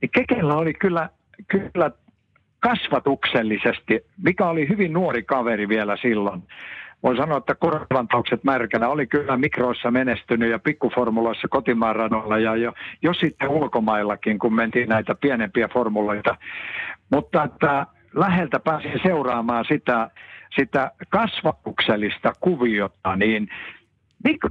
niin 0.00 0.10
Kekellä 0.10 0.54
oli 0.54 0.74
kyllä, 0.74 1.08
kyllä 1.48 1.90
kasvatuksellisesti, 2.62 4.00
mikä 4.22 4.46
oli 4.46 4.68
hyvin 4.68 4.92
nuori 4.92 5.22
kaveri 5.22 5.68
vielä 5.68 5.96
silloin. 5.96 6.42
Voin 7.02 7.16
sanoa, 7.16 7.38
että 7.38 7.54
korvantaukset 7.54 8.44
märkänä 8.44 8.88
oli 8.88 9.06
kyllä 9.06 9.36
mikroissa 9.36 9.90
menestynyt 9.90 10.50
ja 10.50 10.58
pikkuformuloissa 10.58 11.48
kotimaan 11.48 11.96
radolla 11.96 12.38
ja 12.38 12.56
jo, 12.56 12.72
jo 13.02 13.14
sitten 13.14 13.48
ulkomaillakin, 13.48 14.38
kun 14.38 14.54
mentiin 14.54 14.88
näitä 14.88 15.14
pienempiä 15.14 15.68
formuloita. 15.68 16.36
Mutta 17.10 17.44
että 17.44 17.86
läheltä 18.14 18.60
pääsin 18.60 19.00
seuraamaan 19.02 19.64
sitä, 19.68 20.10
sitä 20.56 20.90
kasvatuksellista 21.08 22.32
kuviota, 22.40 23.16
niin 23.16 23.48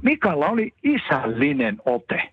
Mikalla 0.02 0.46
oli 0.46 0.72
isällinen 0.82 1.76
ote 1.84 2.32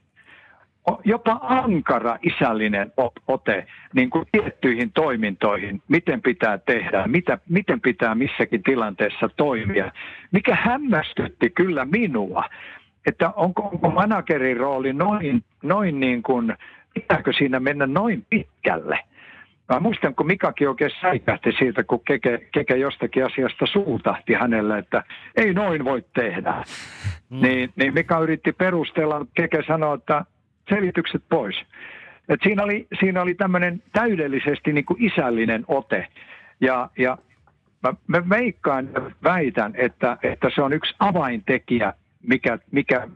jopa 1.04 1.40
ankara 1.42 2.18
isällinen 2.22 2.92
ote 3.28 3.68
niin 3.94 4.10
kuin 4.10 4.26
tiettyihin 4.32 4.92
toimintoihin, 4.92 5.82
miten 5.88 6.22
pitää 6.22 6.58
tehdä, 6.58 7.08
mitä, 7.08 7.38
miten 7.50 7.82
pitää 7.82 8.16
missäkin 8.16 8.64
tilanteessa 8.64 9.30
toimia, 9.38 9.92
mikä 10.32 10.56
hämmästytti 10.56 11.50
kyllä 11.50 11.86
minua, 11.86 12.44
että 13.06 13.30
onko, 13.36 13.62
onko 13.62 13.90
managerin 13.90 14.58
rooli 14.58 14.94
noin, 14.94 15.44
noin 15.64 16.00
niin 16.00 16.24
kuin, 16.24 16.56
pitääkö 16.94 17.34
siinä 17.34 17.60
mennä 17.60 17.88
noin 17.88 18.26
pitkälle. 18.30 19.00
Mä 19.74 19.80
muistan, 19.80 20.16
kun 20.16 20.28
Mikakin 20.28 20.70
oikein 20.70 20.92
säikähti 21.02 21.52
siitä, 21.52 21.84
kun 21.84 22.02
Keke, 22.08 22.48
Keke 22.52 22.78
jostakin 22.78 23.26
asiasta 23.26 23.66
suutahti 23.66 24.34
hänelle, 24.34 24.78
että 24.78 25.04
ei 25.36 25.54
noin 25.54 25.86
voi 25.86 26.04
tehdä. 26.14 26.54
Mm. 27.30 27.42
Niin, 27.42 27.70
niin 27.76 27.94
Mika 27.94 28.20
yritti 28.20 28.52
perustella, 28.52 29.26
Keke 29.34 29.64
sanoi, 29.68 29.96
että 29.96 30.26
selitykset 30.70 31.24
pois. 31.30 31.56
Et 32.30 32.40
siinä 32.44 32.64
oli, 32.64 32.88
siinä 33.00 33.22
oli 33.22 33.36
tämmöinen 33.36 33.84
täydellisesti 33.94 34.74
niin 34.74 34.86
kuin 34.86 35.04
isällinen 35.04 35.66
ote. 35.68 36.08
Ja, 36.62 36.90
ja 36.98 37.18
mä, 37.84 37.94
mä 38.08 38.30
veikkaan 38.30 38.90
ja 38.94 39.12
väitän, 39.24 39.74
että, 39.76 40.18
että 40.24 40.50
se 40.56 40.62
on 40.62 40.74
yksi 40.74 40.96
avaintekijä, 41.00 41.94
mikä, 42.24 42.60
mikä 42.72 43.08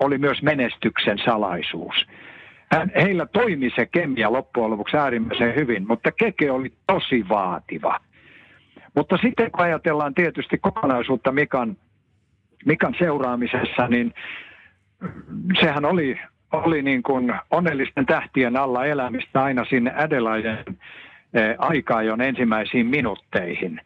oli 0.00 0.18
myös 0.18 0.42
menestyksen 0.42 1.18
salaisuus. 1.24 2.06
Hän, 2.72 2.92
heillä 2.94 3.26
toimi 3.26 3.70
se 3.76 3.86
kemia 3.86 4.32
loppujen 4.32 4.70
lopuksi 4.70 4.96
äärimmäisen 4.96 5.54
hyvin, 5.54 5.86
mutta 5.88 6.12
Keke 6.12 6.50
oli 6.50 6.72
tosi 6.86 7.28
vaativa. 7.28 8.00
Mutta 8.94 9.16
sitten 9.16 9.50
kun 9.50 9.64
ajatellaan 9.64 10.14
tietysti 10.14 10.58
kokonaisuutta 10.58 11.32
Mikan, 11.32 11.76
Mikan 12.64 12.94
seuraamisessa, 12.98 13.88
niin 13.88 14.14
sehän 15.60 15.84
oli 15.84 16.18
oli 16.52 16.82
niin 16.82 17.02
kuin 17.02 17.34
onnellisten 17.50 18.06
tähtien 18.06 18.56
alla 18.56 18.84
elämistä 18.84 19.42
aina 19.42 19.64
sinne 19.64 19.92
Adelaiden 19.96 20.64
eh, 21.34 21.54
aikaajon 21.58 22.20
ensimmäisiin 22.20 22.86
minuutteihin. 22.86 23.80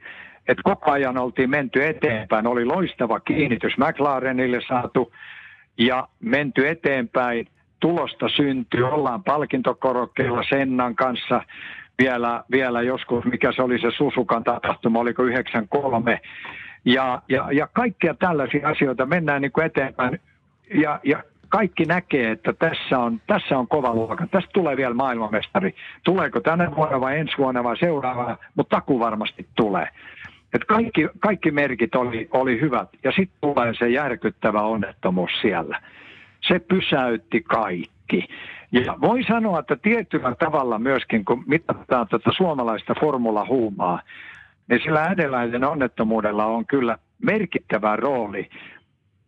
Et 0.49 0.59
koko 0.63 0.91
ajan 0.91 1.19
oltiin 1.19 1.51
menty 1.51 1.85
eteenpäin. 1.85 2.47
Oli 2.47 2.65
loistava 2.65 3.21
kiinnitys 3.21 3.79
McLarenille 3.79 4.61
saatu 4.69 5.13
ja 5.79 6.09
menty 6.21 6.69
eteenpäin. 6.69 7.49
tulosta 7.81 8.29
syntyy. 8.29 8.85
Ollaan 8.89 9.25
palkintokorokkeilla 9.25 10.43
Sennan 10.49 10.95
kanssa 10.95 11.43
vielä, 11.99 12.45
vielä 12.51 12.83
joskus, 12.83 13.25
mikä 13.25 13.53
se 13.53 13.63
oli 13.63 13.79
se 13.79 13.91
Susukan 13.91 14.45
tapahtuma, 14.45 14.99
oliko 14.99 15.23
93. 15.23 16.21
Ja, 16.85 17.23
ja, 17.29 17.53
ja 17.53 17.69
kaikkia 17.73 18.15
tällaisia 18.15 18.69
asioita 18.69 19.07
mennään 19.07 19.43
niin 19.43 19.53
kuin 19.53 19.67
eteenpäin. 19.67 20.21
Ja, 20.75 21.01
ja 21.05 21.23
kaikki 21.57 21.85
näkee, 21.85 22.31
että 22.31 22.53
tässä 22.53 22.99
on, 22.99 23.21
tässä 23.27 23.59
on 23.59 23.69
kova 23.69 23.95
luokka. 23.95 24.27
Tästä 24.31 24.51
tulee 24.55 24.77
vielä 24.77 24.95
maailmanmestari. 24.95 25.75
Tuleeko 26.05 26.41
tänä 26.41 26.77
vuonna 26.77 27.01
vai 27.01 27.19
ensi 27.19 27.35
vuonna 27.39 27.65
vai 27.65 27.77
seuraavana, 27.77 28.37
mutta 28.55 28.77
taku 28.77 29.01
varmasti 29.01 29.47
tulee. 29.57 29.89
Et 30.55 30.65
kaikki, 30.65 31.09
kaikki 31.19 31.51
merkit 31.51 31.95
oli, 31.95 32.29
oli 32.33 32.61
hyvät. 32.61 32.89
Ja 33.05 33.13
sitten 33.13 33.39
tulee 33.41 33.75
se 33.79 33.89
järkyttävä 33.89 34.63
onnettomuus 34.63 35.31
siellä. 35.41 35.81
Se 36.49 36.59
pysäytti 36.59 37.41
kaikki. 37.41 38.29
Ja 38.73 38.97
voi 39.01 39.23
sanoa, 39.23 39.59
että 39.59 39.77
tietyllä 39.77 40.35
tavalla 40.35 40.79
myöskin, 40.79 41.25
kun 41.25 41.45
mitataan 41.47 42.09
tätä 42.09 42.31
suomalaista 42.37 42.95
formula-huumaa, 43.01 44.01
niin 44.69 44.81
sillä 44.83 45.09
edeläisen 45.09 45.65
onnettomuudella 45.65 46.47
on 46.47 46.67
kyllä 46.67 46.99
merkittävä 47.23 47.97
rooli 47.97 48.49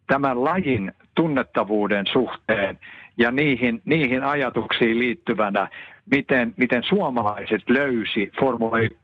tämän 0.07 0.45
lajin 0.45 0.93
tunnettavuuden 1.17 2.07
suhteen 2.13 2.79
ja 3.19 3.31
niihin, 3.31 3.83
niihin 3.85 4.25
ajatuksiin 4.25 4.99
liittyvänä, 4.99 5.69
miten, 6.11 6.55
miten 6.57 6.83
suomalaiset 6.83 7.63
löysi 7.69 8.33
Formula 8.41 8.79
1 8.79 8.97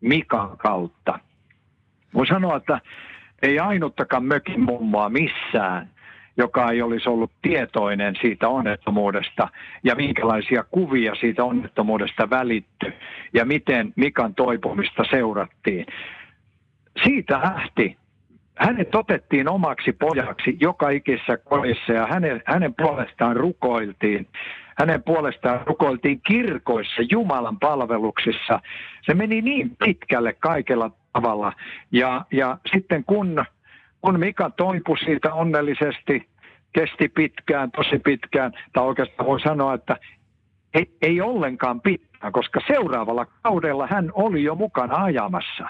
Mikan 0.00 0.56
kautta. 0.58 1.18
Voin 2.14 2.26
sanoa, 2.26 2.56
että 2.56 2.80
ei 3.42 3.58
ainuttakaan 3.58 4.24
mökin 4.24 4.60
mummoa 4.60 5.08
missään, 5.08 5.88
joka 6.36 6.70
ei 6.70 6.82
olisi 6.82 7.08
ollut 7.08 7.30
tietoinen 7.42 8.16
siitä 8.20 8.48
onnettomuudesta 8.48 9.48
ja 9.84 9.94
minkälaisia 9.94 10.64
kuvia 10.70 11.14
siitä 11.14 11.44
onnettomuudesta 11.44 12.30
välitty 12.30 12.92
ja 13.32 13.44
miten 13.44 13.92
Mikan 13.96 14.34
toipumista 14.34 15.04
seurattiin. 15.10 15.86
Siitä 17.04 17.40
lähti 17.40 17.99
hänet 18.60 18.94
otettiin 18.94 19.48
omaksi 19.48 19.92
pojaksi 19.92 20.56
joka 20.60 20.90
ikisessä 20.90 21.36
kodissa 21.36 21.92
ja 21.92 22.06
hänen, 22.06 22.42
hänen 22.46 22.74
puolestaan 22.74 23.36
rukoiltiin. 23.36 24.26
Hänen 24.78 25.02
puolestaan 25.02 25.60
rukoiltiin 25.66 26.20
kirkoissa, 26.26 27.02
Jumalan 27.10 27.58
palveluksissa. 27.58 28.60
Se 29.02 29.14
meni 29.14 29.42
niin 29.42 29.76
pitkälle 29.84 30.32
kaikella 30.32 30.90
tavalla. 31.12 31.52
Ja, 31.92 32.24
ja 32.32 32.58
sitten 32.72 33.04
kun, 33.04 33.44
kun 34.00 34.20
Mika 34.20 34.50
toipui 34.50 34.98
siitä 34.98 35.34
onnellisesti, 35.34 36.28
kesti 36.72 37.08
pitkään, 37.08 37.70
tosi 37.70 37.98
pitkään, 37.98 38.52
tai 38.72 38.84
oikeastaan 38.84 39.26
voi 39.26 39.40
sanoa, 39.40 39.74
että 39.74 39.96
ei, 40.74 40.90
ei 41.02 41.20
ollenkaan 41.20 41.80
pitkään, 41.80 42.32
koska 42.32 42.60
seuraavalla 42.66 43.26
kaudella 43.42 43.86
hän 43.86 44.10
oli 44.14 44.42
jo 44.42 44.54
mukana 44.54 45.04
ajamassa 45.04 45.64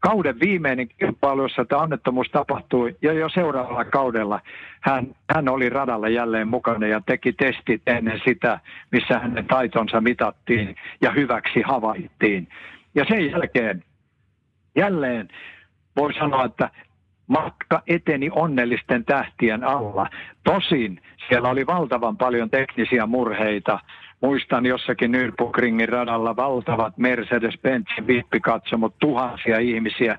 kauden 0.00 0.40
viimeinen 0.40 0.88
kilpailu, 0.88 1.42
jossa 1.42 1.64
tämä 1.64 1.82
onnettomuus 1.82 2.28
tapahtui, 2.32 2.96
ja 3.02 3.12
jo 3.12 3.28
seuraavalla 3.28 3.84
kaudella 3.84 4.40
hän, 4.80 5.06
hän 5.34 5.48
oli 5.48 5.68
radalla 5.68 6.08
jälleen 6.08 6.48
mukana 6.48 6.86
ja 6.86 7.00
teki 7.06 7.32
testit 7.32 7.82
ennen 7.86 8.20
sitä, 8.24 8.60
missä 8.92 9.18
hänen 9.18 9.46
taitonsa 9.46 10.00
mitattiin 10.00 10.76
ja 11.00 11.10
hyväksi 11.12 11.62
havaittiin. 11.62 12.48
Ja 12.94 13.04
sen 13.08 13.30
jälkeen 13.30 13.84
jälleen 14.76 15.28
voi 15.96 16.14
sanoa, 16.14 16.44
että 16.44 16.70
matka 17.26 17.82
eteni 17.86 18.30
onnellisten 18.32 19.04
tähtien 19.04 19.64
alla. 19.64 20.06
Tosin 20.44 21.02
siellä 21.28 21.48
oli 21.48 21.66
valtavan 21.66 22.16
paljon 22.16 22.50
teknisiä 22.50 23.06
murheita, 23.06 23.78
muistan 24.20 24.66
jossakin 24.66 25.12
Nürburgringin 25.12 25.88
radalla 25.88 26.36
valtavat 26.36 26.94
Mercedes-Benzin 26.98 28.06
vippikatsomot, 28.06 28.94
tuhansia 28.98 29.58
ihmisiä. 29.58 30.18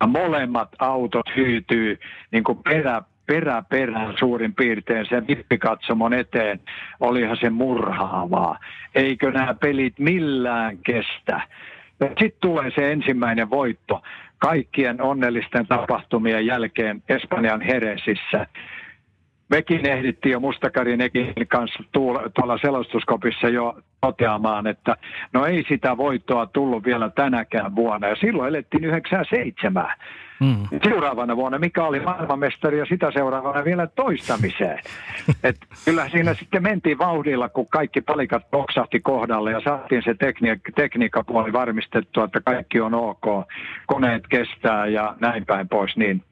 Ja 0.00 0.06
molemmat 0.06 0.68
autot 0.78 1.26
hyytyy 1.36 1.98
niin 2.30 2.44
kuin 2.44 2.58
perä, 2.58 3.02
perä 3.26 3.62
perään 3.68 4.14
suurin 4.18 4.54
piirtein 4.54 5.06
sen 5.08 5.26
vippikatsomon 5.26 6.12
eteen. 6.12 6.60
Olihan 7.00 7.36
se 7.40 7.50
murhaavaa. 7.50 8.58
Eikö 8.94 9.30
nämä 9.30 9.54
pelit 9.54 9.98
millään 9.98 10.78
kestä? 10.78 11.40
Sitten 12.00 12.40
tulee 12.40 12.70
se 12.74 12.92
ensimmäinen 12.92 13.50
voitto 13.50 14.02
kaikkien 14.38 15.02
onnellisten 15.02 15.66
tapahtumien 15.66 16.46
jälkeen 16.46 17.02
Espanjan 17.08 17.60
Heresissä 17.60 18.46
mekin 19.50 19.86
ehdittiin 19.86 20.32
jo 20.32 20.40
Mustakarin 20.40 21.00
Ekin 21.00 21.34
kanssa 21.48 21.82
tuolla 22.34 22.58
selostuskopissa 22.58 23.48
jo 23.48 23.78
toteamaan, 24.00 24.66
että 24.66 24.96
no 25.32 25.46
ei 25.46 25.64
sitä 25.68 25.96
voittoa 25.96 26.46
tullut 26.46 26.84
vielä 26.84 27.10
tänäkään 27.10 27.76
vuonna. 27.76 28.08
Ja 28.08 28.16
silloin 28.16 28.48
elettiin 28.48 28.84
97. 28.84 29.86
Mm. 30.40 30.78
Seuraavana 30.84 31.36
vuonna, 31.36 31.58
mikä 31.58 31.84
oli 31.84 32.00
maailmanmestari 32.00 32.78
ja 32.78 32.86
sitä 32.86 33.10
seuraavana 33.10 33.64
vielä 33.64 33.86
toistamiseen. 33.86 34.78
Et 35.44 35.56
kyllä 35.84 36.08
siinä 36.08 36.34
sitten 36.34 36.62
mentiin 36.62 36.98
vauhdilla, 36.98 37.48
kun 37.48 37.66
kaikki 37.66 38.00
palikat 38.00 38.50
boksahti 38.50 39.00
kohdalle 39.00 39.50
ja 39.50 39.60
saatiin 39.64 40.02
se 40.02 40.12
tekniik- 40.12 40.72
tekniikkapuoli 40.74 41.52
varmistettua, 41.52 42.24
että 42.24 42.40
kaikki 42.40 42.80
on 42.80 42.94
ok, 42.94 43.24
koneet 43.86 44.22
kestää 44.28 44.86
ja 44.86 45.14
näin 45.20 45.46
päin 45.46 45.68
pois. 45.68 45.96
Niin 45.96 46.22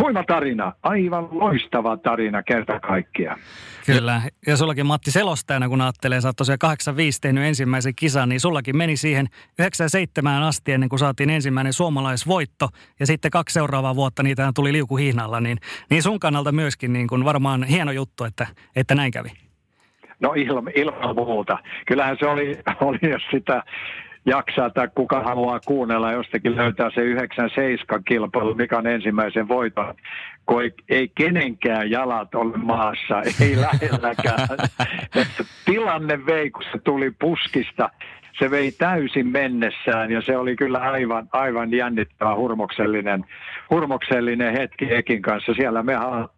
Huima 0.00 0.24
tarina, 0.24 0.72
aivan 0.82 1.28
loistava 1.30 1.96
tarina 1.96 2.42
kerta 2.42 2.80
kaikkiaan. 2.80 3.38
Kyllä, 3.86 4.22
ja 4.46 4.56
sullakin 4.56 4.86
Matti 4.86 5.10
selostajana, 5.10 5.68
kun 5.68 5.80
ajattelee, 5.80 6.20
sä 6.20 6.28
oot 6.28 6.36
tosiaan 6.36 6.58
85 6.58 7.20
tehnyt 7.20 7.44
ensimmäisen 7.44 7.94
kisan, 7.94 8.28
niin 8.28 8.40
sullakin 8.40 8.76
meni 8.76 8.96
siihen 8.96 9.26
97 9.58 10.42
asti 10.42 10.72
ennen 10.72 10.88
kuin 10.88 10.98
saatiin 10.98 11.30
ensimmäinen 11.30 11.72
suomalaisvoitto, 11.72 12.68
ja 13.00 13.06
sitten 13.06 13.30
kaksi 13.30 13.54
seuraavaa 13.54 13.94
vuotta 13.94 14.22
niitä 14.22 14.52
tuli 14.54 14.72
liukuhihnalla, 14.72 15.40
niin, 15.40 15.58
niin 15.90 16.02
sun 16.02 16.20
kannalta 16.20 16.52
myöskin 16.52 16.92
niin 16.92 17.06
kuin 17.06 17.24
varmaan 17.24 17.64
hieno 17.64 17.92
juttu, 17.92 18.24
että, 18.24 18.46
että 18.76 18.94
näin 18.94 19.12
kävi. 19.12 19.28
No 20.20 20.32
ilman, 20.32 20.72
ilman 20.76 21.14
muuta. 21.16 21.58
Kyllähän 21.86 22.16
se 22.20 22.26
oli, 22.26 22.58
oli 22.80 22.98
jos 23.10 23.22
sitä 23.30 23.62
jaksaa 24.26 24.70
tai 24.70 24.88
kuka 24.94 25.22
haluaa 25.22 25.60
kuunnella 25.66 26.12
jostakin 26.12 26.56
löytää 26.56 26.90
se 26.94 27.00
97 27.00 28.04
kilpailu, 28.04 28.54
mikä 28.54 28.78
on 28.78 28.86
ensimmäisen 28.86 29.48
voiton, 29.48 29.94
kun 30.46 30.62
ei, 30.62 30.72
ei 30.88 31.08
kenenkään 31.08 31.90
jalat 31.90 32.34
ole 32.34 32.56
maassa, 32.56 33.22
ei 33.40 33.56
lähelläkään. 33.60 34.48
Tilanne 35.64 36.26
vei, 36.26 36.50
kun 36.50 36.64
se 36.72 36.78
tuli 36.78 37.10
puskista, 37.10 37.90
se 38.38 38.50
vei 38.50 38.72
täysin 38.72 39.26
mennessään 39.26 40.10
ja 40.10 40.22
se 40.22 40.36
oli 40.36 40.56
kyllä 40.56 40.78
aivan, 40.78 41.28
aivan 41.32 41.72
jännittävä 41.72 42.34
hurmoksellinen, 42.34 43.24
hurmoksellinen 43.70 44.52
hetki 44.52 44.94
Ekin 44.94 45.22
kanssa. 45.22 45.54
Siellä 45.54 45.82
me 45.82 45.92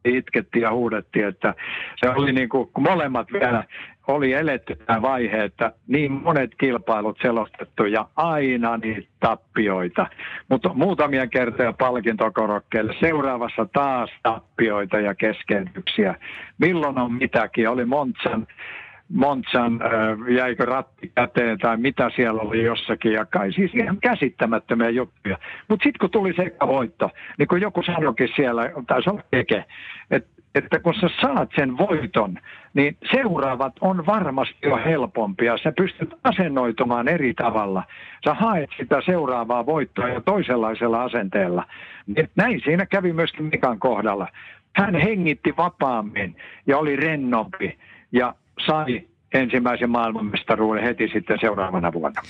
itkettiin 0.05 0.63
ja 0.63 0.73
huudettiin, 0.73 1.27
että 1.27 1.55
se 1.97 2.11
oli 2.11 2.33
niin 2.33 2.49
kuin, 2.49 2.69
molemmat 2.79 3.33
vielä 3.33 3.65
oli 4.07 4.33
eletty 4.33 4.77
tämä 4.77 5.03
vaihe, 5.03 5.45
että 5.45 5.73
niin 5.87 6.13
monet 6.13 6.51
kilpailut 6.61 7.19
selostettu 7.23 7.85
ja 7.85 8.09
aina 8.17 8.77
niitä 8.77 9.09
tappioita. 9.21 10.07
Mutta 10.49 10.71
muutamia 10.75 11.27
kertoja 11.27 11.73
palkintokorokkeelle. 11.73 12.95
Seuraavassa 13.01 13.67
taas 13.73 14.11
tappioita 14.23 15.01
ja 15.01 15.15
keskeytyksiä. 15.15 16.15
Milloin 16.59 16.99
on 16.99 17.13
mitäkin? 17.13 17.69
Oli 17.69 17.85
Montsan 17.85 18.47
Montsan 19.13 19.81
äh, 19.83 20.35
jäikö 20.35 20.65
ratti 20.65 21.13
käteen 21.15 21.59
tai 21.59 21.77
mitä 21.77 22.11
siellä 22.17 22.43
oli 22.43 22.65
jossakin. 22.65 23.13
Ja 23.13 23.27
kai 23.27 23.53
siis 23.53 23.75
ihan 23.75 23.99
käsittämättömiä 24.03 24.91
juttuja. 24.91 25.39
Mutta 25.69 25.85
sitten 25.85 26.01
kun 26.01 26.11
tuli 26.11 26.33
se 26.37 26.57
voitto, 26.67 27.11
niin 27.39 27.49
kuin 27.49 27.63
joku 27.63 27.83
sanoikin 27.83 28.29
siellä, 28.37 28.71
taisi 28.87 29.11
olla 29.11 29.23
teke, 29.31 29.65
että 30.11 30.43
että 30.55 30.81
kun 30.81 30.95
sä 30.95 31.11
saat 31.21 31.51
sen 31.57 31.79
voiton, 31.79 32.39
niin 32.75 32.97
seuraavat 33.13 33.73
on 33.81 34.07
varmasti 34.07 34.57
jo 34.63 34.77
helpompia. 34.77 35.59
Sä 35.59 35.73
pystyt 35.77 36.15
asennoitumaan 36.25 37.09
eri 37.09 37.35
tavalla. 37.35 37.83
Sä 38.25 38.35
haet 38.35 38.71
sitä 38.77 39.01
seuraavaa 39.07 39.67
voittoa 39.67 40.09
jo 40.09 40.21
toisenlaisella 40.21 41.03
asenteella. 41.03 41.65
Näin 42.37 42.61
siinä 42.65 42.87
kävi 42.87 43.13
myöskin 43.13 43.45
Mikan 43.45 43.79
kohdalla. 43.79 44.29
Hän 44.77 44.95
hengitti 44.95 45.55
vapaammin 45.57 46.37
ja 46.67 46.79
oli 46.79 46.97
rennompi 46.97 47.79
ja 48.13 48.35
sai 48.67 49.07
ensimmäisen 49.35 49.91
maailmanmestaruuden 49.91 50.85
heti 50.85 51.09
sitten 51.13 51.39
seuraavana 51.41 51.93
vuonna. 51.93 52.23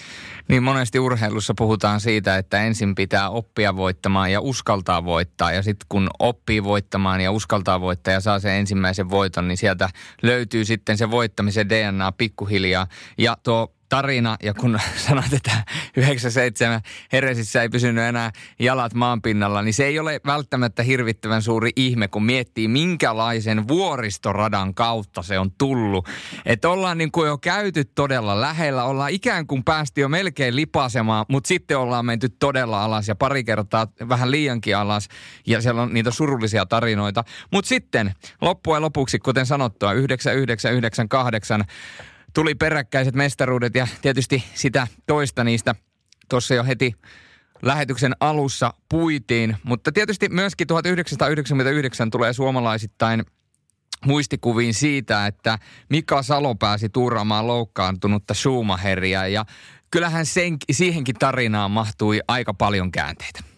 Niin 0.49 0.62
monesti 0.62 0.99
urheilussa 0.99 1.55
puhutaan 1.59 2.01
siitä, 2.01 2.37
että 2.37 2.62
ensin 2.62 2.95
pitää 2.95 3.30
oppia 3.30 3.76
voittamaan 3.76 4.33
ja 4.33 4.41
uskaltaa 4.41 5.05
voittaa. 5.05 5.53
Ja 5.53 5.62
sitten 5.62 5.87
kun 5.89 6.09
oppii 6.18 6.64
voittamaan 6.64 7.20
ja 7.20 7.33
uskaltaa 7.33 7.80
voittaa 7.80 8.14
ja 8.14 8.20
saa 8.20 8.39
sen 8.39 8.53
ensimmäisen 8.53 9.11
voiton, 9.11 9.49
niin 9.49 9.59
sieltä 9.59 9.89
löytyy 10.22 10.64
sitten 10.64 10.99
se 10.99 11.11
voittamisen 11.11 11.68
DNA 11.68 12.12
pikkuhiljaa. 12.12 12.87
Ja 13.18 13.37
tuo 13.43 13.72
tarina. 13.93 14.36
Ja 14.43 14.55
kun 14.55 14.78
sanoit, 15.07 15.32
että 15.32 15.64
97 15.97 16.80
Heresissä 17.12 17.62
ei 17.62 17.68
pysynyt 17.68 18.05
enää 18.05 18.30
jalat 18.59 18.95
maan 18.95 19.22
pinnalla, 19.22 19.62
niin 19.62 19.74
se 19.74 19.84
ei 19.84 19.99
ole 19.99 20.20
välttämättä 20.26 20.82
hirvittävän 20.82 21.43
suuri 21.43 21.70
ihme, 21.76 22.09
kun 22.09 22.24
miettii, 22.24 22.68
minkälaisen 22.68 23.68
vuoristoradan 23.68 24.74
kautta 24.74 25.22
se 25.22 25.38
on 25.38 25.51
tullut. 25.59 26.09
Että 26.47 26.68
ollaan 26.68 26.99
niin 26.99 27.12
kuin 27.12 27.28
jo 27.28 27.38
käyty 27.38 27.84
todella 27.84 28.40
lähellä, 28.40 28.84
ollaan 28.84 29.11
ikään 29.11 29.47
kuin 29.47 29.64
päästy 29.64 30.01
jo 30.01 30.09
melkein 30.09 30.57
lipasemaan, 30.57 31.26
mutta 31.28 31.49
sitten 31.49 31.78
ollaan 31.78 32.07
menty 32.07 32.28
todella 32.28 32.84
alas 32.84 33.09
ja 33.09 33.14
pari 33.14 33.45
kertaa 33.45 33.86
vähän 34.09 34.30
liiankin 34.30 34.76
alas. 34.76 35.09
Ja 35.47 35.62
siellä 35.62 35.82
on 35.82 35.95
niitä 35.95 36.11
surullisia 36.11 36.66
tarinoita. 36.66 37.24
Mutta 37.53 37.68
sitten 37.68 38.14
loppujen 38.40 38.82
lopuksi, 38.82 39.18
kuten 39.18 39.47
sanottua, 39.47 39.93
9998 39.93 41.64
tuli 42.35 42.55
peräkkäiset 42.55 43.14
mestaruudet 43.14 43.74
ja 43.74 43.89
tietysti 44.03 44.45
sitä 44.55 44.87
toista 45.07 45.45
niistä 45.45 45.74
tuossa 46.28 46.55
jo 46.55 46.64
heti 46.64 46.95
lähetyksen 47.62 48.12
alussa 48.20 48.74
puitiin. 48.89 49.57
Mutta 49.62 49.93
tietysti 49.93 50.28
myöskin 50.28 50.66
1999 50.66 52.11
tulee 52.11 52.33
suomalaisittain 52.33 53.24
muistikuviin 54.07 54.74
siitä, 54.74 55.26
että 55.26 55.59
Mika 55.89 56.22
Salo 56.22 56.55
pääsi 56.55 56.89
tuuraamaan 56.89 57.47
loukkaantunutta 57.47 58.35
Schumacheria 58.35 59.26
ja 59.26 59.45
kyllähän 59.91 60.26
sen, 60.26 60.57
siihenkin 60.70 61.14
tarinaan 61.18 61.70
mahtui 61.70 62.20
aika 62.28 62.55
paljon 62.55 62.93
käänteitä. 62.93 63.52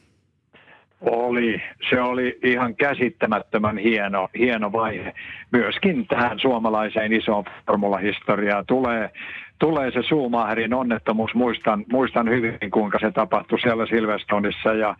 Oli. 1.04 1.62
Se 1.90 2.00
oli 2.00 2.38
ihan 2.42 2.76
käsittämättömän 2.76 3.78
hieno, 3.78 4.28
hieno 4.38 4.72
vaihe. 4.72 5.14
Myöskin 5.52 6.06
tähän 6.06 6.38
suomalaiseen 6.38 7.12
isoon 7.12 7.44
formulahistoriaan 7.66 8.66
tulee, 8.66 9.10
tulee 9.58 9.90
se 9.90 10.02
Schumacherin 10.02 10.74
onnettomuus. 10.74 11.34
Muistan, 11.34 11.84
muistan 11.92 12.30
hyvin, 12.30 12.70
kuinka 12.72 12.98
se 12.98 13.10
tapahtui 13.10 13.60
siellä 13.60 13.86
Silvestonissa 13.86 14.74
ja, 14.74 14.96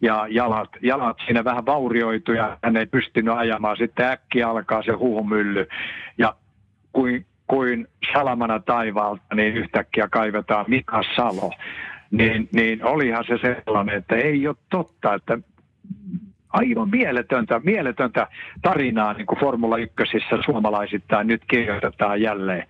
ja 0.00 0.26
jalat, 0.30 0.70
jalat 0.82 1.16
siinä 1.26 1.44
vähän 1.44 1.66
vaurioitu 1.66 2.32
ja 2.32 2.58
hän 2.64 2.76
ei 2.76 2.86
pystynyt 2.86 3.34
ajamaan. 3.36 3.76
Sitten 3.76 4.06
äkki 4.06 4.42
alkaa 4.42 4.82
se 4.82 4.92
huhumylly 4.92 5.66
ja 6.18 6.34
kuin, 6.92 7.26
kuin 7.46 7.86
salamana 8.12 8.60
taivaalta, 8.60 9.34
niin 9.34 9.54
yhtäkkiä 9.56 10.08
kaivetaan 10.08 10.64
Mika 10.68 11.02
Salo 11.16 11.50
niin, 12.10 12.48
niin 12.52 12.84
olihan 12.84 13.24
se 13.24 13.38
sellainen, 13.38 13.94
että 13.94 14.16
ei 14.16 14.48
ole 14.48 14.56
totta, 14.70 15.14
että 15.14 15.38
aivan 16.48 16.90
mieletöntä, 16.90 17.60
mieletöntä 17.64 18.26
tarinaa 18.62 19.12
niin 19.12 19.26
kuin 19.26 19.38
Formula 19.38 19.76
1 19.78 19.94
suomalaisittain 20.44 21.26
nyt 21.26 21.42
kirjoitetaan 21.48 22.20
jälleen. 22.20 22.66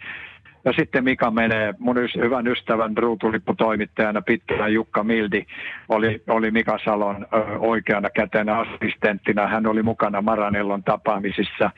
Ja 0.67 0.73
sitten 0.73 1.05
Mika 1.05 1.31
menee, 1.31 1.75
mun 1.79 1.97
hyvän 2.17 2.47
ystävän 2.47 2.97
ruutulipputoimittajana 2.97 4.23
pitkään 4.23 4.73
Jukka 4.73 5.05
Mildi 5.05 5.47
oli, 5.89 6.23
oli 6.29 6.51
Mika 6.51 6.79
Salon 6.85 7.27
ö, 7.35 7.59
oikeana 7.59 8.11
kätenä 8.11 8.59
assistenttina. 8.59 9.47
Hän 9.47 9.67
oli 9.67 9.83
mukana 9.83 10.23
Maranellon 10.23 10.83
tapaamisissa 10.83 11.71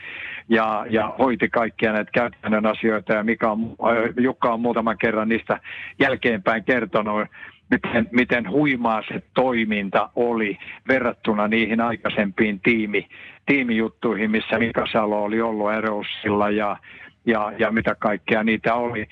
ja, 0.48 0.86
ja 0.90 1.14
hoiti 1.18 1.48
kaikkia 1.48 1.92
näitä 1.92 2.10
käytännön 2.10 2.66
asioita. 2.66 3.12
Ja 3.12 3.24
Mika 3.24 3.50
on, 3.50 3.76
Jukka 4.20 4.52
on 4.52 4.60
muutaman 4.60 4.98
kerran 4.98 5.28
niistä 5.28 5.60
jälkeenpäin 5.98 6.64
kertonut, 6.64 7.26
miten, 7.70 8.08
miten 8.12 8.50
huimaa 8.50 9.02
se 9.08 9.22
toiminta 9.34 10.10
oli 10.16 10.58
verrattuna 10.88 11.48
niihin 11.48 11.80
aikaisempiin 11.80 12.60
tiimi, 12.60 13.08
tiimijuttuihin, 13.46 14.30
missä 14.30 14.58
Mika 14.58 14.86
Salo 14.92 15.24
oli 15.24 15.40
ollut 15.40 15.72
Erosilla 15.72 16.50
ja, 16.50 16.76
ja, 17.28 17.52
ja 17.58 17.72
mitä 17.72 17.94
kaikkea 17.94 18.44
niitä 18.44 18.74
oli 18.74 19.08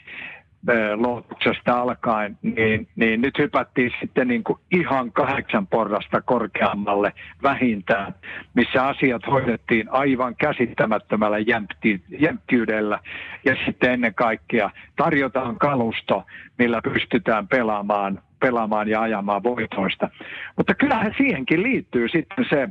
lohtuksesta 0.96 1.80
alkaen, 1.80 2.38
niin, 2.42 2.88
niin 2.96 3.20
nyt 3.20 3.38
hypättiin 3.38 3.90
sitten 4.00 4.28
niin 4.28 4.44
kuin 4.44 4.58
ihan 4.72 5.12
kahdeksan 5.12 5.66
porrasta 5.66 6.20
korkeammalle 6.20 7.12
vähintään, 7.42 8.14
missä 8.54 8.86
asiat 8.86 9.22
hoidettiin 9.26 9.88
aivan 9.90 10.36
käsittämättömällä 10.36 11.38
jämpti, 11.38 12.02
jämptiydellä. 12.18 12.98
Ja 13.44 13.56
sitten 13.66 13.92
ennen 13.92 14.14
kaikkea 14.14 14.70
tarjotaan 14.96 15.58
kalusto, 15.58 16.24
millä 16.58 16.80
pystytään 16.82 17.48
pelaamaan 17.48 18.20
pelaamaan 18.40 18.88
ja 18.88 19.00
ajamaan 19.00 19.42
voitoista. 19.42 20.10
Mutta 20.56 20.74
kyllähän 20.74 21.14
siihenkin 21.16 21.62
liittyy 21.62 22.08
sitten 22.08 22.46
se 22.50 22.68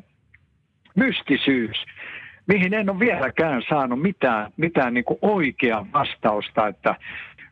mystisyys, 0.95 1.85
mihin 2.47 2.73
en 2.73 2.89
ole 2.89 2.99
vieläkään 2.99 3.61
saanut 3.69 4.01
mitään, 4.01 4.51
mitään 4.57 4.93
niin 4.93 5.05
kuin 5.05 5.19
oikeaa 5.21 5.87
vastausta, 5.93 6.67
että 6.67 6.95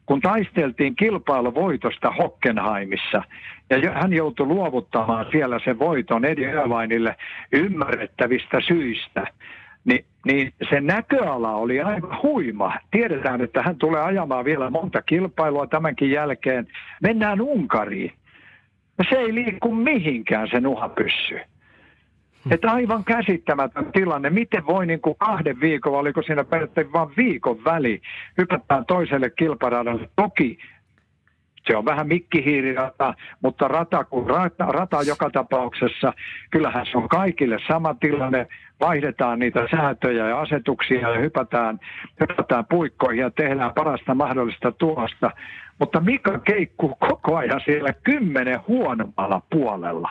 kun 0.06 0.22
taisteltiin 0.22 0.96
kilpailuvoitosta 0.96 2.12
Hockenheimissa 2.12 3.24
ja 3.70 3.92
hän 3.92 4.14
joutui 4.14 4.46
luovuttamaan 4.46 5.26
siellä 5.32 5.60
sen 5.64 5.80
voiton 5.80 6.26
Eddie 6.26 6.50
Irvineille 6.50 7.16
ymmärrettävistä 7.52 8.62
syistä, 8.62 9.28
niin, 9.86 10.06
niin 10.26 10.54
se 10.70 10.82
näköala 10.82 11.52
oli 11.52 11.82
aivan 11.82 12.22
huima. 12.24 12.74
Tiedetään, 12.92 13.42
että 13.42 13.64
hän 13.64 13.76
tulee 13.76 14.02
ajamaan 14.02 14.46
vielä 14.46 14.70
monta 14.70 15.02
kilpailua 15.02 15.68
tämänkin 15.68 16.12
jälkeen. 16.12 16.68
Mennään 17.02 17.42
Unkariin. 17.42 18.14
Se 19.10 19.16
ei 19.16 19.36
liiku 19.36 19.76
mihinkään 19.76 20.48
se 20.52 20.60
nuhapyssy. 20.60 21.40
Että 22.52 22.72
aivan 22.72 23.04
käsittämätön 23.04 23.92
tilanne. 23.92 24.30
Miten 24.30 24.66
voi 24.66 24.86
niin 24.86 25.02
kuin 25.02 25.16
kahden 25.18 25.60
viikon, 25.60 25.94
oliko 25.94 26.22
siinä 26.22 26.44
periaatteessa 26.44 26.94
vain 26.94 27.10
viikon 27.18 27.64
väli, 27.64 28.02
hypätään 28.38 28.86
toiselle 28.86 29.30
kilparadalle. 29.30 30.10
Toki 30.16 30.58
se 31.68 31.78
on 31.78 31.86
vähän 31.86 32.08
mikkihiirirata, 32.08 33.14
mutta 33.42 33.68
rata 33.68 34.04
kuin 34.04 34.30
rata, 34.30 34.66
rata 34.66 35.02
joka 35.02 35.30
tapauksessa, 35.30 36.14
kyllähän 36.52 36.86
se 36.86 36.98
on 36.98 37.10
kaikille 37.10 37.58
sama 37.68 37.94
tilanne. 37.94 38.48
Vaihdetaan 38.80 39.40
niitä 39.40 39.68
säätöjä 39.72 40.28
ja 40.28 40.40
asetuksia 40.40 41.10
ja 41.10 41.20
hypätään, 41.20 41.80
hypätään 42.20 42.66
puikkoihin 42.66 43.22
ja 43.22 43.32
tehdään 43.32 43.74
parasta 43.74 44.16
mahdollista 44.16 44.72
tuosta. 44.72 45.32
Mutta 45.80 46.00
Mika 46.00 46.40
keikkuu 46.40 46.96
koko 46.96 47.36
ajan 47.36 47.62
siellä 47.66 47.94
kymmenen 48.04 48.60
huonommalla 48.68 49.42
puolella 49.52 50.10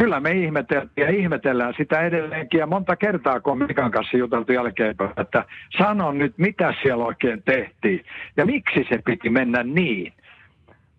kyllä 0.00 0.20
me 0.20 0.30
ihmeteltiin 0.30 1.06
ja 1.06 1.10
ihmetellään 1.10 1.74
sitä 1.76 2.00
edelleenkin. 2.00 2.58
Ja 2.58 2.66
monta 2.66 2.96
kertaa, 2.96 3.40
kun 3.40 3.58
Mikan 3.58 3.90
kanssa 3.90 4.16
juteltu 4.16 4.52
jälkeenpäin, 4.52 5.10
että 5.16 5.44
sanon 5.78 6.18
nyt, 6.18 6.34
mitä 6.38 6.74
siellä 6.82 7.04
oikein 7.04 7.42
tehtiin 7.42 8.04
ja 8.36 8.46
miksi 8.46 8.86
se 8.88 8.98
piti 9.04 9.30
mennä 9.30 9.62
niin. 9.62 10.12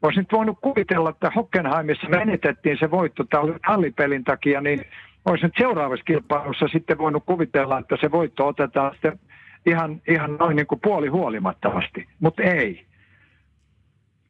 Olisi 0.02 0.20
nyt 0.20 0.32
voinut 0.32 0.58
kuvitella, 0.62 1.10
että 1.10 1.32
Hockenheimissa 1.36 2.10
menetettiin 2.10 2.78
se 2.80 2.92
voitto 2.92 3.24
hallipelin 3.64 4.24
takia, 4.24 4.62
niin 4.62 4.82
olisi 5.26 5.46
nyt 5.46 5.54
seuraavassa 5.58 6.06
kilpailussa 6.06 6.68
sitten 6.68 6.98
voinut 6.98 7.24
kuvitella, 7.26 7.80
että 7.80 7.98
se 8.02 8.12
voitto 8.12 8.48
otetaan 8.48 8.92
sitten 8.92 9.20
ihan, 9.66 10.02
ihan 10.08 10.36
noin 10.40 10.56
niin 10.56 10.68
kuin 10.68 10.82
puoli 10.82 11.08
huolimattomasti, 11.08 12.08
mutta 12.20 12.44
ei 12.44 12.86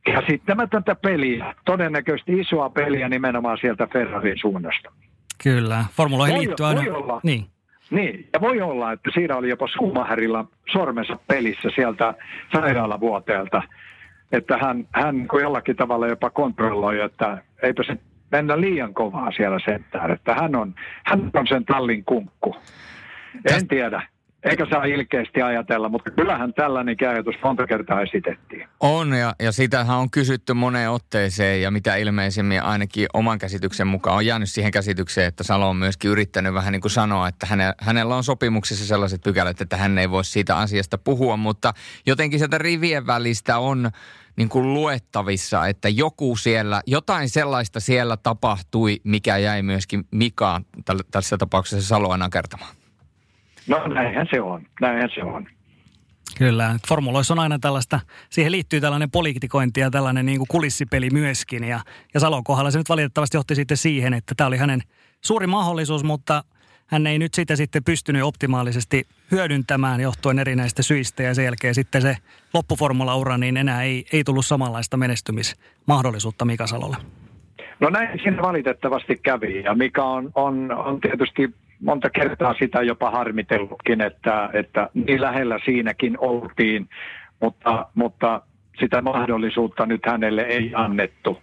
käsittämätöntä 0.03 0.95
peliä, 0.95 1.55
todennäköisesti 1.65 2.39
isoa 2.39 2.69
peliä 2.69 3.09
nimenomaan 3.09 3.57
sieltä 3.61 3.87
Ferrarin 3.93 4.37
suunnasta. 4.37 4.91
Kyllä, 5.43 5.85
formuloihin 5.91 6.37
liittyy 6.37 6.65
aina. 6.65 6.81
Voi 6.81 6.89
olla, 6.89 7.19
niin. 7.23 7.45
Niin, 7.89 8.29
ja 8.33 8.41
voi 8.41 8.61
olla, 8.61 8.91
että 8.91 9.09
siinä 9.13 9.35
oli 9.35 9.49
jopa 9.49 9.67
Schumacherilla 9.67 10.45
sormensa 10.71 11.19
pelissä 11.27 11.69
sieltä 11.75 12.13
sairaalavuoteelta, 12.53 13.61
että 14.31 14.57
hän, 14.57 14.87
hän 14.91 15.27
jollakin 15.41 15.75
tavalla 15.75 16.07
jopa 16.07 16.29
kontrolloi, 16.29 16.99
että 16.99 17.43
eipä 17.63 17.83
se 17.83 17.97
mennä 18.31 18.61
liian 18.61 18.93
kovaa 18.93 19.31
siellä 19.31 19.59
sentään, 19.65 20.11
että 20.11 20.33
hän 20.33 20.55
on, 20.55 20.73
hän 21.05 21.31
on 21.33 21.47
sen 21.47 21.65
tallin 21.65 22.05
kunkku. 22.05 22.55
En 23.53 23.67
tiedä. 23.67 24.01
Eikä 24.43 24.65
saa 24.69 24.83
ilkeästi 24.83 25.41
ajatella, 25.41 25.89
mutta 25.89 26.11
kyllähän 26.11 26.53
tällainen 26.53 26.95
ajatus 27.09 27.35
monta 27.43 27.67
kertaa 27.67 28.01
esitettiin. 28.01 28.67
On, 28.79 29.13
ja, 29.13 29.35
ja 29.39 29.51
sitähän 29.51 29.97
on 29.97 30.11
kysytty 30.11 30.53
moneen 30.53 30.91
otteeseen, 30.91 31.61
ja 31.61 31.71
mitä 31.71 31.95
ilmeisimmin 31.95 32.63
ainakin 32.63 33.07
oman 33.13 33.39
käsityksen 33.39 33.87
mukaan 33.87 34.15
on 34.15 34.25
jäänyt 34.25 34.49
siihen 34.49 34.71
käsitykseen, 34.71 35.27
että 35.27 35.43
Salo 35.43 35.69
on 35.69 35.75
myöskin 35.75 36.11
yrittänyt 36.11 36.53
vähän 36.53 36.71
niin 36.71 36.81
kuin 36.81 36.91
sanoa, 36.91 37.27
että 37.27 37.45
häne, 37.45 37.73
hänellä 37.79 38.15
on 38.15 38.23
sopimuksessa 38.23 38.85
sellaiset 38.85 39.21
pykälät, 39.21 39.61
että 39.61 39.77
hän 39.77 39.97
ei 39.97 40.09
voi 40.09 40.25
siitä 40.25 40.57
asiasta 40.57 40.97
puhua, 40.97 41.37
mutta 41.37 41.73
jotenkin 42.05 42.39
sieltä 42.39 42.57
rivien 42.57 43.07
välistä 43.07 43.57
on 43.57 43.91
niin 44.35 44.49
kuin 44.49 44.73
luettavissa, 44.73 45.67
että 45.67 45.89
joku 45.89 46.35
siellä, 46.35 46.81
jotain 46.87 47.29
sellaista 47.29 47.79
siellä 47.79 48.17
tapahtui, 48.17 49.01
mikä 49.03 49.37
jäi 49.37 49.61
myöskin 49.61 50.03
Mikaan 50.11 50.65
tässä 51.11 51.37
tapauksessa 51.37 51.87
Saloa 51.87 52.17
nakertamaan. 52.17 52.80
No 53.67 53.87
näinhän 53.87 54.27
se 54.31 54.41
on, 54.41 54.61
näinhän 54.81 55.09
se 55.15 55.23
on. 55.23 55.47
Kyllä, 56.37 56.75
formuloissa 56.87 57.33
on 57.33 57.39
aina 57.39 57.59
tällaista, 57.59 57.99
siihen 58.29 58.51
liittyy 58.51 58.81
tällainen 58.81 59.11
poliitikointi 59.11 59.79
ja 59.79 59.91
tällainen 59.91 60.25
niin 60.25 60.37
kuin 60.37 60.47
kulissipeli 60.47 61.09
myöskin. 61.09 61.63
Ja, 61.63 61.79
ja 62.13 62.19
Salon 62.19 62.43
kohdalla 62.43 62.71
se 62.71 62.77
nyt 62.77 62.89
valitettavasti 62.89 63.37
johti 63.37 63.55
sitten 63.55 63.77
siihen, 63.77 64.13
että 64.13 64.35
tämä 64.37 64.47
oli 64.47 64.57
hänen 64.57 64.81
suuri 65.21 65.47
mahdollisuus, 65.47 66.03
mutta 66.03 66.43
hän 66.87 67.07
ei 67.07 67.19
nyt 67.19 67.33
sitä 67.33 67.55
sitten 67.55 67.83
pystynyt 67.83 68.23
optimaalisesti 68.23 69.07
hyödyntämään 69.31 70.01
johtuen 70.01 70.39
erinäistä 70.39 70.83
syistä 70.83 71.23
ja 71.23 71.33
sen 71.33 71.45
jälkeen 71.45 71.75
sitten 71.75 72.01
se 72.01 72.17
loppuformula-ura, 72.53 73.37
niin 73.37 73.57
enää 73.57 73.83
ei, 73.83 74.05
ei 74.13 74.23
tullut 74.23 74.45
samanlaista 74.45 74.97
menestymismahdollisuutta 74.97 76.45
Mika 76.45 76.67
Salolle. 76.67 76.97
No 77.79 77.89
näin 77.89 78.19
siinä 78.23 78.41
valitettavasti 78.41 79.19
kävi 79.23 79.63
ja 79.63 79.75
Mika 79.75 80.03
on, 80.03 80.31
on, 80.35 80.71
on 80.71 81.01
tietysti 81.01 81.53
monta 81.81 82.09
kertaa 82.09 82.53
sitä 82.59 82.81
jopa 82.81 83.11
harmitellutkin, 83.11 84.01
että, 84.01 84.49
että 84.53 84.89
niin 84.93 85.21
lähellä 85.21 85.59
siinäkin 85.65 86.17
oltiin, 86.19 86.89
mutta, 87.39 87.85
mutta 87.95 88.41
sitä 88.79 89.01
mahdollisuutta 89.01 89.85
nyt 89.85 90.05
hänelle 90.05 90.41
ei 90.41 90.71
annettu. 90.75 91.39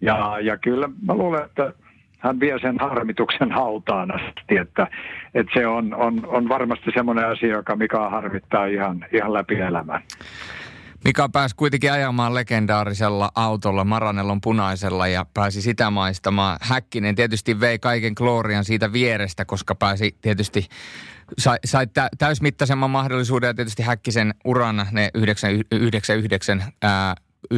Ja, 0.00 0.36
ja 0.40 0.58
kyllä 0.58 0.88
mä 1.06 1.14
luulen, 1.14 1.44
että 1.44 1.72
hän 2.18 2.40
vie 2.40 2.58
sen 2.58 2.78
harmituksen 2.80 3.52
hautaan 3.52 4.14
asti, 4.14 4.56
että, 4.56 4.86
että 5.34 5.52
se 5.54 5.66
on, 5.66 5.94
on, 5.94 6.26
on 6.26 6.48
varmasti 6.48 6.90
semmoinen 6.94 7.26
asia, 7.26 7.48
joka 7.48 7.76
Mika 7.76 8.10
harmittaa 8.10 8.66
ihan, 8.66 9.04
ihan 9.12 9.32
läpi 9.32 9.54
elämän. 9.60 10.02
Mika 11.04 11.28
pääsi 11.28 11.56
kuitenkin 11.56 11.92
ajamaan 11.92 12.34
legendaarisella 12.34 13.30
autolla 13.34 13.84
Maranellon 13.84 14.40
punaisella 14.40 15.06
ja 15.06 15.26
pääsi 15.34 15.62
sitä 15.62 15.90
maistamaan. 15.90 16.58
Häkkinen 16.60 17.14
tietysti 17.14 17.60
vei 17.60 17.78
kaiken 17.78 18.14
kloorian 18.14 18.64
siitä 18.64 18.92
vierestä, 18.92 19.44
koska 19.44 19.74
pääsi 19.74 20.16
tietysti 20.20 20.68
sai, 21.38 21.58
sai 21.64 21.86
täysmittaisemman 22.18 22.90
mahdollisuuden 22.90 23.48
ja 23.48 23.54
tietysti 23.54 23.82
Häkkisen 23.82 24.34
urana 24.44 24.86
ne 24.90 25.10
99 25.14 26.64
ää, 26.82 27.14
9-8 27.54 27.56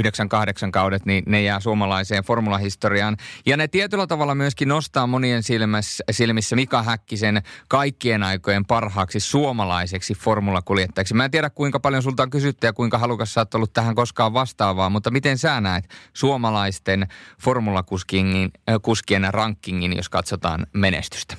kaudet, 0.73 1.07
niin 1.07 1.25
ne 1.27 1.43
jää 1.43 1.61
suomalaiseen 1.61 2.25
formulahistoriaan. 2.25 3.17
Ja 3.47 3.57
ne 3.57 3.69
tietyllä 3.69 4.07
tavalla 4.07 4.35
myöskin 4.35 4.69
nostaa 4.69 5.07
monien 5.07 5.43
silmissä, 5.43 6.05
silmissä 6.11 6.57
Mika 6.57 6.83
Häkkisen 6.83 7.43
kaikkien 7.69 8.23
aikojen 8.23 8.65
parhaaksi 8.65 9.21
suomalaiseksi 9.21 10.15
formulakuljettajaksi. 10.15 11.15
Mä 11.15 11.25
en 11.25 11.31
tiedä 11.31 11.51
kuinka 11.51 11.81
paljon 11.81 12.03
sulta 12.03 12.23
on 12.23 12.31
kysytty 12.31 12.67
ja 12.67 12.73
kuinka 12.73 12.99
halukas 12.99 13.35
sä 13.35 13.41
oot 13.41 13.55
ollut 13.55 13.73
tähän 13.73 13.95
koskaan 13.95 14.35
vastaavaa, 14.35 14.91
mutta 14.91 15.11
miten 15.11 15.39
sä 15.39 15.61
näet 15.61 15.89
suomalaisten 16.13 17.09
formulakuskien 17.43 19.25
äh, 19.25 19.31
rankingin, 19.31 19.97
jos 19.97 20.09
katsotaan 20.09 20.67
menestystä? 20.73 21.37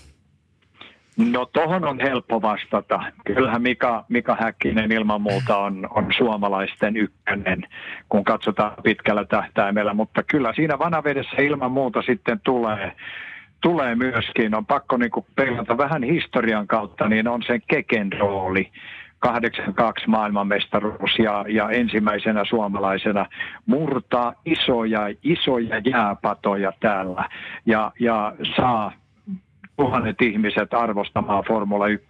No 1.18 1.45
tohon 1.45 1.86
on 1.86 1.99
helppo 1.99 2.41
vastata. 2.41 2.99
Kyllähän 3.26 3.61
Mika, 3.61 4.05
Mika 4.09 4.38
Häkkinen 4.39 4.91
ilman 4.91 5.22
muuta 5.22 5.57
on, 5.57 5.88
on 5.89 6.07
suomalaisten 6.18 6.97
ykkönen, 6.97 7.68
kun 8.09 8.24
katsotaan 8.24 8.74
pitkällä 8.84 9.26
tähtäimellä. 9.26 9.93
Mutta 9.93 10.24
kyllä 10.24 10.53
siinä 10.55 10.80
vanavedessä 10.80 11.41
ilman 11.41 11.72
muuta 11.72 12.01
sitten 12.01 12.39
tulee, 12.43 12.95
tulee 13.61 13.95
myöskin, 13.95 14.55
on 14.55 14.66
pakko 14.66 14.97
niin 14.97 15.11
peilata 15.36 15.78
vähän 15.78 16.03
historian 16.03 16.68
kautta, 16.68 17.09
niin 17.09 17.28
on 17.28 17.43
sen 17.43 17.61
Keken 17.68 18.11
rooli. 18.13 18.72
82 19.20 20.09
maailmanmestaruus 20.09 21.20
ja, 21.20 21.45
ja 21.47 21.70
ensimmäisenä 21.70 22.45
suomalaisena 22.45 23.26
murtaa 23.66 24.34
isoja, 24.45 25.01
isoja 25.24 25.82
jääpatoja 25.86 26.72
täällä 26.80 27.30
ja, 27.66 27.91
ja 27.99 28.34
saa 28.55 28.91
tuhannet 29.78 30.21
ihmiset 30.21 30.73
arvostamaan 30.73 31.43
Formula 31.43 31.88
1 31.88 32.07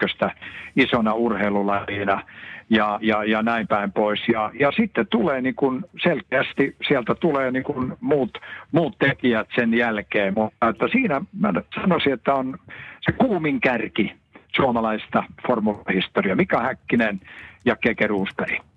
isona 0.76 1.13
urheilulajina 1.13 2.22
ja, 2.70 2.99
ja, 3.01 3.24
ja 3.24 3.41
näin 3.41 3.68
päin 3.68 3.91
pois. 3.91 4.20
Ja, 4.28 4.51
ja 4.59 4.72
sitten 4.72 5.07
tulee 5.07 5.41
niin 5.41 5.55
kuin 5.55 5.86
selkeästi, 6.03 6.76
sieltä 6.88 7.16
tulee 7.16 7.51
niin 7.51 7.63
kuin 7.63 7.93
muut, 8.01 8.38
muut 8.72 8.97
tekijät 8.99 9.47
sen 9.55 9.74
jälkeen. 9.74 10.34
Mutta 10.36 10.70
että 10.70 10.88
siinä 10.91 11.22
mä 11.39 11.53
sanoisin, 11.82 12.13
että 12.13 12.34
on 12.34 12.57
se 13.01 13.11
kuumin 13.11 13.61
kärki 13.61 14.13
suomalaista 14.55 15.24
formulahistoriaa. 15.47 16.36
Mika 16.36 16.61
Häkkinen 16.61 17.22
ja 17.66 17.76
Keke 17.76 18.07
Roosberg. 18.07 18.74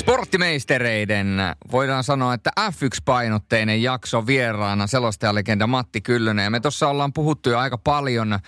Sporttimeistereiden 0.00 1.38
voidaan 1.72 2.04
sanoa, 2.04 2.34
että 2.34 2.50
F1-painotteinen 2.60 3.82
jakso 3.82 4.26
vieraana 4.26 4.86
selostajalegenda 4.86 5.66
Matti 5.66 6.00
Kyllönen. 6.00 6.44
Ja 6.44 6.50
me 6.50 6.60
tuossa 6.60 6.88
ollaan 6.88 7.12
puhuttu 7.12 7.50
jo 7.50 7.58
aika 7.58 7.78
paljon 7.78 8.38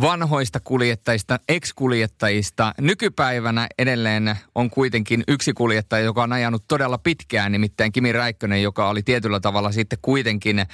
vanhoista 0.00 0.60
kuljettajista, 0.60 1.38
ex-kuljettajista. 1.48 2.74
Nykypäivänä 2.80 3.66
edelleen 3.78 4.36
on 4.54 4.70
kuitenkin 4.70 5.24
yksi 5.28 5.52
kuljettaja, 5.52 6.04
joka 6.04 6.22
on 6.22 6.32
ajanut 6.32 6.64
todella 6.68 6.98
pitkään, 6.98 7.52
nimittäin 7.52 7.92
Kimi 7.92 8.12
Räikkönen, 8.12 8.62
joka 8.62 8.88
oli 8.88 9.02
tietyllä 9.02 9.40
tavalla 9.40 9.72
sitten 9.72 9.98
kuitenkin 10.02 10.66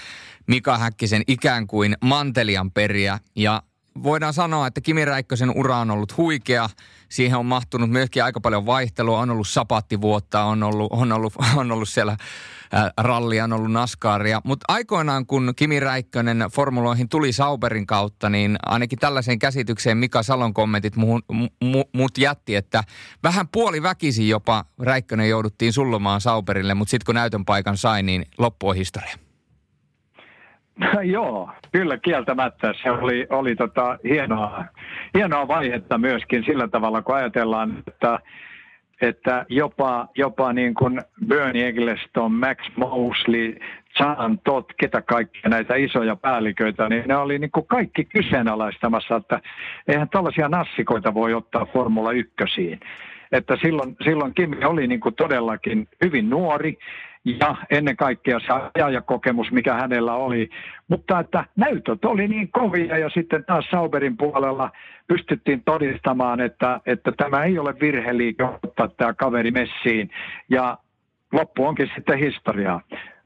Mika 0.47 0.78
Häkkisen 0.78 1.22
ikään 1.26 1.66
kuin 1.66 1.97
mantelian 2.05 2.70
periä. 2.70 3.18
Ja 3.37 3.62
voidaan 4.03 4.32
sanoa, 4.32 4.66
että 4.66 4.80
Kimi 4.80 5.05
Räikkösen 5.05 5.51
ura 5.57 5.76
on 5.76 5.90
ollut 5.90 6.16
huikea. 6.16 6.68
Siihen 7.09 7.38
on 7.38 7.47
mahtunut 7.47 7.90
myöskin 7.90 8.24
aika 8.24 8.40
paljon 8.40 8.66
vaihtelua. 8.66 9.20
On 9.20 9.30
ollut 9.30 9.49
sapattivuotta, 9.49 10.45
on 10.45 10.62
ollut, 10.62 10.92
on 10.92 11.12
ollut, 11.12 11.34
on 11.57 11.72
ollut 11.72 11.88
siellä 11.88 12.16
rallia, 12.99 13.45
on 13.45 13.53
ollut 13.53 13.72
naskaaria. 13.72 14.40
Mutta 14.45 14.64
aikoinaan, 14.68 15.26
kun 15.26 15.53
Kimi 15.57 15.80
Räikkönen 15.80 16.45
formuloihin 16.53 17.09
tuli 17.09 17.32
Sauberin 17.32 17.86
kautta, 17.86 18.30
niin 18.30 18.57
ainakin 18.66 18.99
tällaiseen 18.99 19.38
käsitykseen 19.38 19.99
Mika 19.99 20.22
Salon 20.22 20.55
kommentit 20.55 20.97
muhun, 20.97 21.22
mu, 21.62 21.82
mut 21.92 22.18
jätti, 22.18 22.57
että 22.57 22.84
vähän 23.22 23.49
puoli 23.49 23.82
väkisin 23.82 24.28
jopa 24.28 24.64
Räikkönen 24.78 25.28
jouduttiin 25.28 25.72
sullomaan 25.72 26.20
Sauberille, 26.20 26.74
mutta 26.74 26.90
sitten 26.90 27.07
kun 27.07 27.14
näytön 27.14 27.45
paikan 27.45 27.76
sai, 27.76 28.03
niin 28.03 28.26
loppu 28.38 28.68
on 28.68 28.76
historia. 28.76 29.24
No, 30.79 31.01
joo, 31.16 31.51
kyllä 31.72 31.99
kieltämättä. 31.99 32.75
Se 32.83 32.91
oli, 32.91 33.27
oli 33.31 33.57
tota 33.57 33.99
hienoa, 34.05 34.64
hienoa 35.14 35.49
vaihetta 35.49 35.99
myöskin 35.99 36.45
sillä 36.45 36.68
tavalla, 36.68 37.03
kun 37.03 37.14
ajatellaan, 37.14 37.83
että, 37.89 38.18
että 39.01 39.47
jopa, 39.49 40.09
jopa 40.14 40.53
niin 40.53 40.75
kuin 40.75 41.01
Bernie 41.27 41.68
Eccleston, 41.68 42.33
Max 42.33 42.59
Mosley, 42.77 43.57
John 44.01 44.39
Todd, 44.45 44.70
ketä 44.77 45.03
kaikkia 45.03 45.51
näitä 45.51 45.75
isoja 45.75 46.16
päälliköitä, 46.16 46.89
niin 46.89 47.05
ne 47.09 47.16
oli 47.16 47.39
niin 47.39 47.51
kuin 47.51 47.66
kaikki 47.66 48.05
kyseenalaistamassa, 48.05 49.16
että 49.16 49.41
eihän 49.89 50.09
tällaisia 50.09 50.49
nassikoita 50.49 51.14
voi 51.14 51.35
ottaa 51.35 51.66
Formula 51.66 52.12
1 52.12 52.35
että 53.33 53.57
silloin, 53.62 53.97
silloin 54.05 54.35
Kimi 54.35 54.64
oli 54.64 54.87
niin 54.87 55.01
kuin 55.01 55.14
todellakin 55.14 55.89
hyvin 56.05 56.31
nuori 56.31 56.79
ja 57.25 57.57
ennen 57.70 57.97
kaikkea 57.97 58.41
se 58.41 58.47
ajajakokemus, 58.75 59.53
mikä 59.53 59.75
hänellä 59.75 60.14
oli. 60.14 60.51
Mutta 60.89 61.20
että 61.20 61.45
näytöt 61.57 62.05
oli 62.05 62.29
niin 62.29 62.49
kovia 62.53 62.99
ja 62.99 63.11
sitten 63.11 63.45
taas 63.45 63.64
Sauberin 63.70 64.16
puolella 64.16 64.70
pystyttiin 65.07 65.62
todistamaan, 65.64 66.41
että, 66.41 66.81
että 66.87 67.12
tämä 67.16 67.45
ei 67.45 67.59
ole 67.59 67.75
virheliike 67.81 68.45
ottaa 68.45 68.89
tämä 68.89 69.14
kaveri 69.14 69.51
messiin. 69.51 70.11
Ja 70.51 70.79
loppu 71.33 71.66
onkin 71.66 71.91
sitten 71.95 72.18
historiaa. 72.18 72.81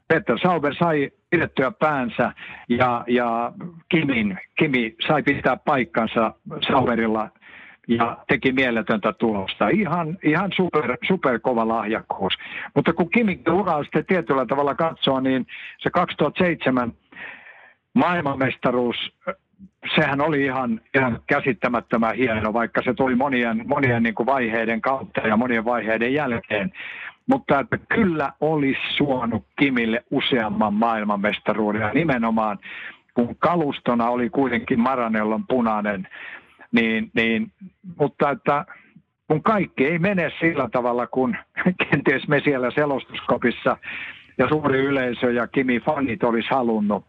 Peter 0.07 0.39
Sauber 0.41 0.75
sai 0.79 1.11
pidettyä 1.29 1.71
päänsä 1.71 2.33
ja, 2.69 3.03
ja 3.07 3.51
Kimin, 3.89 4.37
Kimi 4.59 4.95
sai 5.07 5.23
pitää 5.23 5.57
paikkansa 5.57 6.33
Sauberilla 6.71 7.29
ja 7.89 8.17
teki 8.27 8.53
tulosta. 9.17 9.69
Ihan, 9.69 10.17
ihan 10.23 10.51
super, 10.55 10.97
super 11.07 11.39
kova 11.39 11.67
lahjakkuus. 11.67 12.33
Mutta 12.75 12.93
kun 12.93 13.09
Kimi 13.09 13.39
uraa 13.51 13.83
sitten 13.83 14.05
tietyllä 14.05 14.45
tavalla 14.45 14.75
katsoo, 14.75 15.19
niin 15.19 15.47
se 15.77 15.89
2007 15.89 16.93
maailmanmestaruus, 17.93 18.95
sehän 19.95 20.21
oli 20.21 20.45
ihan, 20.45 20.81
ihan 20.95 21.19
käsittämättömän 21.27 22.15
hieno, 22.15 22.53
vaikka 22.53 22.81
se 22.81 22.93
tuli 22.93 23.15
monien, 23.15 23.63
monien 23.67 24.03
niin 24.03 24.15
kuin 24.15 24.27
vaiheiden 24.27 24.81
kautta 24.81 25.21
ja 25.21 25.37
monien 25.37 25.65
vaiheiden 25.65 26.13
jälkeen. 26.13 26.71
Mutta 27.27 27.59
että 27.59 27.77
kyllä 27.77 28.33
olisi 28.41 28.81
suonut 28.97 29.45
Kimille 29.59 30.03
useamman 30.11 30.73
maailmanmestaruuden 30.73 31.91
nimenomaan 31.93 32.59
kun 33.13 33.35
kalustona 33.39 34.09
oli 34.09 34.29
kuitenkin 34.29 34.79
Maranellon 34.79 35.47
punainen, 35.47 36.07
niin, 36.71 37.11
niin, 37.13 37.51
mutta 37.99 38.29
että 38.29 38.65
kun 39.27 39.43
kaikki 39.43 39.85
ei 39.85 39.99
mene 39.99 40.31
sillä 40.39 40.69
tavalla, 40.71 41.07
kun 41.07 41.37
kenties 41.89 42.27
me 42.27 42.41
siellä 42.43 42.71
selostuskopissa 42.71 43.77
ja 44.37 44.47
suuri 44.49 44.79
yleisö 44.79 45.31
ja 45.31 45.47
Kimi 45.47 45.79
fanit 45.79 46.23
olisi 46.23 46.49
halunnut, 46.49 47.05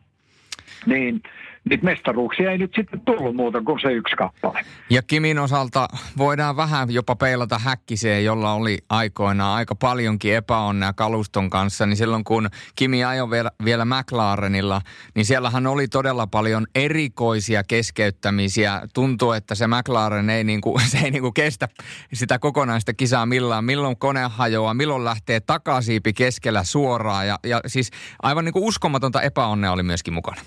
niin 0.86 1.22
niitä 1.70 1.84
mestaruuksia 1.84 2.50
ei 2.50 2.58
nyt 2.58 2.72
sitten 2.76 3.00
tullut 3.00 3.36
muuta 3.36 3.62
kuin 3.62 3.80
se 3.80 3.92
yksi 3.92 4.16
kappale. 4.16 4.64
Ja 4.90 5.02
Kimin 5.02 5.38
osalta 5.38 5.88
voidaan 6.18 6.56
vähän 6.56 6.90
jopa 6.90 7.16
peilata 7.16 7.58
häkkiseen, 7.58 8.24
jolla 8.24 8.52
oli 8.52 8.78
aikoinaan 8.88 9.56
aika 9.56 9.74
paljonkin 9.74 10.34
epäonnea 10.34 10.92
kaluston 10.92 11.50
kanssa. 11.50 11.86
Niin 11.86 11.96
silloin 11.96 12.24
kun 12.24 12.48
Kimi 12.74 13.04
ajoi 13.04 13.30
vielä, 13.30 13.50
vielä 13.64 13.84
McLarenilla, 13.84 14.80
niin 15.14 15.24
siellähän 15.26 15.66
oli 15.66 15.88
todella 15.88 16.26
paljon 16.26 16.66
erikoisia 16.74 17.64
keskeyttämisiä. 17.64 18.82
Tuntuu, 18.94 19.32
että 19.32 19.54
se 19.54 19.66
McLaren 19.66 20.30
ei, 20.30 20.44
niinku, 20.44 20.78
se 20.90 20.98
ei 20.98 21.11
niinku 21.11 21.32
kestä 21.32 21.68
sitä 22.12 22.38
kokonaista 22.38 22.94
kisaa 22.94 23.26
millään. 23.26 23.64
Milloin 23.64 23.96
kone 23.96 24.20
hajoaa, 24.20 24.74
milloin 24.74 25.04
lähtee 25.04 25.40
takasiipi 25.40 26.12
keskellä 26.12 26.64
suoraan. 26.64 27.26
Ja, 27.26 27.38
ja 27.44 27.61
siis 27.66 27.90
aivan 28.22 28.44
niinku 28.44 28.66
uskomatonta 28.66 29.22
epäonnea 29.22 29.72
oli 29.72 29.82
myöskin 29.82 30.14
mukana. 30.14 30.40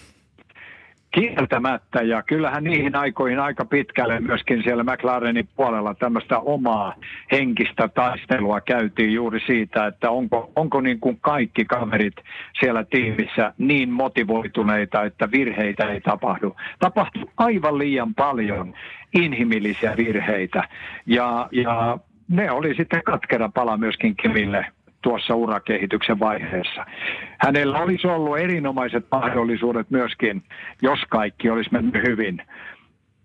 Kieltämättä, 1.14 2.02
ja 2.02 2.24
kyllähän 2.24 2.64
niihin 2.64 2.96
aikoihin 2.96 3.40
aika 3.40 3.66
pitkälle 3.66 4.20
myöskin 4.20 4.64
siellä 4.64 4.84
McLarenin 4.84 5.48
puolella 5.56 5.94
tämmöistä 5.94 6.40
omaa 6.40 6.96
henkistä 7.32 7.88
taistelua 7.88 8.62
käytiin 8.62 9.14
juuri 9.14 9.40
siitä, 9.46 9.88
että 9.88 10.12
onko, 10.12 10.52
onko 10.56 10.82
niin 10.82 11.00
kuin 11.00 11.18
kaikki 11.22 11.66
kaverit 11.66 12.14
siellä 12.60 12.84
tiimissä 12.84 13.54
niin 13.58 13.90
motivoituneita, 13.90 15.04
että 15.04 15.32
virheitä 15.32 15.92
ei 15.92 16.02
tapahdu. 16.02 16.56
Tapahtuu 16.80 17.32
aivan 17.38 17.78
liian 17.78 18.16
paljon 18.16 18.74
inhimillisiä 19.14 19.94
virheitä, 19.98 20.68
ja, 21.06 21.48
ja 21.52 21.98
ne 22.28 22.52
oli 22.52 22.76
sitten 22.76 23.04
katkera 23.04 23.50
pala 23.50 23.78
myöskin 23.78 24.16
Kimille 24.16 24.66
tuossa 25.04 25.36
urakehityksen 25.36 26.20
vaiheessa. 26.20 26.86
Hänellä 27.38 27.78
olisi 27.78 28.08
ollut 28.08 28.38
erinomaiset 28.38 29.06
mahdollisuudet 29.12 29.90
myöskin, 29.90 30.44
jos 30.82 31.00
kaikki 31.10 31.50
olisi 31.50 31.70
mennyt 31.72 32.04
hyvin, 32.08 32.42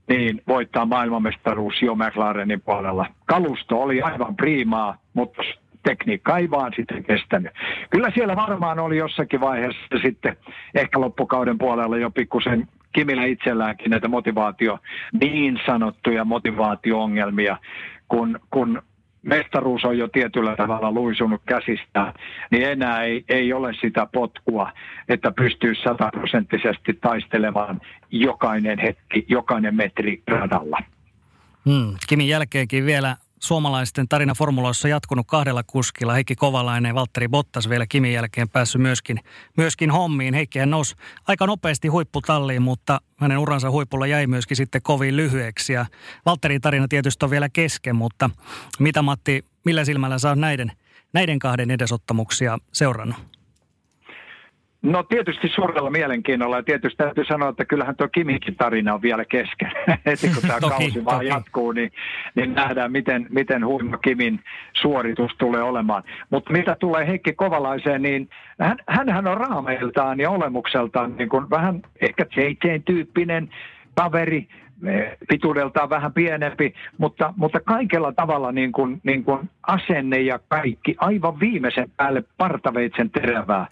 niin 0.09 0.43
voittaa 0.49 0.87
maailmanmestaruus 0.87 1.83
jo 1.83 1.95
McLarenin 1.95 2.61
puolella. 2.61 3.07
Kalusto 3.27 3.83
oli 3.83 4.03
aivan 4.03 4.37
priimaa, 4.37 4.97
mutta 5.15 5.43
tekniikka 5.83 6.39
ei 6.39 6.51
vaan 6.51 6.73
sitten 6.77 7.05
kestänyt. 7.05 7.53
Kyllä 7.91 8.11
siellä 8.15 8.37
varmaan 8.37 8.79
oli 8.79 8.97
jossakin 8.97 9.41
vaiheessa 9.41 9.99
sitten 10.03 10.37
ehkä 10.75 11.01
loppukauden 11.01 11.59
puolella 11.59 11.97
jo 11.97 12.11
pikkusen 12.11 12.69
Kimillä 12.93 13.25
itselläänkin 13.25 13.91
näitä 13.91 14.09
motivaatio, 14.09 14.79
niin 15.21 15.61
sanottuja 15.67 16.25
motivaatio-ongelmia, 16.25 17.57
kun, 18.09 18.41
kun 18.51 18.83
mestaruus 19.23 19.85
on 19.85 19.99
jo 19.99 20.09
tietyllä 20.09 20.57
tavalla 20.57 20.93
luisunut 20.93 21.43
käsistä, 21.47 22.15
niin 22.51 22.69
enää 22.69 23.03
ei, 23.03 23.25
ei 23.29 23.53
ole 23.53 23.75
sitä 23.81 24.07
potkua, 24.13 24.73
että 25.09 25.33
pystyy 25.33 25.75
sataprosenttisesti 25.75 26.95
taistelemaan 27.01 27.81
jokainen 28.11 28.79
hetki, 28.79 29.25
jokainen 29.29 29.77
metri 29.77 30.23
radalla. 30.27 30.79
Hmm. 31.65 31.95
Kimin 32.09 32.29
jälkeenkin 32.29 32.87
vielä 32.87 33.17
suomalaisten 33.41 34.09
tarina 34.09 34.35
formuloissa 34.35 34.89
jatkunut 34.89 35.27
kahdella 35.27 35.63
kuskilla. 35.63 36.15
Heikki 36.15 36.35
Kovalainen 36.35 36.91
ja 36.91 36.95
Valtteri 36.95 37.29
Bottas 37.29 37.69
vielä 37.69 37.87
Kimin 37.87 38.13
jälkeen 38.13 38.49
päässyt 38.49 38.83
myöskin, 38.83 39.21
myöskin 39.57 39.91
hommiin. 39.91 40.35
Heikkihän 40.35 40.71
nousi 40.71 40.95
aika 41.27 41.47
nopeasti 41.47 41.89
huipputalliin, 41.89 42.63
mutta 42.63 43.01
hänen 43.17 43.39
uransa 43.39 43.71
huipulla 43.71 44.07
jäi 44.07 44.27
myöskin 44.27 44.57
sitten 44.57 44.83
kovin 44.83 45.17
lyhyeksi. 45.17 45.73
Ja 45.73 45.87
Valtterin 46.27 46.61
tarina 46.61 46.89
tietysti 46.89 47.25
on 47.25 47.31
vielä 47.31 47.49
kesken, 47.49 47.97
mutta 47.97 48.31
mitä 48.79 49.03
Matti, 49.03 49.45
millä 49.65 49.85
silmällä 49.85 50.19
saa 50.19 50.35
näiden, 50.35 50.73
näiden 51.13 51.39
kahden 51.39 51.71
edesottamuksia 51.71 52.59
seurannut? 52.73 53.38
No 54.83 55.03
tietysti 55.03 55.49
suurella 55.49 55.91
mielenkiinnolla 55.91 56.57
ja 56.57 56.63
tietysti 56.63 56.97
täytyy 56.97 57.25
sanoa, 57.25 57.49
että 57.49 57.65
kyllähän 57.65 57.97
tuo 57.97 58.09
Kimikin 58.09 58.57
tarina 58.57 58.95
on 58.95 59.03
vielä 59.03 59.25
kesken. 59.25 59.73
Heti 60.07 60.29
kun 60.29 60.43
tämä 60.43 60.61
toki, 60.61 60.71
kausi 60.71 61.05
vaan 61.05 61.17
toki. 61.17 61.27
jatkuu, 61.27 61.73
niin, 61.73 61.93
niin 62.35 62.55
nähdään, 62.55 62.93
miten, 62.93 63.27
miten 63.31 63.67
huima 63.67 63.99
Kimin 63.99 64.41
suoritus 64.73 65.33
tulee 65.39 65.63
olemaan. 65.63 66.03
Mutta 66.31 66.53
mitä 66.53 66.77
tulee 66.81 67.07
Heikki 67.07 67.33
Kovalaiseen, 67.33 68.03
niin 68.03 68.29
hän, 68.61 68.77
hänhän 68.89 69.27
on 69.27 69.37
raameiltaan 69.37 70.21
ja 70.21 70.31
olemukseltaan 70.31 71.17
niin 71.17 71.29
kuin 71.29 71.51
vähän 71.51 71.83
ehkä 72.01 72.27
JJ-tyyppinen 72.37 73.49
kaveri, 73.95 74.49
eh, 74.87 75.17
pituudeltaan 75.29 75.91
vähän 75.91 76.13
pienempi, 76.13 76.75
mutta, 76.99 77.35
mutta 77.37 77.61
kaikella 77.61 78.13
tavalla 78.13 78.53
niin 78.53 78.73
kuin, 78.73 79.01
niin 79.03 79.25
kuin 79.25 79.51
asenne 79.67 80.21
ja 80.21 80.39
kaikki 80.49 80.97
aivan 80.99 81.41
viimeisen 81.41 81.91
päälle 81.97 82.25
partaveitsen 82.37 83.11
terävää. 83.11 83.67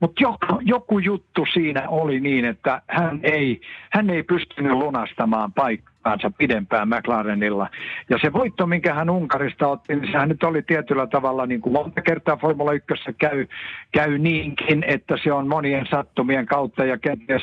Mutta 0.00 0.22
joku, 0.22 0.60
joku 0.60 0.98
juttu 0.98 1.46
siinä 1.52 1.88
oli 1.88 2.20
niin, 2.20 2.44
että 2.44 2.82
hän 2.88 3.20
ei, 3.22 3.60
hän 3.92 4.10
ei 4.10 4.22
pystynyt 4.22 4.72
lunastamaan 4.72 5.52
paikkaansa 5.52 6.30
pidempään 6.38 6.88
McLarenilla. 6.88 7.68
Ja 8.10 8.18
se 8.20 8.32
voitto, 8.32 8.66
minkä 8.66 8.94
hän 8.94 9.10
Unkarista 9.10 9.68
otti, 9.68 9.96
niin 9.96 10.12
sehän 10.12 10.28
nyt 10.28 10.42
oli 10.42 10.62
tietyllä 10.62 11.06
tavalla, 11.06 11.46
niin 11.46 11.60
kuin 11.60 11.72
monta 11.72 12.02
kertaa 12.02 12.36
Formula 12.36 12.72
1 12.72 12.88
käy, 13.18 13.46
käy 13.92 14.18
niinkin, 14.18 14.84
että 14.86 15.16
se 15.24 15.32
on 15.32 15.48
monien 15.48 15.86
sattumien 15.90 16.46
kautta 16.46 16.84
ja 16.84 16.98
kenties 16.98 17.42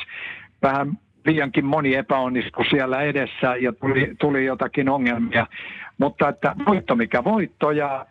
vähän 0.61 0.97
liiankin 1.25 1.65
moni 1.65 1.95
epäonnistui 1.95 2.65
siellä 2.69 3.01
edessä 3.01 3.55
ja 3.55 3.73
tuli, 3.73 4.15
tuli 4.19 4.45
jotakin 4.45 4.89
ongelmia. 4.89 5.47
Mutta 5.97 6.29
että 6.29 6.55
voitto 6.65 6.95
mikä 6.95 7.23
voitto 7.23 7.71
ja 7.71 8.05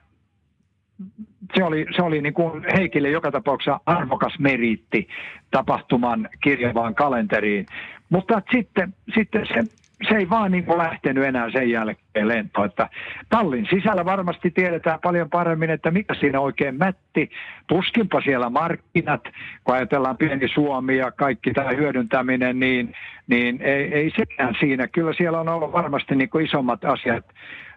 se 1.57 1.65
oli, 1.65 1.87
se 1.97 2.03
oli 2.03 2.21
niin 2.23 2.35
kuin 2.35 2.65
Heikille 2.77 3.11
joka 3.11 3.31
tapauksessa 3.31 3.81
arvokas 3.87 4.39
meriitti 4.39 5.09
tapahtuman 5.51 6.29
kirjavaan 6.43 6.95
kalenteriin. 6.95 7.67
Mutta 8.11 8.43
sitten, 8.53 8.95
sitten 9.15 9.47
se, 9.47 9.63
se 10.09 10.17
ei 10.17 10.31
vaan 10.31 10.53
niin 10.53 10.65
kuin 10.65 10.79
lähtenyt 10.79 11.25
enää 11.25 11.51
sen 11.51 11.71
jälkeen 11.71 12.29
lento. 12.29 12.65
Että 12.65 12.89
tallin 13.29 13.67
sisällä 13.71 14.05
varmasti 14.05 14.51
tiedetään 14.51 14.99
paljon 15.03 15.31
paremmin, 15.31 15.71
että 15.71 15.91
mikä 15.91 16.15
siinä 16.15 16.41
oikein 16.41 16.75
mätti. 16.79 17.31
Tuskinpa 17.67 18.21
siellä 18.21 18.51
markkinat, 18.51 19.25
kun 19.65 19.75
ajatellaan 19.75 20.17
pieni 20.17 20.49
Suomi 20.49 20.97
ja 20.97 21.11
kaikki 21.11 21.53
tämä 21.53 21.71
hyödyntäminen, 21.71 22.61
niin, 22.61 22.95
niin 23.27 23.63
ei, 23.63 23.95
ei 23.95 24.13
sekään 24.17 24.55
siinä. 24.61 24.89
Kyllä 24.89 25.13
siellä 25.13 25.41
on 25.41 25.49
ollut 25.49 25.73
varmasti 25.73 26.17
niin 26.17 26.31
kuin 26.31 26.45
isommat 26.45 26.85
asiat 26.85 27.25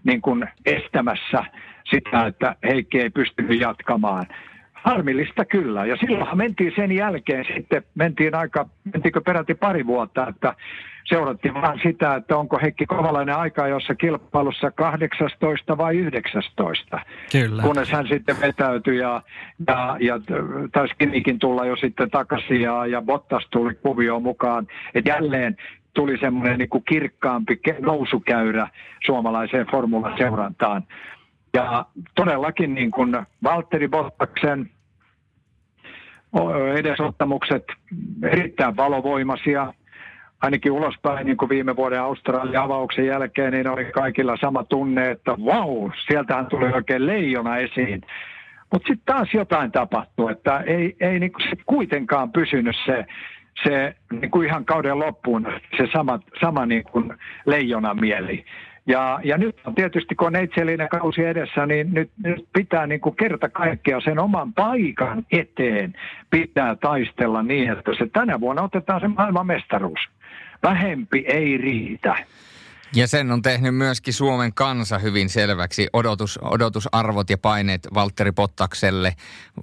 niin 0.04 0.22
kuin 0.22 0.46
estämässä 0.66 1.44
sitä, 1.90 2.26
että 2.26 2.56
Heikki 2.64 3.02
ei 3.02 3.10
pystynyt 3.10 3.60
jatkamaan. 3.62 4.26
Harmillista 4.74 5.46
kyllä. 5.46 5.86
Ja 5.86 5.98
silloinhan 5.98 6.38
mentiin 6.38 6.74
sen 6.76 6.92
jälkeen 6.92 7.46
sitten, 7.56 7.84
mentiin 7.96 8.36
aika, 8.36 8.70
mentiinkö 8.94 9.22
peräti 9.22 9.56
pari 9.56 9.86
vuotta, 9.86 10.28
että 10.28 10.54
seurattiin 11.10 11.54
vaan 11.54 11.80
sitä, 11.84 12.16
että 12.16 12.38
onko 12.38 12.60
Heikki 12.62 12.86
Kovalainen 12.86 13.36
aika 13.36 13.68
jossa 13.68 13.96
kilpailussa 13.96 14.72
18 14.72 15.78
vai 15.78 15.98
19. 15.98 17.00
Kyllä. 17.32 17.62
Kunnes 17.62 17.92
hän 17.92 18.08
sitten 18.08 18.42
vetäytyi 18.42 18.98
ja, 18.98 19.22
ja, 19.68 19.98
ja 20.00 20.20
taisi 20.72 20.94
Kinikin 20.98 21.40
tulla 21.40 21.66
jo 21.66 21.76
sitten 21.76 22.10
takaisin 22.10 22.62
ja, 22.62 22.86
ja 22.86 23.02
Bottas 23.02 23.48
tuli 23.52 23.74
kuvioon 23.74 24.24
mukaan. 24.24 24.68
Et 24.96 25.06
jälleen 25.06 25.58
tuli 25.94 26.18
semmoinen 26.18 26.58
niin 26.58 26.84
kirkkaampi 26.88 27.60
nousukäyrä 27.80 28.68
suomalaiseen 29.06 29.66
formulaseurantaan. 29.72 30.84
Ja 31.58 31.86
todellakin 32.16 32.74
niin 32.76 32.92
kuin 32.92 33.18
Valtteri 33.44 33.88
Bottaksen 33.88 34.70
edesottamukset 36.76 37.64
erittäin 38.24 38.78
valovoimaisia, 38.78 39.74
ainakin 40.42 40.72
ulospäin 40.72 41.26
niin 41.26 41.38
kuin 41.38 41.50
viime 41.50 41.76
vuoden 41.76 42.02
Australian 42.02 42.64
avauksen 42.64 43.06
jälkeen, 43.06 43.54
niin 43.54 43.70
oli 43.70 43.86
kaikilla 43.86 44.38
sama 44.42 44.64
tunne, 44.64 45.12
että 45.12 45.32
wow, 45.32 45.92
sieltähän 46.08 46.46
tuli 46.46 46.66
oikein 46.66 47.06
leijona 47.08 47.58
esiin. 47.58 48.02
Mutta 48.74 48.88
sitten 48.88 49.16
taas 49.16 49.34
jotain 49.34 49.72
tapahtui, 49.72 50.32
että 50.32 50.60
ei, 50.60 50.96
ei 51.00 51.20
niin 51.20 51.32
kuin 51.32 51.50
se 51.50 51.56
kuitenkaan 51.66 52.32
pysynyt 52.32 52.76
se, 52.86 53.06
se 53.64 53.96
niin 54.22 54.32
kuin 54.32 54.48
ihan 54.48 54.66
kauden 54.66 55.00
loppuun 55.00 55.48
se 55.78 55.88
sama, 55.94 56.20
sama 56.42 56.66
niin 56.66 56.84
kuin 56.84 57.14
leijona 57.46 57.94
mieli. 57.94 58.46
Ja, 58.88 59.20
ja 59.24 59.38
nyt 59.38 59.56
on 59.66 59.76
tietysti, 59.76 60.16
kun 60.16 60.28
on 60.28 60.34
neitsellinen 60.34 60.90
kausi 60.90 61.24
edessä, 61.24 61.66
niin 61.66 61.94
nyt, 61.94 62.12
nyt 62.24 62.48
pitää 62.54 62.88
niin 62.88 63.02
kuin 63.02 63.16
kerta 63.16 63.50
kaikkea 63.50 64.02
sen 64.02 64.20
oman 64.20 64.54
paikan 64.54 65.26
eteen 65.32 65.94
pitää 66.30 66.76
taistella 66.76 67.44
niin, 67.44 67.72
että 67.72 67.92
se 67.98 68.08
tänä 68.14 68.40
vuonna 68.40 68.62
otetaan 68.62 69.02
se 69.02 69.08
maailmanmestaruus. 69.08 70.00
Vähempi 70.64 71.26
ei 71.28 71.58
riitä. 71.58 72.16
Ja 72.96 73.08
sen 73.08 73.32
on 73.32 73.42
tehnyt 73.42 73.76
myöskin 73.76 74.14
Suomen 74.14 74.54
kansa 74.54 75.00
hyvin 75.00 75.30
selväksi. 75.30 75.88
Odotus, 75.94 76.40
odotusarvot 76.42 77.30
ja 77.30 77.38
paineet 77.38 77.88
Valtteri 77.94 78.32
Pottakselle, 78.32 79.16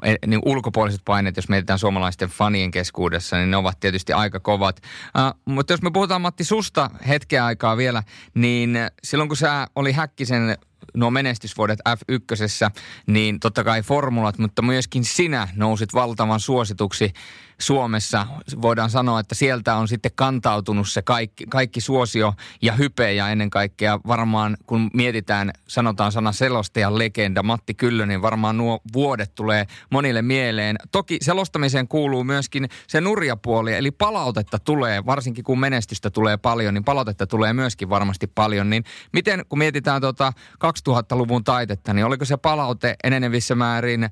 e, 0.03 0.15
niin 0.27 0.41
ulkopuoliset 0.45 1.01
paineet, 1.05 1.37
jos 1.37 1.49
mietitään 1.49 1.79
suomalaisten 1.79 2.29
fanien 2.29 2.71
keskuudessa, 2.71 3.37
niin 3.37 3.51
ne 3.51 3.57
ovat 3.57 3.81
tietysti 3.81 4.13
aika 4.13 4.41
kovat. 4.41 4.81
Uh, 5.19 5.55
mutta 5.55 5.73
jos 5.73 5.83
me 5.83 5.91
puhutaan 5.91 6.21
Matti 6.21 6.45
susta 6.45 6.91
hetken 7.09 7.43
aikaa 7.43 7.77
vielä, 7.77 8.03
niin 8.35 8.79
silloin 9.05 9.29
kun 9.29 9.37
sä 9.37 9.67
oli 9.77 9.93
Häkkisen 9.93 10.57
nuo 10.95 11.11
menestysvuodet 11.11 11.79
F1, 11.89 12.71
niin 13.07 13.41
totta 13.41 13.65
kai 13.65 13.83
formulat, 13.83 14.39
mutta 14.39 14.63
myöskin 14.63 15.05
sinä 15.05 15.49
nousit 15.57 15.95
valtavan 15.95 16.41
suosituksi 16.41 17.13
Suomessa. 17.59 18.27
Voidaan 18.63 18.91
sanoa, 18.91 19.21
että 19.21 19.35
sieltä 19.35 19.77
on 19.77 19.89
sitten 19.89 20.11
kantautunut 20.15 20.89
se 20.89 21.03
kaikki, 21.03 21.45
kaikki 21.47 21.81
suosio 21.81 22.35
ja 22.63 22.73
hype 22.73 23.13
ja 23.13 23.29
ennen 23.29 23.51
kaikkea 23.51 24.01
varmaan 24.07 24.57
kun 24.67 24.91
mietitään, 24.95 25.51
sanotaan 25.69 26.13
sana 26.13 26.33
selostajan 26.33 26.99
legenda 26.99 27.43
Matti 27.43 27.75
Kyllönen, 27.75 28.23
varmaan 28.23 28.57
nuo 28.57 28.81
vuodet 28.93 29.35
tulee 29.35 29.67
monille 29.91 30.23
mieleen. 30.23 30.77
Toki 30.93 31.19
selostamiseen 31.23 31.89
kuuluu 31.89 32.25
myöskin 32.25 32.69
se 32.87 33.01
nurjapuoli, 33.01 33.75
eli 33.75 33.91
palautetta 33.91 34.59
tulee, 34.59 35.07
varsinkin 35.07 35.45
kun 35.45 35.61
menestystä 35.61 36.11
tulee 36.11 36.37
paljon, 36.37 36.75
niin 36.75 36.85
palautetta 36.85 37.27
tulee 37.27 37.53
myöskin 37.53 37.89
varmasti 37.89 38.27
paljon. 38.27 38.71
Niin 38.71 38.85
miten, 39.13 39.45
kun 39.49 39.59
mietitään 39.59 40.01
tuota 40.01 40.33
2000-luvun 40.65 41.45
taitetta, 41.45 41.95
niin 41.95 42.05
oliko 42.05 42.25
se 42.25 42.37
palaute 42.37 42.97
enenevissä 43.05 43.55
määrin 43.55 44.11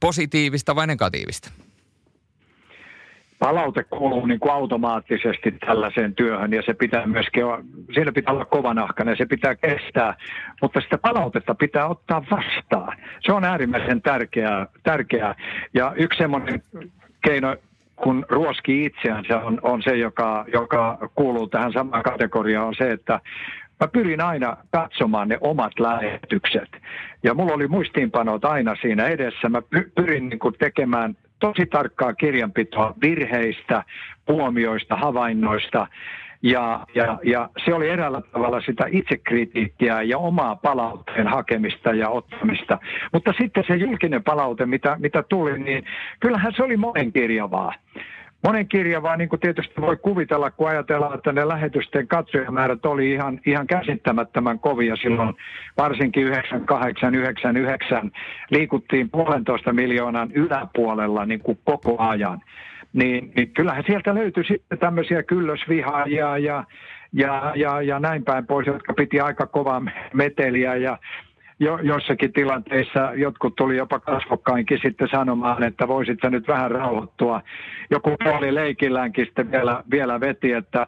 positiivista 0.00 0.76
vai 0.76 0.86
negatiivista? 0.86 1.50
Palaute 3.38 3.84
kuuluu 3.84 4.26
niin 4.26 4.40
kuin 4.40 4.52
automaattisesti 4.52 5.50
tällaiseen 5.66 6.14
työhön 6.14 6.52
ja 6.52 6.62
se 6.62 6.74
pitää 6.74 7.06
myöskin, 7.06 7.44
siellä 7.94 8.12
pitää 8.12 8.34
olla 8.34 8.44
kovanahkainen, 8.44 9.16
se 9.16 9.26
pitää 9.26 9.54
kestää, 9.54 10.14
mutta 10.62 10.80
sitä 10.80 10.98
palautetta 10.98 11.54
pitää 11.54 11.86
ottaa 11.86 12.24
vastaan. 12.30 12.96
Se 13.20 13.32
on 13.32 13.44
äärimmäisen 13.44 14.02
tärkeää, 14.02 14.66
tärkeää. 14.82 15.34
ja 15.74 15.92
yksi 15.96 16.18
semmoinen 16.18 16.62
keino, 17.20 17.56
kun 17.96 18.26
ruoski 18.28 18.84
itseänsä 18.84 19.40
on, 19.40 19.58
on 19.62 19.82
se, 19.82 19.96
joka, 19.96 20.44
joka 20.52 20.98
kuuluu 21.14 21.46
tähän 21.46 21.72
samaan 21.72 22.02
kategoriaan, 22.02 22.66
on 22.66 22.74
se, 22.74 22.92
että 22.92 23.20
mä 23.80 23.88
pyrin 23.88 24.20
aina 24.20 24.56
katsomaan 24.70 25.28
ne 25.28 25.38
omat 25.40 25.72
lähetykset. 25.80 26.68
Ja 27.22 27.34
mulla 27.34 27.54
oli 27.54 27.68
muistiinpanot 27.68 28.44
aina 28.44 28.76
siinä 28.80 29.06
edessä. 29.06 29.48
Mä 29.48 29.62
pyrin 29.94 30.28
niin 30.28 30.38
kuin 30.38 30.54
tekemään 30.58 31.16
tosi 31.40 31.66
tarkkaa 31.66 32.14
kirjanpitoa 32.14 32.94
virheistä, 33.02 33.84
huomioista, 34.28 34.96
havainnoista. 34.96 35.86
Ja, 36.42 36.86
ja, 36.94 37.18
ja 37.24 37.48
se 37.64 37.74
oli 37.74 37.88
eräällä 37.88 38.20
tavalla 38.20 38.60
sitä 38.60 38.84
itsekritiikkiä 38.90 40.02
ja 40.02 40.18
omaa 40.18 40.56
palautteen 40.56 41.26
hakemista 41.26 41.92
ja 41.92 42.08
ottamista. 42.08 42.78
Mutta 43.12 43.34
sitten 43.38 43.64
se 43.66 43.76
julkinen 43.76 44.24
palaute, 44.24 44.66
mitä, 44.66 44.96
mitä 44.98 45.22
tuli, 45.22 45.58
niin 45.58 45.84
kyllähän 46.20 46.52
se 46.56 46.62
oli 46.62 46.76
monenkirjavaa 46.76 47.72
monenkirjavaa, 48.44 49.16
niin 49.16 49.28
kuin 49.28 49.40
tietysti 49.40 49.80
voi 49.80 49.96
kuvitella, 49.96 50.50
kun 50.50 50.68
ajatellaan, 50.68 51.14
että 51.14 51.32
ne 51.32 51.48
lähetysten 51.48 52.08
katsojamäärät 52.08 52.86
oli 52.86 53.12
ihan, 53.12 53.40
ihan 53.46 53.66
käsittämättömän 53.66 54.58
kovia 54.58 54.96
silloin, 54.96 55.34
varsinkin 55.76 56.22
98, 56.22 57.14
99, 57.14 58.10
liikuttiin 58.50 59.10
puolentoista 59.10 59.72
miljoonan 59.72 60.32
yläpuolella 60.32 61.26
niin 61.26 61.40
kuin 61.40 61.58
koko 61.64 61.96
ajan. 61.98 62.40
Niin, 62.92 63.32
niin 63.36 63.50
kyllähän 63.50 63.84
sieltä 63.86 64.14
löytyi 64.14 64.44
sitten 64.44 64.78
tämmöisiä 64.78 65.22
kyllösvihaajia 65.22 66.38
ja, 66.38 66.64
ja, 67.12 67.52
ja, 67.56 67.82
ja 67.82 68.00
näin 68.00 68.24
päin 68.24 68.46
pois, 68.46 68.66
jotka 68.66 68.94
piti 68.94 69.20
aika 69.20 69.46
kovaa 69.46 69.82
meteliä 70.14 70.76
ja 70.76 70.98
jo, 71.60 71.78
jossakin 71.78 72.32
tilanteissa 72.32 73.12
jotkut 73.14 73.56
tuli 73.56 73.76
jopa 73.76 74.00
kasvokkainkin 74.00 74.78
sitten 74.82 75.08
sanomaan, 75.10 75.62
että 75.62 75.88
voisit 75.88 76.18
sä 76.22 76.30
nyt 76.30 76.48
vähän 76.48 76.70
rauhoittua. 76.70 77.42
Joku 77.90 78.16
puoli 78.24 78.54
leikilläänkin 78.54 79.26
sitten 79.26 79.50
vielä, 79.50 79.82
vielä 79.90 80.20
veti, 80.20 80.52
että, 80.52 80.86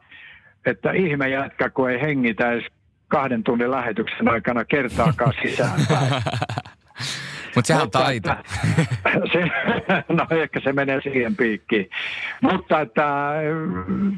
että 0.66 0.92
ihme 0.92 1.28
jätkä, 1.28 1.70
kun 1.70 1.90
ei 1.90 2.00
hengitä 2.00 2.52
edes 2.52 2.66
kahden 3.08 3.44
tunnin 3.44 3.70
lähetyksen 3.70 4.28
aikana 4.28 4.64
kertaakaan 4.64 5.32
sisään. 7.50 7.56
Mutta 7.56 7.66
sehän 7.66 7.82
on 7.82 7.90
taito. 7.90 8.30
se, 9.32 9.44
no 10.18 10.26
ehkä 10.42 10.60
se 10.60 10.72
menee 10.72 11.00
siihen 11.00 11.36
piikkiin. 11.36 11.90
Mutta 12.42 12.80
että 12.80 13.32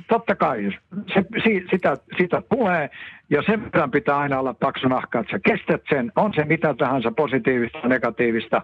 totta 0.09 0.37
kai 0.37 0.70
se, 1.14 1.24
sitä, 1.70 1.97
sitä 2.18 2.43
tulee 2.51 2.91
ja 3.30 3.43
sen 3.43 3.64
verran 3.64 3.91
pitää 3.91 4.18
aina 4.18 4.39
olla 4.39 4.55
paksu 4.55 4.89
nahka, 4.89 5.20
että 5.20 5.30
sä 5.30 5.39
kestät 5.39 5.83
sen, 5.89 6.12
on 6.16 6.35
se 6.35 6.45
mitä 6.45 6.74
tahansa 6.74 7.12
positiivista, 7.16 7.89
negatiivista. 7.89 8.62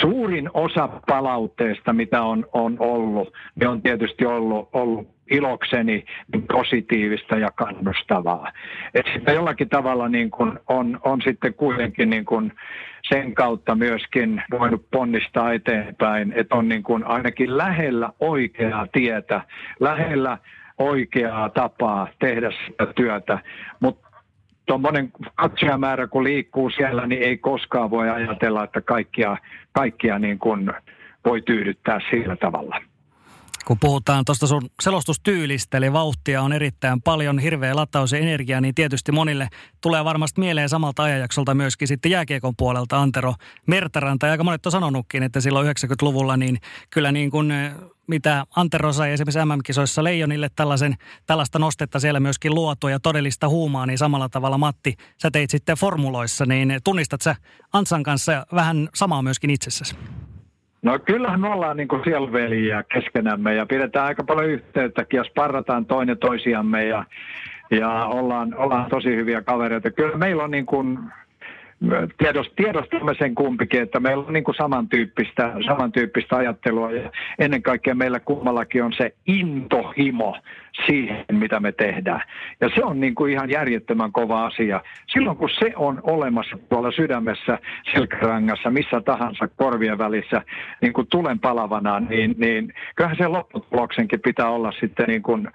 Suurin 0.00 0.50
osa 0.54 0.88
palautteesta, 1.06 1.92
mitä 1.92 2.22
on, 2.22 2.46
on 2.52 2.76
ollut, 2.78 3.32
niin 3.54 3.68
on 3.68 3.82
tietysti 3.82 4.26
ollut, 4.26 4.68
ollut 4.72 5.13
ilokseni 5.30 6.04
positiivista 6.52 7.36
ja 7.36 7.50
kannustavaa. 7.50 8.52
Että 8.94 9.12
sitä 9.12 9.32
jollakin 9.32 9.68
tavalla 9.68 10.08
niin 10.08 10.30
kun 10.30 10.60
on, 10.68 11.00
on 11.04 11.22
sitten 11.22 11.54
kuitenkin 11.54 12.10
niin 12.10 12.24
kun 12.24 12.52
sen 13.08 13.34
kautta 13.34 13.74
myöskin 13.74 14.42
voinut 14.50 14.90
ponnistaa 14.90 15.52
eteenpäin, 15.52 16.32
että 16.36 16.54
on 16.54 16.68
niin 16.68 16.82
kun 16.82 17.04
ainakin 17.04 17.58
lähellä 17.58 18.10
oikeaa 18.20 18.86
tietä, 18.92 19.40
lähellä 19.80 20.38
oikeaa 20.78 21.48
tapaa 21.48 22.08
tehdä 22.18 22.50
sitä 22.66 22.86
työtä, 22.86 23.38
mutta 23.80 24.08
tuommoinen 24.66 25.10
katsojamäärä 25.34 26.06
kun 26.06 26.24
liikkuu 26.24 26.70
siellä, 26.70 27.06
niin 27.06 27.22
ei 27.22 27.38
koskaan 27.38 27.90
voi 27.90 28.10
ajatella, 28.10 28.64
että 28.64 28.80
kaikkia, 28.80 29.36
kaikkia 29.72 30.18
niin 30.18 30.38
kuin 30.38 30.72
voi 31.24 31.42
tyydyttää 31.42 32.00
sillä 32.10 32.36
tavalla 32.36 32.80
kun 33.66 33.78
puhutaan 33.80 34.24
tuosta 34.24 34.46
sun 34.46 34.70
selostustyylistä, 34.82 35.76
eli 35.76 35.92
vauhtia 35.92 36.42
on 36.42 36.52
erittäin 36.52 37.02
paljon, 37.02 37.38
hirveä 37.38 37.76
lataus 37.76 38.12
ja 38.12 38.18
energia, 38.18 38.60
niin 38.60 38.74
tietysti 38.74 39.12
monille 39.12 39.48
tulee 39.80 40.04
varmasti 40.04 40.40
mieleen 40.40 40.68
samalta 40.68 41.02
ajanjaksolta 41.02 41.54
myöskin 41.54 41.88
sitten 41.88 42.10
jääkiekon 42.10 42.56
puolelta 42.56 43.02
Antero 43.02 43.34
Mertaranta. 43.66 44.26
Ja 44.26 44.32
aika 44.32 44.44
monet 44.44 44.66
on 44.66 44.72
sanonutkin, 44.72 45.22
että 45.22 45.40
silloin 45.40 45.66
90-luvulla 45.66 46.36
niin 46.36 46.58
kyllä 46.90 47.12
niin 47.12 47.30
kuin 47.30 47.50
eh, 47.50 47.72
mitä 48.06 48.44
Antero 48.56 48.92
sai 48.92 49.12
esimerkiksi 49.12 49.38
MM-kisoissa 49.44 50.04
Leijonille 50.04 50.48
tällaisen, 50.56 50.96
tällaista 51.26 51.58
nostetta 51.58 52.00
siellä 52.00 52.20
myöskin 52.20 52.54
luotua 52.54 52.90
ja 52.90 53.00
todellista 53.00 53.48
huumaa, 53.48 53.86
niin 53.86 53.98
samalla 53.98 54.28
tavalla 54.28 54.58
Matti, 54.58 54.94
sä 55.22 55.30
teit 55.30 55.50
sitten 55.50 55.76
formuloissa, 55.76 56.46
niin 56.46 56.80
tunnistat 56.84 57.20
sä 57.20 57.36
Antsan 57.72 58.02
kanssa 58.02 58.46
vähän 58.54 58.88
samaa 58.94 59.22
myöskin 59.22 59.50
itsessäsi? 59.50 59.96
No 60.84 60.98
kyllähän 60.98 61.40
me 61.40 61.48
ollaan 61.48 61.76
niin 61.76 61.88
siellä 62.04 62.32
veliä 62.32 62.84
keskenämme 62.94 63.54
ja 63.54 63.66
pidetään 63.66 64.06
aika 64.06 64.24
paljon 64.24 64.50
yhteyttäkin 64.50 65.18
ja 65.18 65.24
sparrataan 65.24 65.86
toinen 65.86 66.18
toisiamme 66.18 66.84
ja, 66.84 67.04
ja 67.70 68.04
ollaan, 68.04 68.54
ollaan 68.54 68.90
tosi 68.90 69.16
hyviä 69.16 69.42
kavereita. 69.42 69.90
Kyllä 69.90 70.16
meillä 70.16 70.44
on 70.44 70.50
niin 70.50 70.66
kuin 70.66 70.98
tiedostamme 72.56 73.14
sen 73.18 73.34
kumpikin, 73.34 73.82
että 73.82 74.00
meillä 74.00 74.24
on 74.26 74.32
niin 74.32 74.44
kuin 74.44 74.54
samantyyppistä, 74.54 75.52
samantyyppistä 75.66 76.36
ajattelua 76.36 76.92
ja 76.92 77.10
ennen 77.38 77.62
kaikkea 77.62 77.94
meillä 77.94 78.20
kummallakin 78.20 78.84
on 78.84 78.92
se 78.92 79.14
intohimo 79.26 80.36
siihen, 80.86 81.24
mitä 81.32 81.60
me 81.60 81.72
tehdään. 81.72 82.22
Ja 82.60 82.70
se 82.74 82.84
on 82.84 83.00
niin 83.00 83.14
kuin 83.14 83.32
ihan 83.32 83.50
järjettömän 83.50 84.12
kova 84.12 84.46
asia. 84.46 84.80
Silloin 85.06 85.36
kun 85.36 85.50
se 85.58 85.72
on 85.76 86.00
olemassa 86.02 86.58
tuolla 86.68 86.90
sydämessä, 86.90 87.58
selkärangassa, 87.92 88.70
missä 88.70 89.00
tahansa 89.00 89.48
korvien 89.48 89.98
välissä 89.98 90.42
niin 90.80 90.92
kuin 90.92 91.06
tulen 91.10 91.40
palavana, 91.40 92.00
niin, 92.00 92.34
niin 92.38 92.74
kyllähän 92.96 93.16
se 93.16 93.28
lopputuloksenkin 93.28 94.20
pitää 94.20 94.50
olla 94.50 94.72
sitten 94.80 95.06
niin 95.08 95.22
kuin 95.22 95.48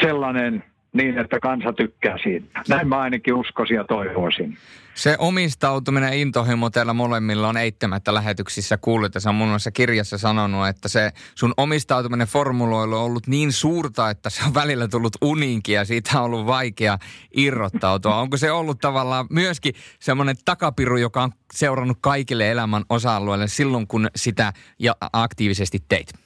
sellainen 0.00 0.64
niin, 0.94 1.18
että 1.18 1.40
kansa 1.40 1.72
tykkää 1.72 2.18
siitä. 2.22 2.62
Näin 2.68 2.88
mä 2.88 2.98
ainakin 2.98 3.34
uskoisin 3.34 3.74
ja 3.74 3.84
toivoisin. 3.84 4.58
Se 4.94 5.16
omistautuminen 5.18 6.08
ja 6.08 6.14
intohimo 6.14 6.70
teillä 6.70 6.92
molemmilla 6.92 7.48
on 7.48 7.56
eittämättä 7.56 8.14
lähetyksissä 8.14 8.76
kuullut. 8.76 9.12
Sä 9.18 9.28
on 9.28 9.34
mun 9.34 9.48
mielestä 9.48 9.70
kirjassa 9.70 10.18
sanonut, 10.18 10.68
että 10.68 10.88
se 10.88 11.12
sun 11.34 11.54
omistautuminen 11.56 12.26
formuloilu 12.26 12.96
on 12.96 13.02
ollut 13.02 13.26
niin 13.26 13.52
suurta, 13.52 14.10
että 14.10 14.30
se 14.30 14.44
on 14.46 14.54
välillä 14.54 14.88
tullut 14.88 15.16
uniinkin 15.22 15.74
ja 15.74 15.84
siitä 15.84 16.18
on 16.18 16.24
ollut 16.24 16.46
vaikea 16.46 16.98
irrottautua. 17.36 18.16
Onko 18.20 18.36
se 18.36 18.52
ollut 18.52 18.80
tavallaan 18.80 19.26
myöskin 19.30 19.74
semmoinen 20.00 20.36
takapiru, 20.44 20.96
joka 20.96 21.22
on 21.22 21.32
seurannut 21.54 21.98
kaikille 22.00 22.50
elämän 22.50 22.84
osa-alueille 22.88 23.48
silloin, 23.48 23.86
kun 23.86 24.08
sitä 24.16 24.52
ja 24.78 24.96
aktiivisesti 25.12 25.78
teit? 25.88 26.23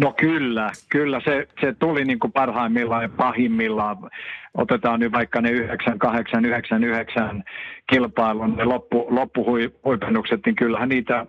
No 0.00 0.14
kyllä, 0.20 0.70
kyllä 0.90 1.20
se, 1.24 1.48
se 1.60 1.74
tuli 1.78 2.04
niin 2.04 2.18
kuin 2.18 2.32
parhaimmillaan 2.32 3.02
ja 3.02 3.08
pahimmillaan. 3.16 3.96
Otetaan 4.54 5.00
nyt 5.00 5.12
vaikka 5.12 5.40
ne 5.40 5.50
98, 5.50 6.44
99 6.44 7.44
kilpailun, 7.92 8.56
ne 8.56 8.64
loppu, 8.64 9.06
loppuhuipennukset, 9.10 10.40
niin 10.46 10.56
kyllähän 10.56 10.88
niitä, 10.88 11.26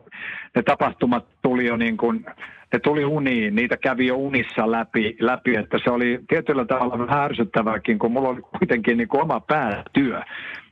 ne 0.56 0.64
tapahtumat 0.64 1.26
tuli 1.42 1.66
jo 1.66 1.78
niin 1.78 1.98
kuin, 1.98 2.26
ne 2.74 2.80
tuli 2.80 3.06
uniin, 3.06 3.56
niitä 3.56 3.78
kävi 3.78 4.08
jo 4.08 4.16
unissa 4.16 4.72
läpi, 4.72 5.16
läpi 5.20 5.56
että 5.56 5.78
se 5.84 5.92
oli 5.92 6.20
tietyllä 6.28 6.66
tavalla 6.66 7.00
vähän 7.00 7.24
ärsyttävääkin, 7.24 8.00
kun 8.00 8.12
mulla 8.12 8.30
oli 8.30 8.42
kuitenkin 8.60 8.98
niin 8.98 9.08
kuin 9.08 9.22
oma 9.22 9.40
päätyö 9.40 10.22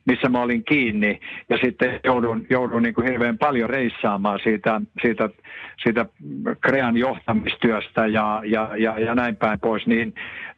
missä 0.10 0.30
mä 0.30 0.42
olin 0.42 0.64
kiinni. 0.64 1.20
Ja 1.50 1.58
sitten 1.58 2.00
joudun, 2.04 2.46
joudun 2.50 2.84
niin 2.84 2.94
kuin 2.94 3.08
hirveän 3.08 3.38
paljon 3.38 3.70
reissaamaan 3.70 4.40
siitä, 4.44 4.82
siitä, 5.02 5.30
siitä 5.84 6.06
Krean 6.62 6.98
johtamistyöstä 6.98 8.08
ja, 8.08 8.42
ja, 8.46 8.70
ja, 8.78 9.00
ja 9.00 9.16
näin 9.16 9.36
päin 9.36 9.60
pois, 9.60 9.88
niin 9.88 10.14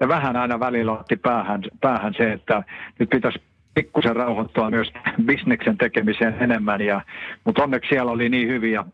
vähän 0.08 0.36
aina 0.36 0.60
välillä 0.60 0.92
otti 0.92 1.16
päähän, 1.16 1.62
päähän 1.82 2.14
se, 2.18 2.32
että 2.32 2.64
nyt 3.00 3.10
pitäisi 3.10 3.42
pikkusen 3.74 4.16
rauhoittua 4.16 4.70
myös 4.70 4.94
bisneksen 5.26 5.78
tekemiseen 5.78 6.36
enemmän, 6.40 6.82
ja, 6.82 7.02
mutta 7.44 7.64
onneksi 7.64 7.90
siellä 7.90 8.12
oli 8.12 8.30
niin 8.30 8.48
hyviä, 8.48 8.86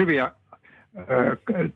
hyviä 0.00 0.30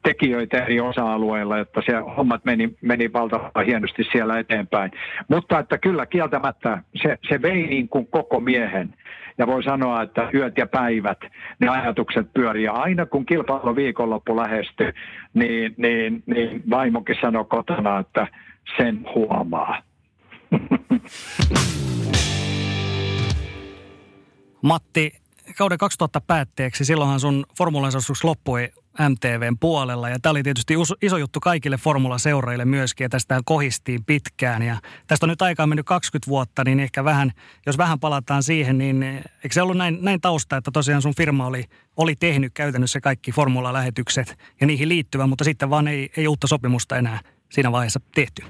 tekijöitä 0.02 0.64
eri 0.64 0.80
osa-alueilla, 0.80 1.58
että 1.58 1.82
se 1.86 1.92
hommat 2.16 2.44
meni, 2.44 2.74
meni 2.82 3.12
valtavan 3.12 3.66
hienosti 3.66 4.04
siellä 4.12 4.38
eteenpäin. 4.38 4.90
Mutta 5.28 5.58
että 5.58 5.78
kyllä 5.78 6.06
kieltämättä 6.06 6.82
se, 7.02 7.18
se 7.28 7.42
vei 7.42 7.66
niin 7.66 7.88
kuin 7.88 8.06
koko 8.06 8.40
miehen. 8.40 8.94
Ja 9.38 9.46
voi 9.46 9.62
sanoa, 9.62 10.02
että 10.02 10.30
yöt 10.34 10.58
ja 10.58 10.66
päivät 10.66 11.18
ne 11.60 11.68
ajatukset 11.68 12.32
pyörii. 12.34 12.64
Ja 12.64 12.72
aina 12.72 13.06
kun 13.06 13.26
kilpailu 13.26 13.76
viikonloppu 13.76 14.36
lähestyi, 14.36 14.92
niin, 15.34 15.74
niin, 15.76 16.22
niin 16.26 16.62
vaimokin 16.70 17.16
sanoi 17.20 17.44
kotona, 17.44 17.98
että 17.98 18.26
sen 18.76 19.06
huomaa. 19.14 19.82
Matti, 24.62 25.12
kauden 25.56 25.78
2000 25.78 26.20
päätteeksi, 26.20 26.84
silloinhan 26.84 27.20
sun 27.20 27.46
formulan 27.58 27.92
loppui 28.22 28.68
MTVn 29.08 29.58
puolella. 29.60 30.08
Ja 30.08 30.18
tämä 30.22 30.30
oli 30.30 30.42
tietysti 30.42 30.74
iso 31.02 31.16
juttu 31.16 31.40
kaikille 31.40 31.76
formulaseuraajille 31.76 32.64
myöskin, 32.64 33.04
ja 33.04 33.08
tästä 33.08 33.40
kohistiin 33.44 34.04
pitkään. 34.04 34.62
Ja 34.62 34.76
tästä 35.06 35.26
on 35.26 35.30
nyt 35.30 35.42
aikaa 35.42 35.66
mennyt 35.66 35.86
20 35.86 36.30
vuotta, 36.30 36.64
niin 36.64 36.80
ehkä 36.80 37.04
vähän, 37.04 37.32
jos 37.66 37.78
vähän 37.78 38.00
palataan 38.00 38.42
siihen, 38.42 38.78
niin 38.78 39.02
eikö 39.02 39.52
se 39.52 39.62
ollut 39.62 39.76
näin, 39.76 39.98
näin 40.00 40.20
tausta, 40.20 40.56
että 40.56 40.70
tosiaan 40.70 41.02
sun 41.02 41.14
firma 41.14 41.46
oli, 41.46 41.64
oli 41.96 42.16
tehnyt 42.16 42.54
käytännössä 42.54 43.00
kaikki 43.00 43.32
formula-lähetykset 43.32 44.38
ja 44.60 44.66
niihin 44.66 44.88
liittyvä, 44.88 45.26
mutta 45.26 45.44
sitten 45.44 45.70
vaan 45.70 45.88
ei, 45.88 46.10
ei 46.16 46.28
uutta 46.28 46.46
sopimusta 46.46 46.96
enää 46.96 47.20
siinä 47.48 47.72
vaiheessa 47.72 48.00
tehty? 48.14 48.42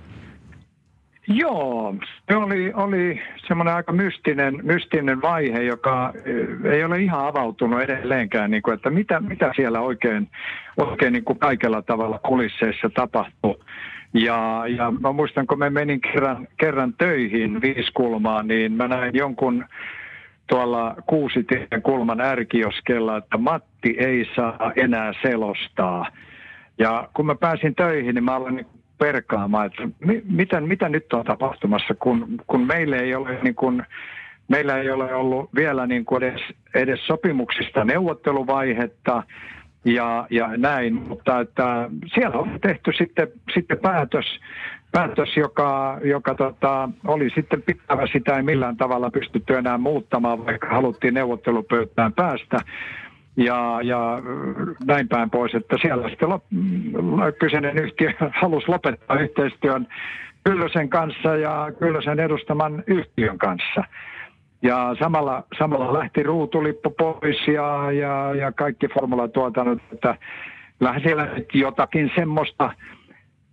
Joo, 1.28 1.94
se 2.30 2.36
oli, 2.36 2.72
oli 2.74 3.22
semmoinen 3.46 3.74
aika 3.74 3.92
mystinen, 3.92 4.60
mystinen 4.62 5.22
vaihe, 5.22 5.62
joka 5.62 6.12
eh, 6.24 6.72
ei 6.72 6.84
ole 6.84 6.98
ihan 6.98 7.26
avautunut 7.26 7.80
edelleenkään, 7.80 8.50
niin 8.50 8.62
kuin, 8.62 8.74
että 8.74 8.90
mitä, 8.90 9.20
mitä 9.20 9.52
siellä 9.56 9.80
oikein, 9.80 10.28
oikein 10.76 11.12
niin 11.12 11.24
kuin 11.24 11.38
kaikella 11.38 11.82
tavalla 11.82 12.18
kulisseissa 12.18 12.90
tapahtuu. 12.94 13.64
Ja, 14.14 14.64
ja 14.76 14.92
mä 15.00 15.12
muistan, 15.12 15.46
kun 15.46 15.58
mä 15.58 15.70
menin 15.70 16.00
kerran, 16.00 16.48
kerran 16.56 16.94
töihin 16.98 17.60
Viiskulmaan, 17.60 18.48
niin 18.48 18.72
mä 18.72 18.88
näin 18.88 19.14
jonkun 19.14 19.64
tuolla 20.48 20.96
Kuusitien 21.06 21.82
kulman 21.82 22.20
ärkioskella, 22.20 23.16
että 23.16 23.38
Matti 23.38 23.96
ei 23.98 24.30
saa 24.36 24.72
enää 24.76 25.12
selostaa. 25.22 26.06
Ja 26.78 27.08
kun 27.16 27.26
mä 27.26 27.34
pääsin 27.34 27.74
töihin, 27.74 28.14
niin 28.14 28.24
mä 28.24 28.36
aloin 28.36 28.66
perkaamaan, 28.98 29.66
että 29.66 29.88
mi, 30.04 30.22
mitä, 30.28 30.60
mitä 30.60 30.88
nyt 30.88 31.12
on 31.12 31.24
tapahtumassa, 31.24 31.94
kun, 31.94 32.28
kun 32.46 32.66
meillä 32.66 32.96
ei 32.96 33.14
ole 33.14 33.38
niin 33.42 33.54
kuin, 33.54 33.82
meillä 34.48 34.76
ei 34.76 34.90
ole 34.90 35.14
ollut 35.14 35.50
vielä 35.54 35.86
niin 35.86 36.04
kuin 36.04 36.22
edes, 36.22 36.42
edes 36.74 37.06
sopimuksista 37.06 37.84
neuvotteluvaihetta 37.84 39.22
ja, 39.84 40.26
ja 40.30 40.50
näin, 40.56 40.94
mutta 40.94 41.40
että 41.40 41.90
siellä 42.14 42.38
on 42.38 42.58
tehty 42.60 42.92
sitten, 42.98 43.28
sitten 43.54 43.78
päätös, 43.78 44.26
päätös, 44.92 45.36
joka, 45.36 45.98
joka 46.04 46.34
tota, 46.34 46.88
oli 47.06 47.30
sitten 47.34 47.62
pitävä, 47.62 48.06
sitä 48.12 48.36
ei 48.36 48.42
millään 48.42 48.76
tavalla 48.76 49.10
pystytty 49.10 49.54
enää 49.54 49.78
muuttamaan, 49.78 50.46
vaikka 50.46 50.68
haluttiin 50.68 51.14
neuvottelupöytään 51.14 52.12
päästä 52.12 52.58
ja, 53.38 53.80
ja 53.82 54.22
näin 54.86 55.08
päin 55.08 55.30
pois, 55.30 55.54
että 55.54 55.76
siellä 55.80 56.08
sitten 56.08 56.28
lop, 56.28 56.44
kyseinen 57.38 57.78
yhtiö 57.78 58.12
halusi 58.40 58.68
lopettaa 58.68 59.20
yhteistyön 59.20 59.86
Kyllösen 60.44 60.88
kanssa 60.88 61.36
ja 61.36 61.72
Kyllösen 61.78 62.20
edustaman 62.20 62.84
yhtiön 62.86 63.38
kanssa. 63.38 63.84
Ja 64.62 64.96
samalla, 64.98 65.44
samalla 65.58 65.98
lähti 65.98 66.22
ruutulippu 66.22 66.90
pois 66.90 67.48
ja, 67.48 67.92
ja, 67.92 68.34
ja 68.34 68.52
kaikki 68.52 68.88
formulatuotannot, 68.88 69.78
että 69.92 70.16
vähän 70.80 71.02
siellä 71.02 71.28
jotakin 71.52 72.10
semmoista 72.14 72.72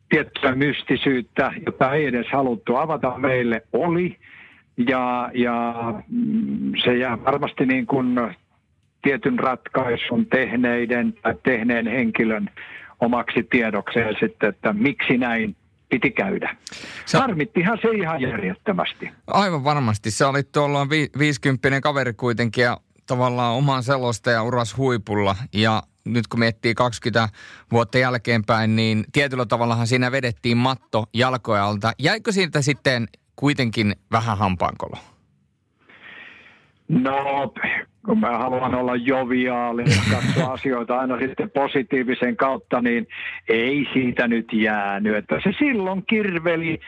tiettyä 0.10 0.56
mystisyyttä, 0.56 1.52
jota 1.66 1.94
ei 1.94 2.06
edes 2.06 2.28
haluttu 2.34 2.76
avata 2.76 3.18
meille, 3.18 3.62
oli. 3.74 4.18
Ja, 4.90 5.30
ja 5.34 5.74
mm, 6.10 6.74
se 6.84 6.98
jää 6.98 7.24
varmasti 7.24 7.66
niin 7.66 7.86
kuin 7.86 8.36
tietyn 9.06 9.40
ratkaisun 9.40 10.26
tehneiden 10.26 11.14
tai 11.14 11.36
tehneen 11.44 11.88
henkilön 11.88 12.50
omaksi 13.00 13.44
tiedokseen 13.44 14.16
sitten, 14.20 14.50
että 14.50 14.74
miksi 14.74 15.18
näin 15.18 15.56
piti 15.90 16.12
käydä. 16.12 16.56
Se... 17.06 17.18
Harmittihan 17.18 17.78
se 17.82 17.90
ihan 17.90 18.22
järjettömästi. 18.22 19.10
Aivan 19.28 19.64
varmasti. 19.64 20.12
Se 20.12 20.26
oli 20.26 20.44
tuolla 20.44 20.90
vi- 20.90 21.10
50 21.20 21.82
kaveri 21.82 22.14
kuitenkin 22.14 22.64
ja 22.64 22.78
tavallaan 23.08 23.56
oman 23.56 23.84
selostaja 23.84 24.44
uras 24.44 24.78
huipulla. 24.78 25.36
Ja 25.54 25.84
nyt 26.06 26.28
kun 26.28 26.40
miettii 26.40 26.74
20 26.74 27.30
vuotta 27.72 27.98
jälkeenpäin, 27.98 28.76
niin 28.76 29.06
tietyllä 29.14 29.46
tavallahan 29.46 29.88
siinä 29.88 30.12
vedettiin 30.12 30.58
matto 30.58 31.06
jalkojalta. 31.14 31.92
Jäikö 32.00 32.32
siitä 32.32 32.62
sitten 32.62 33.08
kuitenkin 33.36 33.96
vähän 34.12 34.38
hampaankolo? 34.38 34.98
No, 36.88 37.54
kun 38.06 38.20
mä 38.20 38.38
haluan 38.38 38.76
olla 38.76 38.96
joviaali 38.96 39.82
ja 39.82 40.02
katsoa 40.12 40.54
asioita 40.54 41.00
aina 41.00 41.20
sitten 41.20 41.52
positiivisen 41.52 42.38
kautta, 42.38 42.82
niin 42.82 43.08
ei 43.50 43.88
siitä 43.94 44.28
nyt 44.28 44.54
jäänyt. 44.54 45.16
Että 45.16 45.40
se 45.44 45.54
silloin 45.60 46.04
kirveli 46.06 46.80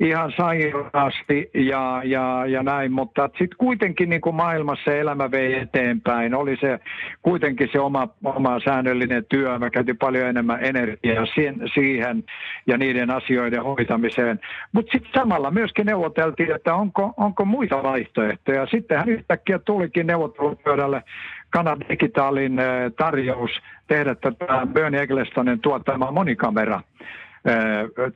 ihan 0.00 0.32
sairaasti 0.36 1.50
ja, 1.54 2.02
ja, 2.04 2.46
ja 2.46 2.62
näin, 2.62 2.92
mutta 2.92 3.28
sitten 3.28 3.58
kuitenkin 3.58 4.10
niin 4.10 4.20
kuin 4.20 4.36
maailmassa 4.36 4.92
elämä 4.92 5.30
vei 5.30 5.58
eteenpäin. 5.58 6.34
Oli 6.34 6.56
se 6.60 6.78
kuitenkin 7.22 7.68
se 7.72 7.80
oma, 7.80 8.08
oma 8.24 8.60
säännöllinen 8.64 9.24
työ. 9.28 9.58
Mä 9.58 9.70
käytin 9.70 9.98
paljon 9.98 10.28
enemmän 10.28 10.64
energiaa 10.64 11.26
siihen 11.74 12.24
ja 12.66 12.78
niiden 12.78 13.10
asioiden 13.10 13.62
hoitamiseen. 13.62 14.40
Mutta 14.72 14.92
sitten 14.92 15.12
samalla 15.14 15.50
myöskin 15.50 15.86
neuvoteltiin, 15.86 16.54
että 16.54 16.74
onko, 16.74 17.14
onko 17.16 17.44
muita 17.44 17.82
vaihtoehtoja. 17.82 18.66
Sittenhän 18.66 19.08
yhtäkkiä 19.08 19.58
tulikin 19.58 20.06
neuvottelupöydälle 20.06 21.02
Kanan 21.50 21.80
digitaalin 21.88 22.58
eh, 22.58 22.92
tarjous 22.96 23.50
tehdä 23.86 24.14
tätä 24.14 24.66
Bernie 24.72 25.02
Ecclestonin 25.02 25.60
tuottama 25.60 26.10
monikamera 26.10 26.80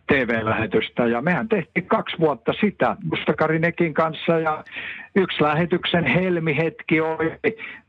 TV-lähetystä. 0.06 1.06
Ja 1.06 1.22
mehän 1.22 1.48
tehtiin 1.48 1.86
kaksi 1.86 2.18
vuotta 2.18 2.52
sitä 2.60 2.96
Mustakarinekin 3.10 3.94
kanssa 3.94 4.38
ja 4.38 4.64
yksi 5.16 5.42
lähetyksen 5.42 6.04
helmihetki 6.04 7.00
oli, 7.00 7.32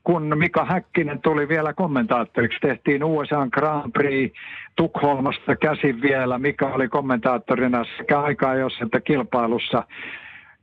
kun 0.03 0.38
Mika 0.38 0.65
Häkkinen 0.65 1.22
tuli 1.22 1.47
vielä 1.47 1.73
kommentaattoriksi. 1.73 2.59
Tehtiin 2.59 3.03
USA 3.03 3.47
Grand 3.51 3.91
Prix 3.91 4.34
Tukholmasta 4.76 5.55
käsin 5.55 6.01
vielä. 6.01 6.39
Mika 6.39 6.68
oli 6.68 6.88
kommentaattorina 6.88 7.85
sekä 7.97 8.22
aikaa 8.22 8.55
jos 8.55 8.73
että 8.81 9.01
kilpailussa. 9.01 9.84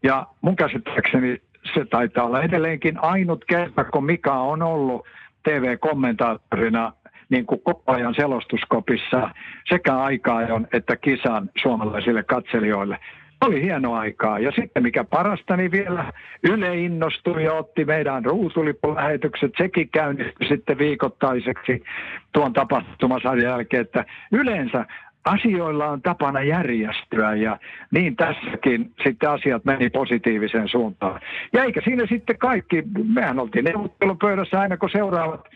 Ja 0.02 0.26
mun 0.40 0.56
käsittääkseni 0.56 1.40
se 1.74 1.84
taitaa 1.84 2.24
olla 2.24 2.42
edelleenkin 2.42 2.98
ainut 3.02 3.44
kerta, 3.44 3.84
kun 3.84 4.04
Mika 4.04 4.34
on 4.34 4.62
ollut 4.62 5.06
TV-kommentaattorina 5.42 6.92
niin 7.30 7.46
kuin 7.46 7.60
koko 7.60 7.92
ajan 7.92 8.14
selostuskopissa 8.14 9.30
sekä 9.68 9.96
aikaa 9.96 10.40
että 10.72 10.96
kisan 10.96 11.50
suomalaisille 11.62 12.22
katselijoille. 12.22 12.98
Oli 13.46 13.62
hieno 13.62 13.94
aikaa. 13.94 14.38
Ja 14.38 14.52
sitten 14.52 14.82
mikä 14.82 15.04
parasta, 15.04 15.56
niin 15.56 15.70
vielä 15.70 16.12
Yle 16.42 16.76
innostui 16.76 17.44
ja 17.44 17.52
otti 17.52 17.84
meidän 17.84 18.24
ruutulippulähetykset. 18.24 19.52
Sekin 19.58 19.88
käynnistyi 19.88 20.48
sitten 20.48 20.78
viikoittaiseksi 20.78 21.84
tuon 22.32 22.52
tapahtumasarjan 22.52 23.50
jälkeen, 23.50 23.80
että 23.80 24.04
yleensä 24.32 24.86
asioilla 25.24 25.86
on 25.86 26.02
tapana 26.02 26.42
järjestyä 26.42 27.34
ja 27.34 27.58
niin 27.90 28.16
tässäkin 28.16 28.92
sitten 29.04 29.30
asiat 29.30 29.64
meni 29.64 29.90
positiiviseen 29.90 30.68
suuntaan. 30.68 31.20
Ja 31.52 31.64
eikä 31.64 31.80
siinä 31.84 32.06
sitten 32.08 32.38
kaikki, 32.38 32.82
mehän 33.14 33.38
oltiin 33.38 33.64
neuvottelupöydässä 33.64 34.60
aina 34.60 34.76
kun 34.76 34.90
seuraavat 34.90 35.48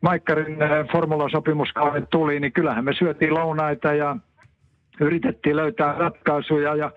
Maikkarin 0.00 0.62
äh, 0.62 0.88
formulasopimuskaudet 0.92 2.10
tuli, 2.10 2.40
niin 2.40 2.52
kyllähän 2.52 2.84
me 2.84 2.92
syötiin 2.92 3.34
lounaita 3.34 3.94
ja 3.94 4.16
yritettiin 5.00 5.56
löytää 5.56 5.94
ratkaisuja 5.98 6.74
ja 6.74 6.90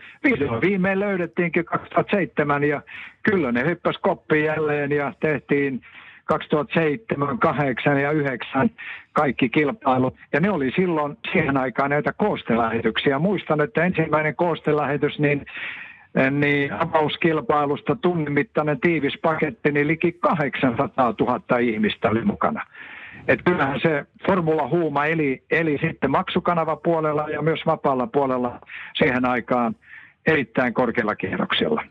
viimein 0.62 1.00
löydettiinkin 1.00 1.66
2007 1.66 2.64
ja 2.64 2.82
kyllä 3.24 3.52
ne 3.52 3.66
hyppäs 3.66 3.98
koppiin 4.02 4.46
jälleen 4.46 4.92
ja 4.92 5.14
tehtiin 5.20 5.82
2007, 6.26 7.40
8 7.40 8.02
ja 8.02 8.12
9 8.12 8.70
kaikki 9.14 9.50
kilpailut. 9.50 10.16
Ja 10.34 10.40
ne 10.40 10.52
oli 10.52 10.72
silloin 10.76 11.18
siihen 11.32 11.58
aikaan 11.58 11.90
näitä 11.90 12.14
koostelähetyksiä. 12.14 13.20
Muistan, 13.20 13.62
että 13.62 13.84
ensimmäinen 13.84 14.36
koostelähetys, 14.36 15.20
niin 15.20 15.46
niin 16.32 16.74
avauskilpailusta 16.74 17.96
tunnin 17.96 18.34
mittainen 18.34 18.80
tiivis 18.80 19.14
paketti, 19.22 19.72
niin 19.72 19.88
liki 19.88 20.12
800 20.12 21.14
000 21.20 21.58
ihmistä 21.58 22.10
oli 22.10 22.26
mukana. 22.26 22.66
Että 23.28 23.52
kyllähän 23.52 23.80
se 23.82 24.06
formula-huuma 24.28 25.06
eli, 25.06 25.44
eli 25.52 25.78
sitten 25.82 26.12
maksukanavapuolella 26.12 27.30
ja 27.30 27.42
myös 27.42 27.60
vapaalla 27.66 28.08
puolella 28.08 28.60
siihen 28.98 29.26
aikaan 29.26 29.76
erittäin 30.28 30.74
korkealla 30.74 31.16
kierroksella. 31.16 31.84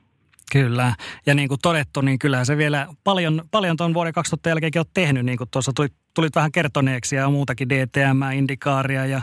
Kyllä. 0.52 0.94
Ja 1.26 1.34
niin 1.34 1.48
kuin 1.48 1.58
todettu, 1.62 2.00
niin 2.00 2.18
kyllä 2.18 2.44
se 2.44 2.56
vielä 2.56 2.86
paljon, 3.04 3.42
paljon 3.50 3.76
tuon 3.76 3.94
vuoden 3.94 4.12
2000 4.12 4.48
jälkeenkin 4.48 4.80
on 4.80 4.86
tehnyt, 4.94 5.24
niin 5.24 5.38
kuin 5.38 5.50
tuossa 5.50 5.72
tulit, 5.76 5.92
tulit 6.14 6.36
vähän 6.36 6.52
kertoneeksi 6.52 7.16
ja 7.16 7.30
muutakin 7.30 7.68
DTM, 7.68 8.22
Indikaaria 8.34 9.06
ja 9.06 9.20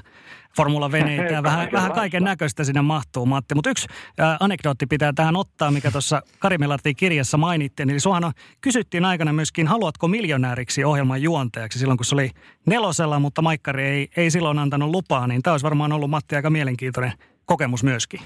formula-veneitä 0.57 1.33
ja 1.33 1.43
vähän, 1.43 1.69
vähän 1.71 1.91
kaiken 1.91 2.23
näköistä 2.23 2.63
sinne 2.63 2.81
mahtuu, 2.81 3.25
Matti. 3.25 3.55
Mutta 3.55 3.69
yksi 3.69 3.87
ää, 4.17 4.37
anekdootti 4.39 4.85
pitää 4.87 5.13
tähän 5.13 5.35
ottaa, 5.35 5.71
mikä 5.71 5.91
tuossa 5.91 6.21
Kari 6.39 6.57
kirjassa 6.97 7.37
mainittiin. 7.37 7.89
Eli 7.89 7.99
suhan 7.99 8.31
kysyttiin 8.61 9.05
aikana 9.05 9.33
myöskin, 9.33 9.67
haluatko 9.67 10.07
miljonääriksi 10.07 10.83
ohjelman 10.83 11.21
juontajaksi 11.21 11.79
silloin, 11.79 11.97
kun 11.97 12.05
se 12.05 12.15
oli 12.15 12.29
nelosella, 12.65 13.19
mutta 13.19 13.41
Maikkari 13.41 13.83
ei, 13.83 14.07
ei 14.17 14.31
silloin 14.31 14.59
antanut 14.59 14.89
lupaa. 14.89 15.27
Niin 15.27 15.41
tämä 15.41 15.53
olisi 15.53 15.63
varmaan 15.63 15.93
ollut 15.93 16.09
Matti 16.09 16.35
aika 16.35 16.49
mielenkiintoinen 16.49 17.13
kokemus 17.45 17.83
myöskin. 17.83 18.19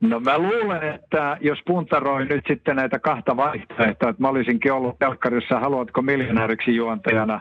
No 0.00 0.20
mä 0.20 0.38
luulen, 0.38 0.94
että 0.94 1.36
jos 1.40 1.58
puntaroi 1.66 2.26
nyt 2.26 2.44
sitten 2.48 2.76
näitä 2.76 2.98
kahta 2.98 3.36
vaihtoehtoa, 3.36 4.10
että 4.10 4.22
mä 4.22 4.28
olisinkin 4.28 4.72
ollut 4.72 4.98
telkkarissa 4.98 5.60
haluatko 5.60 6.02
miljonääriksi 6.02 6.76
juontajana, 6.76 7.40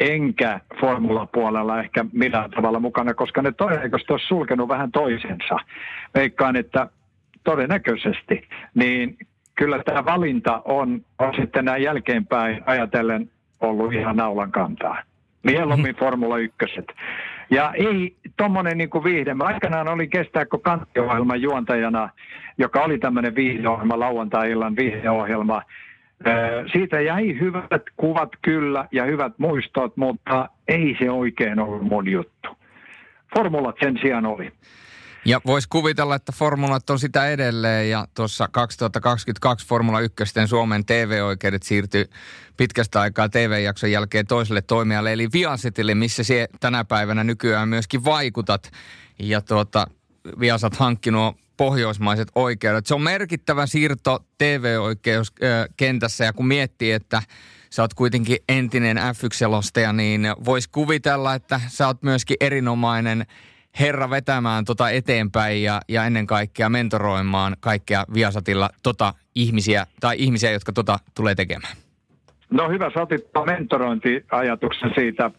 enkä 0.00 0.60
formulapuolella 0.80 1.80
ehkä 1.80 2.04
millään 2.12 2.50
tavalla 2.50 2.80
mukana, 2.80 3.14
koska 3.14 3.42
ne 3.42 3.52
todennäköisesti 3.52 4.12
olisi 4.12 4.26
sulkenut 4.26 4.68
vähän 4.68 4.92
toisensa. 4.92 5.56
Veikkaan, 6.14 6.56
että 6.56 6.88
todennäköisesti, 7.44 8.48
niin 8.74 9.18
kyllä 9.54 9.82
tämä 9.82 10.04
valinta 10.04 10.62
on, 10.64 11.04
on 11.18 11.34
sitten 11.40 11.64
näin 11.64 11.82
jälkeenpäin 11.82 12.62
ajatellen 12.66 13.30
ollut 13.60 13.92
ihan 13.92 14.16
naulan 14.16 14.52
kantaa. 14.52 15.02
Mieluummin 15.42 15.94
mhm. 15.94 15.98
Formula 15.98 16.38
1. 16.38 16.56
Ja 17.50 17.72
ei 17.74 18.16
tuommoinen 18.36 18.78
niin 18.78 19.04
viihde. 19.04 19.34
Mä 19.34 19.44
aikanaan 19.44 19.88
olin 19.88 20.10
kestääkö 20.10 20.58
kanttiohjelman 20.58 21.42
juontajana, 21.42 22.10
joka 22.58 22.82
oli 22.82 22.98
tämmöinen 22.98 23.34
viihdeohjelma, 23.34 24.00
lauantai-illan 24.00 24.76
viihdeohjelma. 24.76 25.62
Siitä 26.72 27.00
jäi 27.00 27.40
hyvät 27.40 27.82
kuvat 27.96 28.28
kyllä 28.42 28.88
ja 28.92 29.04
hyvät 29.04 29.32
muistot, 29.38 29.96
mutta 29.96 30.48
ei 30.68 30.96
se 30.98 31.10
oikein 31.10 31.58
ollut 31.58 31.82
mun 31.82 32.10
juttu. 32.10 32.48
Formulat 33.34 33.76
sen 33.82 33.98
sijaan 34.02 34.26
oli. 34.26 34.52
Ja 35.24 35.40
voisi 35.46 35.68
kuvitella, 35.68 36.14
että 36.14 36.32
formulat 36.32 36.90
on 36.90 36.98
sitä 36.98 37.28
edelleen 37.28 37.90
ja 37.90 38.06
tuossa 38.14 38.48
2022 38.52 39.66
Formula 39.66 40.00
1 40.00 40.16
Suomen 40.46 40.84
TV-oikeudet 40.84 41.62
siirtyi 41.62 42.04
pitkästä 42.56 43.00
aikaa 43.00 43.28
TV-jakson 43.28 43.90
jälkeen 43.90 44.26
toiselle 44.26 44.62
toimijalle, 44.62 45.12
eli 45.12 45.28
Viasetille, 45.32 45.94
missä 45.94 46.22
tänä 46.60 46.84
päivänä 46.84 47.24
nykyään 47.24 47.68
myöskin 47.68 48.04
vaikutat. 48.04 48.70
Ja 49.18 49.40
tuota, 49.40 49.86
Viasat 50.40 50.76
hankkinut 50.76 51.36
pohjoismaiset 51.56 52.28
oikeudet. 52.34 52.86
Se 52.86 52.94
on 52.94 53.02
merkittävä 53.02 53.66
siirto 53.66 54.18
TV-oikeuskentässä 54.38 56.24
ja 56.24 56.32
kun 56.32 56.46
miettii, 56.46 56.92
että 56.92 57.22
sä 57.70 57.82
oot 57.82 57.94
kuitenkin 57.94 58.38
entinen 58.48 58.96
F1-selostaja, 58.96 59.92
niin 59.92 60.26
voisi 60.44 60.68
kuvitella, 60.72 61.34
että 61.34 61.60
sä 61.66 61.86
oot 61.86 62.02
myöskin 62.02 62.36
erinomainen 62.40 63.26
herra 63.80 64.10
vetämään 64.10 64.64
tota 64.64 64.90
eteenpäin 64.90 65.62
ja, 65.62 65.80
ja 65.88 66.04
ennen 66.04 66.26
kaikkea 66.26 66.68
mentoroimaan 66.68 67.56
kaikkea 67.60 68.04
Viasatilla 68.14 68.70
tota 68.82 69.14
ihmisiä 69.34 69.86
tai 70.00 70.16
ihmisiä, 70.18 70.50
jotka 70.50 70.72
tota 70.72 70.98
tulee 71.14 71.34
tekemään? 71.34 71.76
No 72.50 72.68
hyvä, 72.68 72.90
sä 72.94 73.02
otit 73.02 73.24
mentorointiajatuksen 73.46 74.90
siitä. 74.94 75.30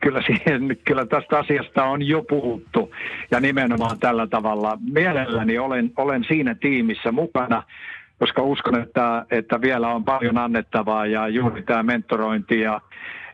Kyllä, 0.00 0.22
siihen, 0.22 0.76
kyllä 0.84 1.06
tästä 1.06 1.38
asiasta 1.38 1.84
on 1.84 2.02
jo 2.02 2.22
puhuttu 2.22 2.94
ja 3.30 3.40
nimenomaan 3.40 3.98
tällä 3.98 4.26
tavalla. 4.26 4.78
Mielelläni 4.92 5.58
olen, 5.58 5.92
olen 5.96 6.24
siinä 6.24 6.54
tiimissä 6.54 7.12
mukana, 7.12 7.62
koska 8.18 8.42
uskon, 8.42 8.80
että, 8.80 9.26
että 9.30 9.60
vielä 9.60 9.88
on 9.88 10.04
paljon 10.04 10.38
annettavaa 10.38 11.06
ja 11.06 11.28
juuri 11.28 11.62
tämä 11.62 11.82
mentorointi 11.82 12.60
ja 12.60 12.80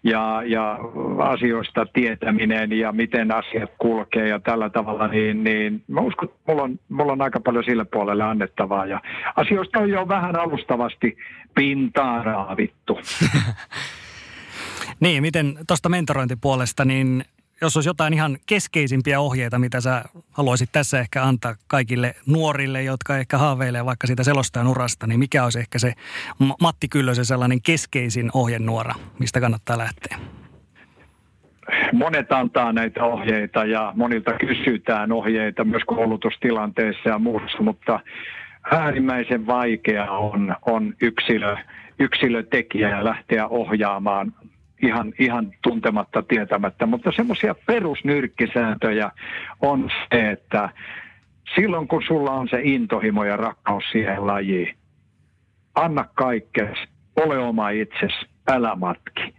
ja, 0.05 0.43
ja 0.47 0.79
asioista 1.19 1.87
tietäminen 1.93 2.73
ja 2.73 2.93
miten 2.93 3.33
asiat 3.33 3.71
kulkee 3.79 4.29
ja 4.29 4.41
tällä 4.41 4.71
tavalla, 4.71 5.09
niin, 5.09 5.45
niin 5.45 5.83
mä 5.89 6.01
uskon, 6.01 6.29
että 6.29 6.41
mulla 6.47 6.63
on, 6.63 6.79
mulla 6.89 7.13
on 7.13 7.23
aika 7.23 7.41
paljon 7.41 7.65
sille 7.65 7.85
puolelle 7.85 8.25
annettavaa 8.25 8.87
ja 8.87 9.01
asioista 9.37 9.79
on 9.79 9.91
jo 9.91 10.09
vähän 10.09 10.37
alustavasti 10.37 11.17
pintaa 11.55 12.23
raavittu. 12.23 12.99
niin, 15.01 15.23
miten 15.23 15.59
tuosta 15.67 15.89
mentorointipuolesta, 15.89 16.85
niin 16.85 17.25
jos 17.61 17.77
olisi 17.77 17.89
jotain 17.89 18.15
ihan 18.15 18.39
keskeisimpiä 18.47 19.21
ohjeita, 19.21 19.59
mitä 19.59 19.81
sä 19.81 20.05
haluaisit 20.31 20.73
tässä 20.73 21.01
ehkä 21.01 21.25
antaa 21.25 21.55
kaikille 21.67 22.15
nuorille, 22.27 22.83
jotka 22.83 23.19
ehkä 23.19 23.39
haaveilee 23.39 23.85
vaikka 23.85 24.07
siitä 24.07 24.25
selostajan 24.25 24.69
urasta, 24.69 25.07
niin 25.07 25.19
mikä 25.19 25.45
olisi 25.45 25.59
ehkä 25.59 25.79
se 25.79 25.93
Matti 26.61 26.89
Kyllösen 26.89 27.25
sellainen 27.25 27.63
keskeisin 27.63 28.31
ohjenuora, 28.35 28.95
mistä 29.19 29.41
kannattaa 29.41 29.79
lähteä? 29.79 30.19
Monet 31.93 32.33
antaa 32.33 32.73
näitä 32.73 33.05
ohjeita 33.05 33.65
ja 33.65 33.93
monilta 33.97 34.33
kysytään 34.33 35.13
ohjeita 35.13 35.65
myös 35.65 35.83
koulutustilanteissa 35.87 37.09
ja 37.09 37.19
muussa, 37.19 37.63
mutta 37.63 38.01
äärimmäisen 38.73 39.47
vaikea 39.47 40.11
on, 40.11 40.57
on 40.67 40.95
yksilö, 41.03 41.57
yksilötekijä 41.99 43.05
lähteä 43.05 43.47
ohjaamaan 43.47 44.33
ihan, 44.83 45.13
ihan 45.19 45.53
tuntematta, 45.63 46.23
tietämättä, 46.23 46.87
mutta 46.87 47.13
semmoisia 47.17 47.55
perusnyrkkisääntöjä 47.67 49.11
on 49.61 49.91
se, 50.13 50.31
että 50.31 50.69
silloin 51.55 51.89
kun 51.89 52.03
sulla 52.07 52.31
on 52.31 52.49
se 52.49 52.61
intohimo 52.63 53.25
ja 53.25 53.37
rakkaus 53.37 53.85
siihen 53.93 54.27
lajiin, 54.27 54.77
anna 55.75 56.05
kaikkea, 56.15 56.75
ole 57.17 57.39
oma 57.39 57.71
itses, 57.71 58.13
älä 58.49 58.77
matki. 58.77 59.35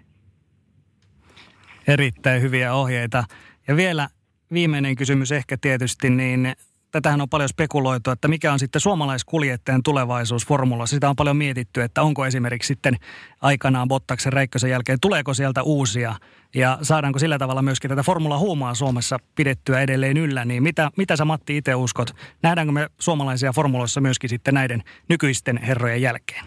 Erittäin 1.88 2.42
hyviä 2.42 2.74
ohjeita. 2.74 3.24
Ja 3.68 3.76
vielä 3.76 4.08
viimeinen 4.54 4.96
kysymys 4.96 5.32
ehkä 5.32 5.58
tietysti, 5.58 6.10
niin 6.10 6.54
tätähän 6.92 7.22
on 7.22 7.30
paljon 7.30 7.50
spekuloitu, 7.50 8.12
että 8.12 8.28
mikä 8.28 8.54
on 8.54 8.60
sitten 8.60 8.82
suomalaiskuljettajan 8.82 9.84
tulevaisuus 9.84 10.48
formulassa. 10.48 10.96
Sitä 10.96 11.10
on 11.10 11.16
paljon 11.16 11.38
mietitty, 11.38 11.82
että 11.82 12.02
onko 12.02 12.26
esimerkiksi 12.26 12.68
sitten 12.68 12.98
aikanaan 13.42 13.88
Bottaksen 13.88 14.34
Räikkösen 14.34 14.70
jälkeen, 14.70 15.00
tuleeko 15.02 15.34
sieltä 15.34 15.64
uusia 15.64 16.16
ja 16.56 16.78
saadaanko 16.82 17.20
sillä 17.20 17.38
tavalla 17.38 17.62
myöskin 17.62 17.90
tätä 17.90 18.04
formula-huumaa 18.04 18.76
Suomessa 18.76 19.18
pidettyä 19.36 19.82
edelleen 19.82 20.18
yllä. 20.18 20.46
Niin 20.46 20.64
mitä, 20.64 20.92
mitä 20.98 21.16
sä 21.16 21.26
Matti 21.26 21.58
itse 21.58 21.76
uskot? 21.76 22.16
Nähdäänkö 22.44 22.72
me 22.72 22.90
suomalaisia 23.00 23.54
formuloissa 23.54 24.02
myöskin 24.02 24.30
sitten 24.30 24.54
näiden 24.54 24.84
nykyisten 25.10 25.58
herrojen 25.58 26.02
jälkeen? 26.02 26.46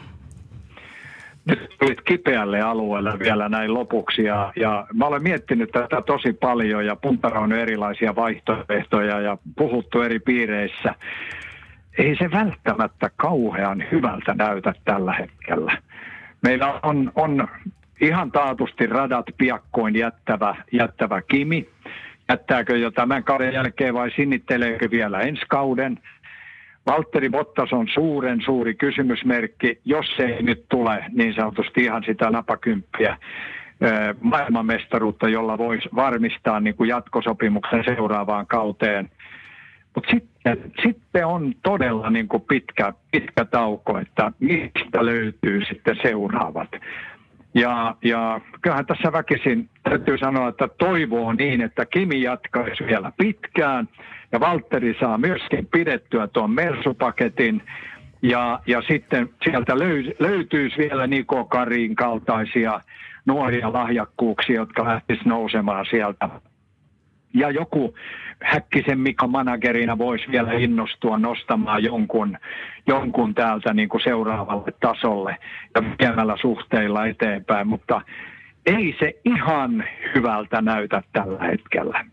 Nyt 1.46 1.76
tulit 1.78 2.00
kipeälle 2.00 2.60
alueelle 2.60 3.18
vielä 3.18 3.48
näin 3.48 3.74
lopuksi 3.74 4.24
ja, 4.24 4.52
ja 4.56 4.86
mä 4.94 5.06
olen 5.06 5.22
miettinyt 5.22 5.70
tätä 5.72 6.02
tosi 6.06 6.32
paljon 6.32 6.86
ja 6.86 6.96
puntaroinut 6.96 7.58
erilaisia 7.58 8.16
vaihtoehtoja 8.16 9.20
ja 9.20 9.38
puhuttu 9.56 10.02
eri 10.02 10.18
piireissä. 10.18 10.94
Ei 11.98 12.16
se 12.16 12.30
välttämättä 12.30 13.10
kauhean 13.16 13.84
hyvältä 13.92 14.34
näytä 14.34 14.74
tällä 14.84 15.12
hetkellä. 15.12 15.78
Meillä 16.42 16.80
on, 16.82 17.12
on 17.14 17.48
ihan 18.00 18.32
taatusti 18.32 18.86
radat 18.86 19.26
piakkoin 19.38 19.96
jättävä, 19.96 20.56
jättävä 20.72 21.22
Kimi. 21.22 21.68
Jättääkö 22.28 22.76
jo 22.76 22.90
tämän 22.90 23.24
kauden 23.24 23.52
jälkeen 23.52 23.94
vai 23.94 24.10
sinnitteleekö 24.10 24.90
vielä 24.90 25.20
ensi 25.20 25.42
kauden? 25.48 25.98
Valtteri 26.86 27.30
Bottas 27.30 27.72
on 27.72 27.88
suuren 27.94 28.42
suuri 28.44 28.74
kysymysmerkki, 28.74 29.80
jos 29.84 30.06
se 30.16 30.22
ei 30.22 30.42
nyt 30.42 30.64
tule 30.68 31.04
niin 31.12 31.34
sanotusti 31.34 31.84
ihan 31.84 32.02
sitä 32.06 32.30
napakymppiä 32.30 33.16
maailmanmestaruutta, 34.20 35.28
jolla 35.28 35.58
voisi 35.58 35.88
varmistaa 35.94 36.60
niin 36.60 36.74
kuin 36.74 36.88
jatkosopimuksen 36.88 37.84
seuraavaan 37.84 38.46
kauteen. 38.46 39.10
Mutta 39.94 40.10
sitten, 40.10 40.72
sitten 40.82 41.26
on 41.26 41.54
todella 41.62 42.10
niin 42.10 42.28
kuin 42.28 42.42
pitkä, 42.42 42.92
pitkä 43.10 43.44
tauko, 43.44 43.98
että 43.98 44.32
mistä 44.40 45.04
löytyy 45.04 45.64
sitten 45.64 45.96
seuraavat. 46.02 46.68
Ja, 47.54 47.94
ja 48.04 48.40
kyllähän 48.62 48.86
tässä 48.86 49.12
väkisin 49.12 49.68
täytyy 49.82 50.18
sanoa, 50.18 50.48
että 50.48 50.68
toivoo 50.68 51.32
niin, 51.32 51.60
että 51.60 51.86
Kimi 51.86 52.22
jatkaisi 52.22 52.86
vielä 52.86 53.12
pitkään– 53.18 53.88
ja 54.34 54.40
Valtteri 54.40 54.96
saa 55.00 55.18
myöskin 55.18 55.66
pidettyä 55.66 56.26
tuon 56.26 56.50
Mersupaketin. 56.50 57.62
Ja, 58.22 58.60
ja 58.66 58.82
sitten 58.82 59.30
sieltä 59.44 59.78
löy, 59.78 60.12
löytyisi 60.18 60.78
vielä 60.78 61.06
Niko 61.06 61.44
Karin 61.44 61.96
kaltaisia 61.96 62.80
nuoria 63.26 63.72
lahjakkuuksia, 63.72 64.56
jotka 64.56 64.84
lähtisivät 64.84 65.26
nousemaan 65.26 65.86
sieltä. 65.90 66.28
Ja 67.34 67.50
joku 67.50 67.94
Häkkisen 68.42 69.00
Mika 69.00 69.26
managerina 69.26 69.98
voisi 69.98 70.24
vielä 70.30 70.52
innostua 70.52 71.18
nostamaan 71.18 71.84
jonkun, 71.84 72.38
jonkun 72.86 73.34
täältä 73.34 73.74
niin 73.74 73.88
kuin 73.88 74.00
seuraavalle 74.04 74.72
tasolle 74.80 75.36
ja 75.74 75.82
viemällä 75.98 76.36
suhteilla 76.40 77.06
eteenpäin, 77.06 77.68
mutta 77.68 78.00
ei 78.66 78.96
se 78.98 79.14
ihan 79.24 79.84
hyvältä 80.14 80.62
näytä 80.62 81.02
tällä 81.12 81.44
hetkellä. 81.44 82.04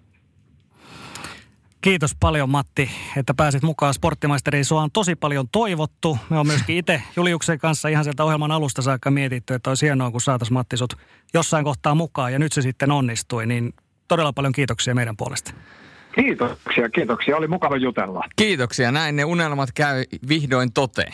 Kiitos 1.82 2.16
paljon 2.20 2.50
Matti, 2.50 2.90
että 3.18 3.34
pääsit 3.34 3.64
mukaan 3.64 3.94
Sporttimaisteriin. 3.94 4.66
Sua 4.66 4.82
on 4.82 4.92
tosi 4.92 5.16
paljon 5.16 5.46
toivottu. 5.52 6.18
Me 6.30 6.40
on 6.40 6.48
myöskin 6.48 6.78
itse 6.78 7.02
Juliuksen 7.16 7.60
kanssa 7.60 7.90
ihan 7.90 8.04
sieltä 8.04 8.24
ohjelman 8.24 8.52
alusta 8.52 8.82
saakka 8.82 9.12
mietitty, 9.12 9.54
että 9.54 9.70
olisi 9.70 9.86
hienoa, 9.86 10.12
kun 10.12 10.22
saataisiin 10.22 10.54
Matti 10.54 10.78
sut 10.78 10.94
jossain 11.34 11.66
kohtaa 11.66 11.96
mukaan. 11.96 12.34
Ja 12.34 12.40
nyt 12.40 12.52
se 12.52 12.62
sitten 12.62 12.92
onnistui, 12.92 13.46
niin 13.46 13.74
todella 14.12 14.34
paljon 14.34 14.54
kiitoksia 14.54 14.96
meidän 14.96 15.18
puolesta. 15.18 15.54
Kiitoksia, 16.16 16.90
kiitoksia. 16.90 17.38
Oli 17.38 17.48
mukava 17.48 17.78
jutella. 17.78 18.24
Kiitoksia. 18.36 18.92
Näin 18.92 19.16
ne 19.16 19.26
unelmat 19.26 19.70
käy 19.72 20.04
vihdoin 20.28 20.74
toteen. 20.74 21.14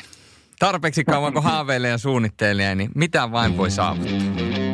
Tarpeeksi 0.60 1.04
kauan 1.04 1.34
kun 1.34 1.44
haaveilee 1.52 1.92
ja 1.92 1.98
suunnittelee, 1.98 2.76
niin 2.76 2.90
mitä 2.96 3.32
vain 3.32 3.58
voi 3.58 3.72
saavuttaa. 3.72 4.67